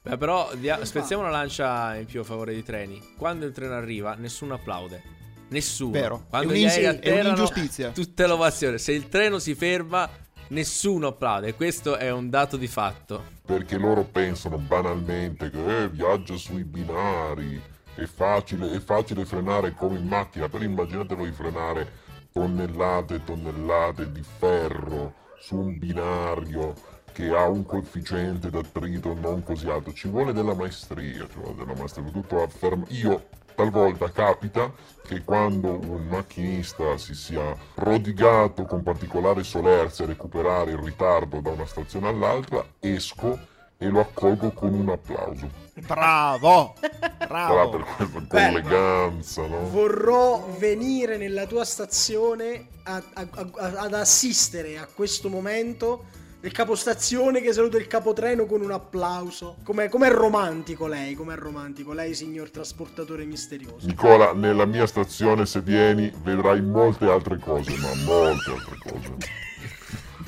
Beh, 0.00 0.16
però 0.16 0.54
dia- 0.54 0.84
spezziamo 0.84 1.22
una 1.22 1.32
lancia 1.32 1.96
in 1.96 2.06
più 2.06 2.20
a 2.20 2.24
favore 2.24 2.52
dei 2.52 2.62
treni. 2.62 3.02
Quando 3.16 3.46
il 3.46 3.52
treno 3.52 3.74
arriva 3.74 4.14
nessuno 4.14 4.54
applaude 4.54 5.15
Nessuno. 5.48 5.92
Vero. 5.92 6.26
Quando 6.28 6.52
è, 6.52 6.56
un'in- 6.56 6.98
è 7.00 7.20
un'ingiustizia. 7.20 7.90
Tutta 7.94 8.26
l'ovazione. 8.26 8.78
Se 8.78 8.92
il 8.92 9.08
treno 9.08 9.38
si 9.38 9.54
ferma, 9.54 10.08
nessuno 10.48 11.08
applaude. 11.08 11.54
Questo 11.54 11.96
è 11.96 12.10
un 12.10 12.28
dato 12.30 12.56
di 12.56 12.66
fatto. 12.66 13.34
Perché 13.44 13.78
loro 13.78 14.04
pensano 14.04 14.58
banalmente 14.58 15.50
che 15.50 15.82
eh, 15.82 15.88
viaggia 15.88 16.36
sui 16.36 16.64
binari. 16.64 17.60
È 17.94 18.04
facile, 18.04 18.72
è 18.72 18.80
facile 18.80 19.24
frenare 19.24 19.72
come 19.72 19.98
in 19.98 20.06
macchina. 20.06 20.48
Però 20.48 20.62
immaginate 20.62 21.14
voi 21.14 21.32
frenare 21.32 22.04
tonnellate 22.32 23.14
e 23.14 23.24
tonnellate 23.24 24.12
di 24.12 24.22
ferro 24.22 25.14
su 25.38 25.56
un 25.56 25.78
binario 25.78 26.74
che 27.12 27.30
ha 27.30 27.48
un 27.48 27.64
coefficiente 27.64 28.50
d'attrito 28.50 29.14
non 29.14 29.42
così 29.42 29.68
alto. 29.70 29.92
Ci 29.92 30.08
vuole 30.08 30.34
della 30.34 30.54
maestria, 30.54 31.26
ci 31.26 31.38
vuole 31.38 31.54
della 31.54 31.74
maestria. 31.74 32.10
Tutto 32.10 32.42
afferma. 32.42 32.84
Io 32.88 33.28
talvolta 33.56 34.10
capita 34.12 34.70
che 35.06 35.24
quando 35.24 35.70
un 35.70 36.06
macchinista 36.08 36.96
si 36.98 37.14
sia 37.14 37.56
prodigato 37.74 38.64
con 38.64 38.82
particolare 38.82 39.42
solerzia 39.42 40.04
a 40.04 40.08
recuperare 40.08 40.72
il 40.72 40.78
ritardo 40.78 41.40
da 41.40 41.50
una 41.50 41.66
stazione 41.66 42.08
all'altra, 42.08 42.64
esco 42.78 43.54
e 43.78 43.88
lo 43.88 44.00
accolgo 44.00 44.52
con 44.52 44.72
un 44.72 44.88
applauso. 44.88 45.50
Bravo! 45.86 46.74
Bravo! 47.26 47.70
per 47.70 47.84
questa 47.84 48.26
con 48.28 48.40
eleganza, 48.40 49.46
no? 49.46 49.68
Vorrò 49.68 50.46
venire 50.58 51.16
nella 51.16 51.46
tua 51.46 51.64
stazione 51.64 52.68
a, 52.84 53.02
a, 53.14 53.28
a, 53.30 53.50
ad 53.76 53.94
assistere 53.94 54.78
a 54.78 54.86
questo 54.86 55.28
momento 55.28 56.04
il 56.40 56.52
capostazione 56.52 57.40
che 57.40 57.52
saluta 57.52 57.76
il 57.76 57.86
capotreno 57.86 58.46
con 58.46 58.60
un 58.60 58.70
applauso. 58.70 59.56
Com'è, 59.62 59.88
com'è 59.88 60.10
romantico 60.10 60.86
lei? 60.86 61.14
Com'è 61.14 61.34
romantico 61.34 61.92
lei, 61.92 62.14
signor 62.14 62.50
trasportatore 62.50 63.24
misterioso? 63.24 63.86
Nicola, 63.86 64.32
nella 64.32 64.64
mia 64.64 64.86
stazione, 64.86 65.46
se 65.46 65.60
vieni, 65.60 66.12
vedrai 66.22 66.60
molte 66.62 67.06
altre 67.06 67.38
cose, 67.38 67.76
ma 67.78 67.94
molte 68.04 68.50
altre 68.50 68.78
cose 68.78 69.44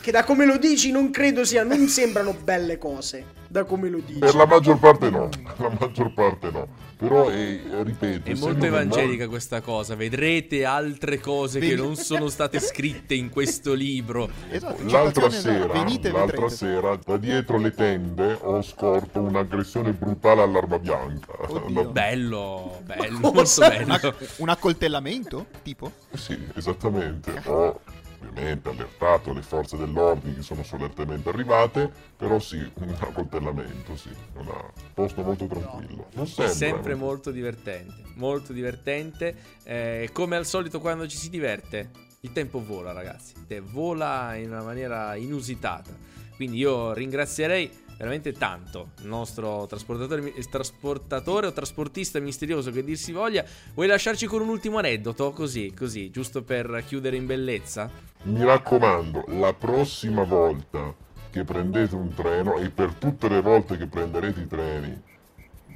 che 0.09 0.15
da 0.15 0.25
come 0.25 0.47
lo 0.47 0.57
dici 0.57 0.91
non 0.91 1.11
credo 1.11 1.45
sia, 1.45 1.65
non 1.65 1.87
sembrano 1.87 2.33
belle 2.33 2.79
cose, 2.79 3.27
da 3.49 3.65
come 3.65 3.89
lo 3.89 3.99
dici. 4.05 4.19
Per 4.19 4.35
la 4.35 4.47
maggior 4.47 4.79
parte 4.79 5.11
no, 5.11 5.29
la 5.57 5.77
maggior 5.79 6.13
parte 6.13 6.51
no. 6.51 6.87
Però, 6.99 7.31
eh, 7.31 7.61
ripeto... 7.85 8.29
È 8.29 8.35
molto 8.35 8.65
evangelica 8.67 9.25
mo... 9.25 9.31
questa 9.31 9.61
cosa, 9.61 9.95
vedrete 9.95 10.65
altre 10.65 11.21
cose 11.21 11.61
che 11.61 11.77
non 11.77 11.95
sono 11.95 12.29
state 12.29 12.59
scritte 12.59 13.15
in 13.15 13.31
questo 13.31 13.73
libro. 13.73 14.29
Esatto, 14.51 14.83
l'altra 14.89 15.31
sera, 15.31 15.73
l'altra 16.11 16.49
sera, 16.49 16.99
da 17.05 17.17
dietro 17.17 17.59
le 17.59 17.71
tende, 17.71 18.37
ho 18.41 18.61
scorto 18.63 19.21
un'aggressione 19.21 19.93
brutale 19.93 20.43
all'arma 20.43 20.81
bianca. 20.81 21.33
Oddio. 21.39 21.91
Bello, 21.99 22.81
bello, 22.85 23.19
molto 23.19 23.61
bello. 23.61 24.15
Un 24.39 24.49
accoltellamento, 24.49 25.47
tipo? 25.63 25.93
Sì, 26.15 26.37
esattamente. 26.55 27.43
Ho 27.45 27.81
ovviamente 28.27 28.69
allertato 28.69 29.33
le 29.33 29.43
forze 29.43 29.77
dell'ordine 29.77 30.37
che 30.37 30.43
sono 30.43 30.63
solennemente 30.63 31.29
arrivate, 31.29 31.91
però 32.17 32.39
sì, 32.39 32.57
un 32.57 32.97
accoltellamento, 32.99 33.97
sì, 33.97 34.11
un 34.35 34.53
posto 34.95 35.23
molto 35.23 35.47
tranquillo. 35.47 36.09
Non 36.15 36.27
sempre, 36.27 36.55
sempre 36.55 36.95
molto 36.95 37.31
divertente, 37.31 37.95
molto 38.15 38.53
divertente, 38.53 39.37
eh, 39.65 40.11
come 40.13 40.37
al 40.37 40.47
solito 40.47 40.81
quando 40.81 41.07
ci 41.07 41.17
si 41.17 41.31
diverte, 41.31 41.91
il 42.21 42.33
tempo 42.33 42.65
vola 42.65 42.93
ragazzi, 42.93 43.35
vola 43.71 44.35
in 44.35 44.51
una 44.51 44.63
maniera 44.63 45.15
inusitata, 45.15 45.97
quindi 46.37 46.59
io 46.59 46.93
ringrazierei 46.93 47.87
veramente 47.99 48.33
tanto 48.33 48.93
il 49.01 49.09
nostro 49.09 49.67
trasportatore, 49.67 50.33
trasportatore 50.49 51.49
o 51.49 51.53
trasportista 51.53 52.21
misterioso 52.21 52.71
che 52.71 52.85
dir 52.85 52.97
si 52.97 53.11
voglia. 53.11 53.45
Vuoi 53.75 53.89
lasciarci 53.89 54.27
con 54.27 54.41
un 54.41 54.49
ultimo 54.49 54.79
aneddoto? 54.79 55.33
Così, 55.33 55.75
così, 55.77 56.09
giusto 56.11 56.43
per 56.43 56.85
chiudere 56.87 57.17
in 57.17 57.27
bellezza? 57.27 57.91
Mi 58.23 58.45
raccomando, 58.45 59.25
la 59.29 59.55
prossima 59.55 60.25
volta 60.25 60.93
che 61.31 61.45
prendete 61.45 61.95
un 61.95 62.13
treno 62.15 62.57
e 62.59 62.71
per 62.71 62.95
tutte 62.95 63.29
le 63.29 63.41
volte 63.41 63.77
che 63.77 63.87
prenderete 63.87 64.41
i 64.41 64.47
treni 64.47 65.03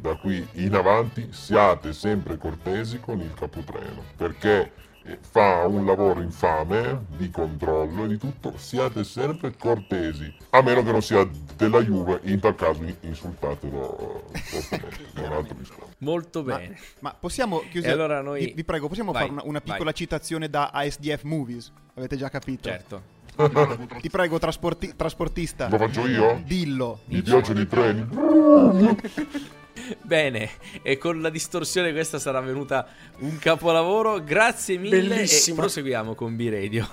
da 0.02 0.16
qui 0.16 0.46
in 0.54 0.74
avanti 0.74 1.28
siate 1.30 1.92
sempre 1.92 2.36
cortesi 2.36 2.98
con 2.98 3.20
il 3.20 3.32
capotreno 3.34 4.02
perché 4.16 4.72
fa 5.20 5.66
un 5.66 5.84
lavoro 5.84 6.20
infame 6.20 7.06
di 7.16 7.30
controllo 7.30 8.04
e 8.04 8.08
di 8.08 8.18
tutto, 8.18 8.54
siate 8.56 9.04
sempre 9.04 9.54
cortesi, 9.56 10.32
a 10.50 10.62
meno 10.62 10.82
che 10.82 10.92
non 10.92 11.02
sia 11.02 11.28
della 11.56 11.82
Juve, 11.82 12.20
in 12.24 12.40
tal 12.40 12.54
caso 12.54 12.84
insultatelo 13.00 14.24
Molto 15.98 16.42
bene. 16.42 16.78
Ma, 17.00 17.10
ma 17.10 17.16
possiamo 17.18 17.62
chiudere? 17.70 17.92
Allora 17.92 18.20
noi... 18.20 18.46
vi, 18.46 18.52
vi, 18.54 18.64
prego, 18.64 18.88
possiamo 18.88 19.12
vai, 19.12 19.22
fare 19.22 19.32
una, 19.32 19.42
una 19.44 19.60
piccola 19.60 19.84
vai. 19.84 19.94
citazione 19.94 20.48
da 20.48 20.70
ASDF 20.72 21.22
Movies? 21.22 21.72
Avete 21.94 22.16
già 22.16 22.28
capito? 22.28 22.68
Certo. 22.68 23.20
Ti 24.00 24.10
prego, 24.10 24.38
trasporti- 24.38 24.94
trasportista. 24.94 25.68
Lo 25.68 25.78
faccio 25.78 26.06
io? 26.06 26.42
Dillo. 26.44 27.00
Mi 27.06 27.22
piacciono 27.22 27.60
i 27.60 27.66
treni. 27.66 28.06
Bene, 30.02 30.50
e 30.82 30.98
con 30.98 31.20
la 31.20 31.30
distorsione 31.30 31.92
questa 31.92 32.18
sarà 32.18 32.40
venuta 32.40 32.86
un 33.18 33.38
capolavoro. 33.38 34.22
Grazie 34.22 34.78
mille 34.78 35.00
Bellissimo. 35.00 35.56
e 35.56 35.60
proseguiamo 35.60 36.14
con 36.14 36.36
B-Radio. 36.36 36.88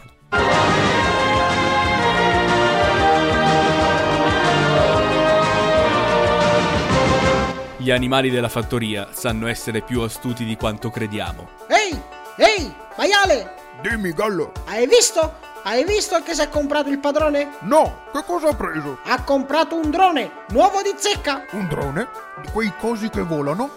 Gli 7.77 7.91
animali 7.91 8.29
della 8.29 8.49
fattoria 8.49 9.09
sanno 9.13 9.47
essere 9.47 9.81
più 9.81 10.01
astuti 10.01 10.43
di 10.43 10.55
quanto 10.57 10.89
crediamo. 10.89 11.49
Ehi, 11.69 11.99
ehi, 12.37 12.73
maiale! 12.97 13.55
Dimmi, 13.81 14.11
gallo! 14.11 14.51
Hai 14.65 14.85
visto? 14.85 15.47
Hai 15.63 15.83
visto 15.83 16.21
che 16.23 16.33
si 16.33 16.41
è 16.41 16.49
comprato 16.49 16.89
il 16.89 16.99
padrone? 16.99 17.57
No, 17.61 18.03
che 18.13 18.23
cosa 18.25 18.49
ha 18.49 18.55
preso? 18.55 18.99
Ha 19.03 19.23
comprato 19.23 19.75
un 19.75 19.91
drone, 19.91 20.31
nuovo 20.49 20.81
di 20.81 20.93
zecca. 20.95 21.43
Un 21.51 21.67
drone? 21.67 22.07
Di 22.41 22.49
quei 22.51 22.71
cosi 22.79 23.09
che 23.09 23.21
volano? 23.21 23.69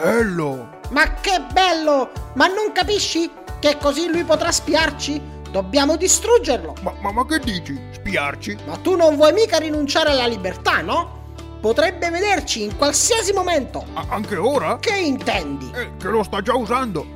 Bello! 0.00 0.80
Ma 0.90 1.14
che 1.14 1.42
bello! 1.50 2.10
Ma 2.34 2.46
non 2.48 2.72
capisci 2.72 3.30
che 3.58 3.78
così 3.78 4.08
lui 4.08 4.24
potrà 4.24 4.52
spiarci? 4.52 5.40
Dobbiamo 5.50 5.96
distruggerlo. 5.96 6.74
Ma, 6.82 6.92
ma, 7.00 7.12
ma 7.12 7.26
che 7.26 7.38
dici? 7.38 7.80
Spiarci? 7.92 8.58
Ma 8.66 8.76
tu 8.76 8.94
non 8.94 9.16
vuoi 9.16 9.32
mica 9.32 9.58
rinunciare 9.58 10.10
alla 10.10 10.26
libertà, 10.26 10.80
no? 10.82 11.20
Potrebbe 11.60 12.10
vederci 12.10 12.62
in 12.64 12.76
qualsiasi 12.76 13.32
momento. 13.32 13.84
A- 13.94 14.06
anche 14.10 14.36
ora? 14.36 14.78
Che 14.78 14.94
intendi? 14.94 15.70
Eh, 15.74 15.96
che 15.96 16.08
lo 16.08 16.22
sta 16.22 16.42
già 16.42 16.54
usando. 16.54 17.06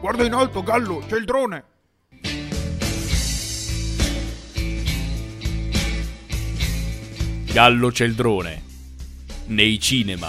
Guarda 0.00 0.24
in 0.24 0.34
alto, 0.34 0.62
Gallo, 0.62 1.02
c'è 1.06 1.16
il 1.16 1.24
drone. 1.24 1.64
Gallo 7.54 7.92
c'è 7.92 8.04
il 8.04 8.14
drone. 8.14 8.62
Nei 9.46 9.78
cinema. 9.78 10.28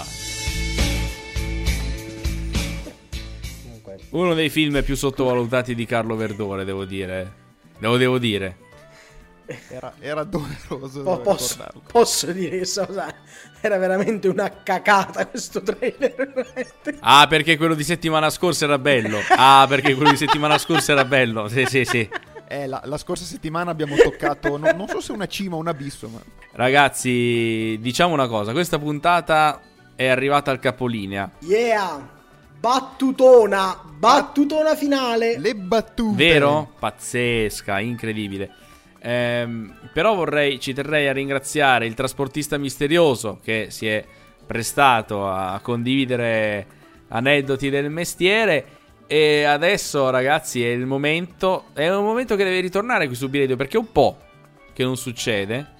Uno 4.10 4.32
dei 4.32 4.48
film 4.48 4.80
più 4.84 4.94
sottovalutati 4.94 5.74
di 5.74 5.86
Carlo 5.86 6.14
Verdone, 6.14 6.64
devo 6.64 6.84
dire. 6.84 7.32
Lo 7.78 7.96
devo 7.96 8.18
dire. 8.18 8.58
Era, 9.68 9.94
era 9.98 10.22
doveroso. 10.22 11.02
Po- 11.02 11.18
posso, 11.18 11.66
posso, 11.90 12.30
dire 12.30 12.60
che 12.60 13.14
era 13.60 13.76
veramente 13.76 14.28
una 14.28 14.62
cacata 14.62 15.26
questo 15.26 15.60
trailer. 15.62 16.54
ah, 17.00 17.26
perché 17.28 17.56
quello 17.56 17.74
di 17.74 17.82
settimana 17.82 18.30
scorsa 18.30 18.66
era 18.66 18.78
bello. 18.78 19.18
Ah, 19.30 19.66
perché 19.68 19.96
quello 19.96 20.12
di 20.12 20.16
settimana 20.16 20.58
scorsa 20.58 20.92
era 20.92 21.04
bello. 21.04 21.48
Sì, 21.48 21.64
sì, 21.66 21.84
sì. 21.84 22.08
Eh, 22.48 22.66
la, 22.66 22.80
la, 22.84 22.96
scorsa 22.96 23.24
settimana 23.24 23.70
abbiamo 23.70 23.96
toccato, 23.96 24.56
no, 24.56 24.70
non 24.72 24.88
so 24.88 25.00
se 25.00 25.12
una 25.12 25.26
cima 25.26 25.56
o 25.56 25.58
un 25.58 25.68
abisso. 25.68 26.08
Ma... 26.08 26.20
Ragazzi, 26.52 27.76
diciamo 27.80 28.12
una 28.12 28.28
cosa: 28.28 28.52
questa 28.52 28.78
puntata 28.78 29.60
è 29.94 30.06
arrivata 30.06 30.50
al 30.50 30.60
capolinea. 30.60 31.30
Yeah! 31.40 32.14
Battutona! 32.58 33.80
Battutona 33.98 34.74
finale! 34.74 35.38
Le 35.38 35.54
battute! 35.54 36.16
Vero? 36.16 36.72
Pazzesca, 36.78 37.80
incredibile. 37.80 38.50
Ehm, 39.00 39.74
però 39.92 40.14
vorrei, 40.14 40.58
ci 40.58 40.72
terrei 40.72 41.08
a 41.08 41.12
ringraziare 41.12 41.86
il 41.86 41.94
trasportista 41.94 42.58
misterioso 42.58 43.38
che 43.42 43.68
si 43.70 43.86
è 43.86 44.04
prestato 44.46 45.28
a 45.28 45.58
condividere 45.62 46.66
aneddoti 47.08 47.70
del 47.70 47.90
mestiere 47.90 48.75
e 49.06 49.44
adesso, 49.44 50.10
ragazzi, 50.10 50.64
è 50.64 50.68
il 50.68 50.86
momento. 50.86 51.66
È 51.72 51.88
un 51.88 52.04
momento 52.04 52.34
che 52.36 52.44
deve 52.44 52.60
ritornare 52.60 53.06
qui 53.06 53.14
su 53.14 53.28
B-Radio 53.28 53.56
perché 53.56 53.76
è 53.76 53.80
un 53.80 53.92
po' 53.92 54.18
che 54.72 54.82
non 54.82 54.96
succede. 54.96 55.74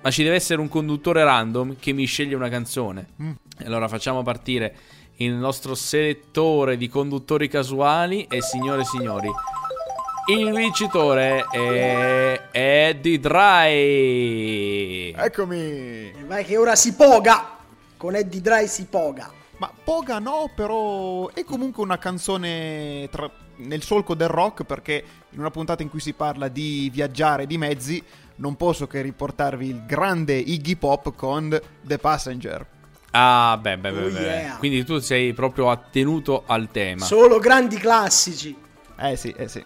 Ma 0.00 0.10
ci 0.10 0.22
deve 0.22 0.36
essere 0.36 0.60
un 0.60 0.68
conduttore 0.68 1.22
random 1.22 1.76
che 1.78 1.92
mi 1.92 2.04
sceglie 2.04 2.34
una 2.34 2.48
canzone. 2.48 3.08
Mm. 3.22 3.32
Allora 3.64 3.86
facciamo 3.88 4.22
partire 4.22 4.74
il 5.16 5.32
nostro 5.32 5.74
selettore 5.74 6.76
di 6.76 6.88
conduttori 6.88 7.48
casuali. 7.48 8.26
E 8.28 8.42
signore 8.42 8.82
e 8.82 8.84
signori, 8.84 9.30
il 10.26 10.52
vincitore 10.52 11.44
è 11.50 12.40
Eddie 12.52 13.18
Dry. 13.20 15.12
Eccomi. 15.16 16.12
Vai 16.26 16.44
che 16.44 16.56
ora 16.56 16.76
si 16.76 16.94
poga. 16.94 17.58
Con 17.96 18.14
Eddie 18.14 18.40
Dry 18.40 18.66
si 18.68 18.86
poga. 18.86 19.41
Ma 19.62 19.70
Poga 19.84 20.18
no, 20.18 20.50
però 20.52 21.28
è 21.28 21.44
comunque 21.44 21.84
una 21.84 21.96
canzone 21.96 23.08
tra... 23.12 23.30
nel 23.58 23.84
solco 23.84 24.16
del 24.16 24.26
rock 24.26 24.64
perché 24.64 25.04
in 25.30 25.38
una 25.38 25.52
puntata 25.52 25.84
in 25.84 25.88
cui 25.88 26.00
si 26.00 26.14
parla 26.14 26.48
di 26.48 26.90
viaggiare 26.92 27.46
di 27.46 27.56
mezzi 27.58 28.02
non 28.36 28.56
posso 28.56 28.88
che 28.88 29.00
riportarvi 29.02 29.68
il 29.68 29.86
grande 29.86 30.34
Iggy 30.34 30.74
Pop 30.74 31.14
con 31.14 31.56
The 31.80 31.98
Passenger. 31.98 32.66
Ah, 33.12 33.56
beh, 33.60 33.78
beh, 33.78 33.92
beh, 33.92 34.02
oh, 34.02 34.08
yeah. 34.08 34.56
Quindi 34.56 34.84
tu 34.84 34.98
sei 34.98 35.32
proprio 35.32 35.70
attenuto 35.70 36.42
al 36.44 36.68
tema. 36.72 37.04
Solo 37.04 37.38
grandi 37.38 37.76
classici. 37.76 38.56
Eh 38.98 39.14
sì, 39.14 39.32
eh 39.36 39.46
sì. 39.46 39.64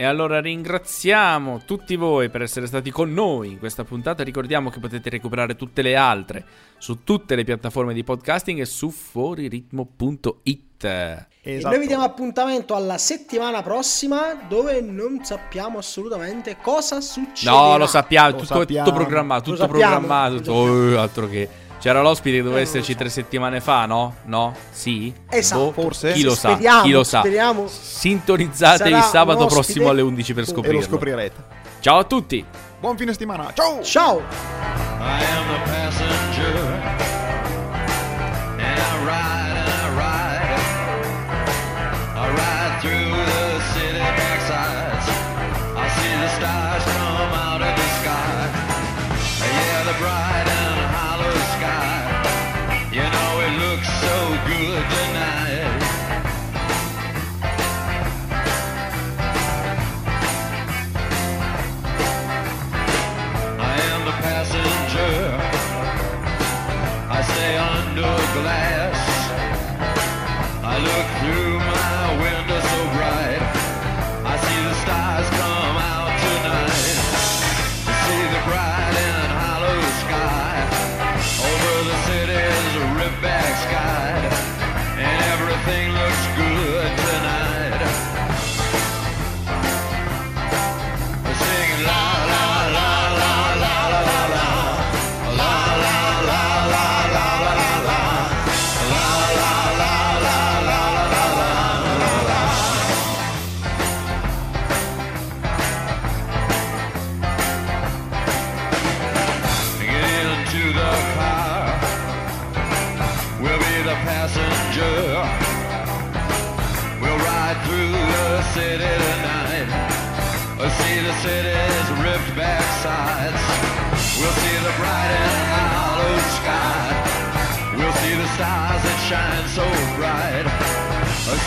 E 0.00 0.04
allora 0.04 0.40
ringraziamo 0.40 1.60
tutti 1.66 1.94
voi 1.94 2.30
per 2.30 2.40
essere 2.40 2.66
stati 2.66 2.90
con 2.90 3.12
noi 3.12 3.50
in 3.50 3.58
questa 3.58 3.84
puntata. 3.84 4.24
Ricordiamo 4.24 4.70
che 4.70 4.78
potete 4.78 5.10
recuperare 5.10 5.56
tutte 5.56 5.82
le 5.82 5.94
altre 5.94 6.42
su 6.78 7.04
tutte 7.04 7.36
le 7.36 7.44
piattaforme 7.44 7.92
di 7.92 8.02
podcasting 8.02 8.60
e 8.60 8.64
su 8.64 8.88
fuoriritmo.it. 8.88 10.84
Esatto. 10.84 11.28
E 11.42 11.60
noi 11.60 11.78
vi 11.80 11.86
diamo 11.86 12.04
appuntamento 12.04 12.74
alla 12.74 12.96
settimana 12.96 13.60
prossima 13.60 14.32
dove 14.48 14.80
non 14.80 15.22
sappiamo 15.22 15.76
assolutamente 15.76 16.56
cosa 16.62 17.02
succederà. 17.02 17.54
No, 17.54 17.76
lo 17.76 17.86
sappiamo, 17.86 18.30
lo 18.30 18.36
tutto, 18.38 18.54
sappiamo. 18.54 18.88
tutto 18.88 18.96
programmato, 18.96 19.50
tutto 19.50 19.68
programmato, 19.68 20.36
tutto, 20.36 20.52
oh, 20.52 20.98
altro 20.98 21.28
che 21.28 21.46
c'era 21.80 22.02
l'ospite 22.02 22.36
che 22.36 22.42
doveva 22.42 22.60
eh, 22.60 22.64
esserci 22.64 22.92
so. 22.92 22.98
tre 22.98 23.08
settimane 23.08 23.60
fa, 23.62 23.86
no? 23.86 24.16
No? 24.26 24.54
Sì? 24.70 25.12
Esatto. 25.30 25.64
Boh, 25.64 25.72
forse. 25.72 26.12
Chi 26.12 26.22
lo 26.22 26.34
sa? 26.34 26.50
Speriamo, 26.50 26.82
chi 26.82 26.90
lo 26.90 27.04
sa? 27.04 27.20
Speriamo. 27.20 27.66
Sintonizzatevi 27.68 29.00
sabato 29.00 29.46
prossimo 29.46 29.88
alle 29.88 30.02
11 30.02 30.34
per 30.34 30.46
scoprirlo. 30.46 30.78
E 30.78 30.82
lo 30.82 30.86
scoprirete. 30.86 31.44
Ciao 31.80 31.98
a 31.98 32.04
tutti. 32.04 32.44
Buon 32.78 32.98
fine 32.98 33.12
settimana. 33.12 33.50
Ciao. 33.54 33.82
Ciao. 33.82 34.18
I 34.18 35.24
am 35.24 35.48
the 35.48 35.70
passenger 35.70 36.54
and 38.58 38.78
I 38.78 39.04
ride 39.06 39.49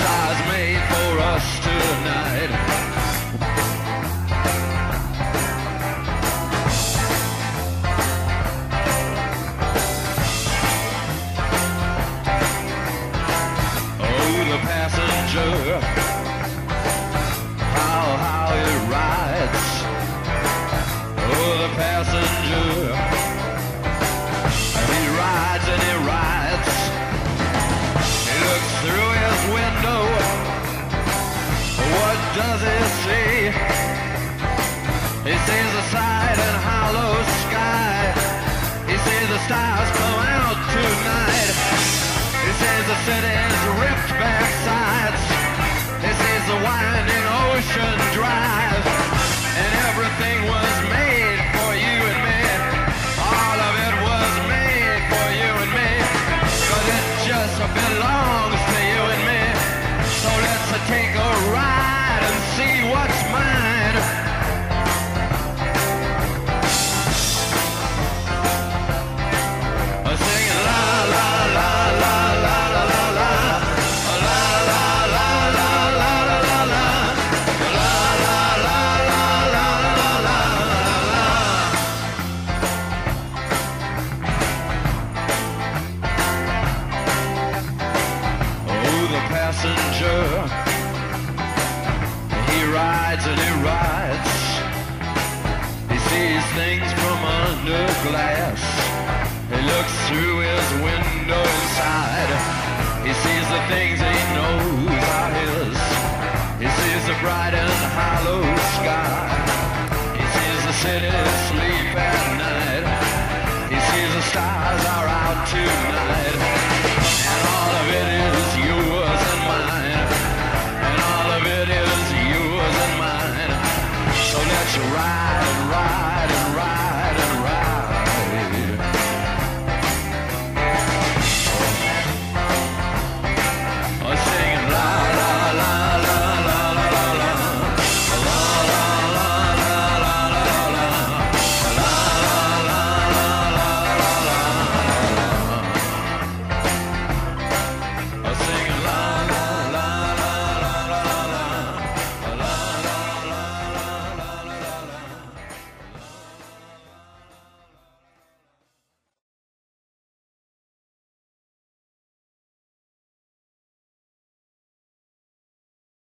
stars 0.03 0.47
made 0.49 0.83
for 0.91 1.19
us 1.19 1.59
tonight. 1.59 2.62
sees 35.47 35.71
the 35.73 35.85
side 35.91 36.37
and 36.39 36.57
hollow 36.63 37.13
sky. 37.43 38.15
He 38.87 38.95
sees 38.95 39.27
the 39.27 39.41
stars 39.47 39.89
blow 39.97 40.17
out 40.39 40.59
tonight. 40.71 41.55
He 42.43 42.51
sees 42.61 42.85
the 42.91 42.99
city's 43.07 43.59
ripped 43.81 44.11
back 44.21 44.47
sides. 44.67 45.23
He 46.05 46.11
sees 46.21 46.43
the 46.51 46.59
winding 46.63 47.25
ocean 47.47 47.97
drive. 48.15 48.85
And 49.59 49.71
everything 49.89 50.39
was 50.47 50.75
made 50.95 51.39
for 51.55 51.71
you 51.75 51.97
and 52.11 52.19
me. 52.27 52.41
All 53.19 53.57
of 53.67 53.73
it 53.87 53.95
was 54.07 54.31
made 54.47 55.01
for 55.11 55.27
you 55.41 55.51
and 55.63 55.71
me. 55.79 55.91
Cause 56.69 56.87
it 56.97 57.05
just 57.27 57.57
belongs. 57.75 58.42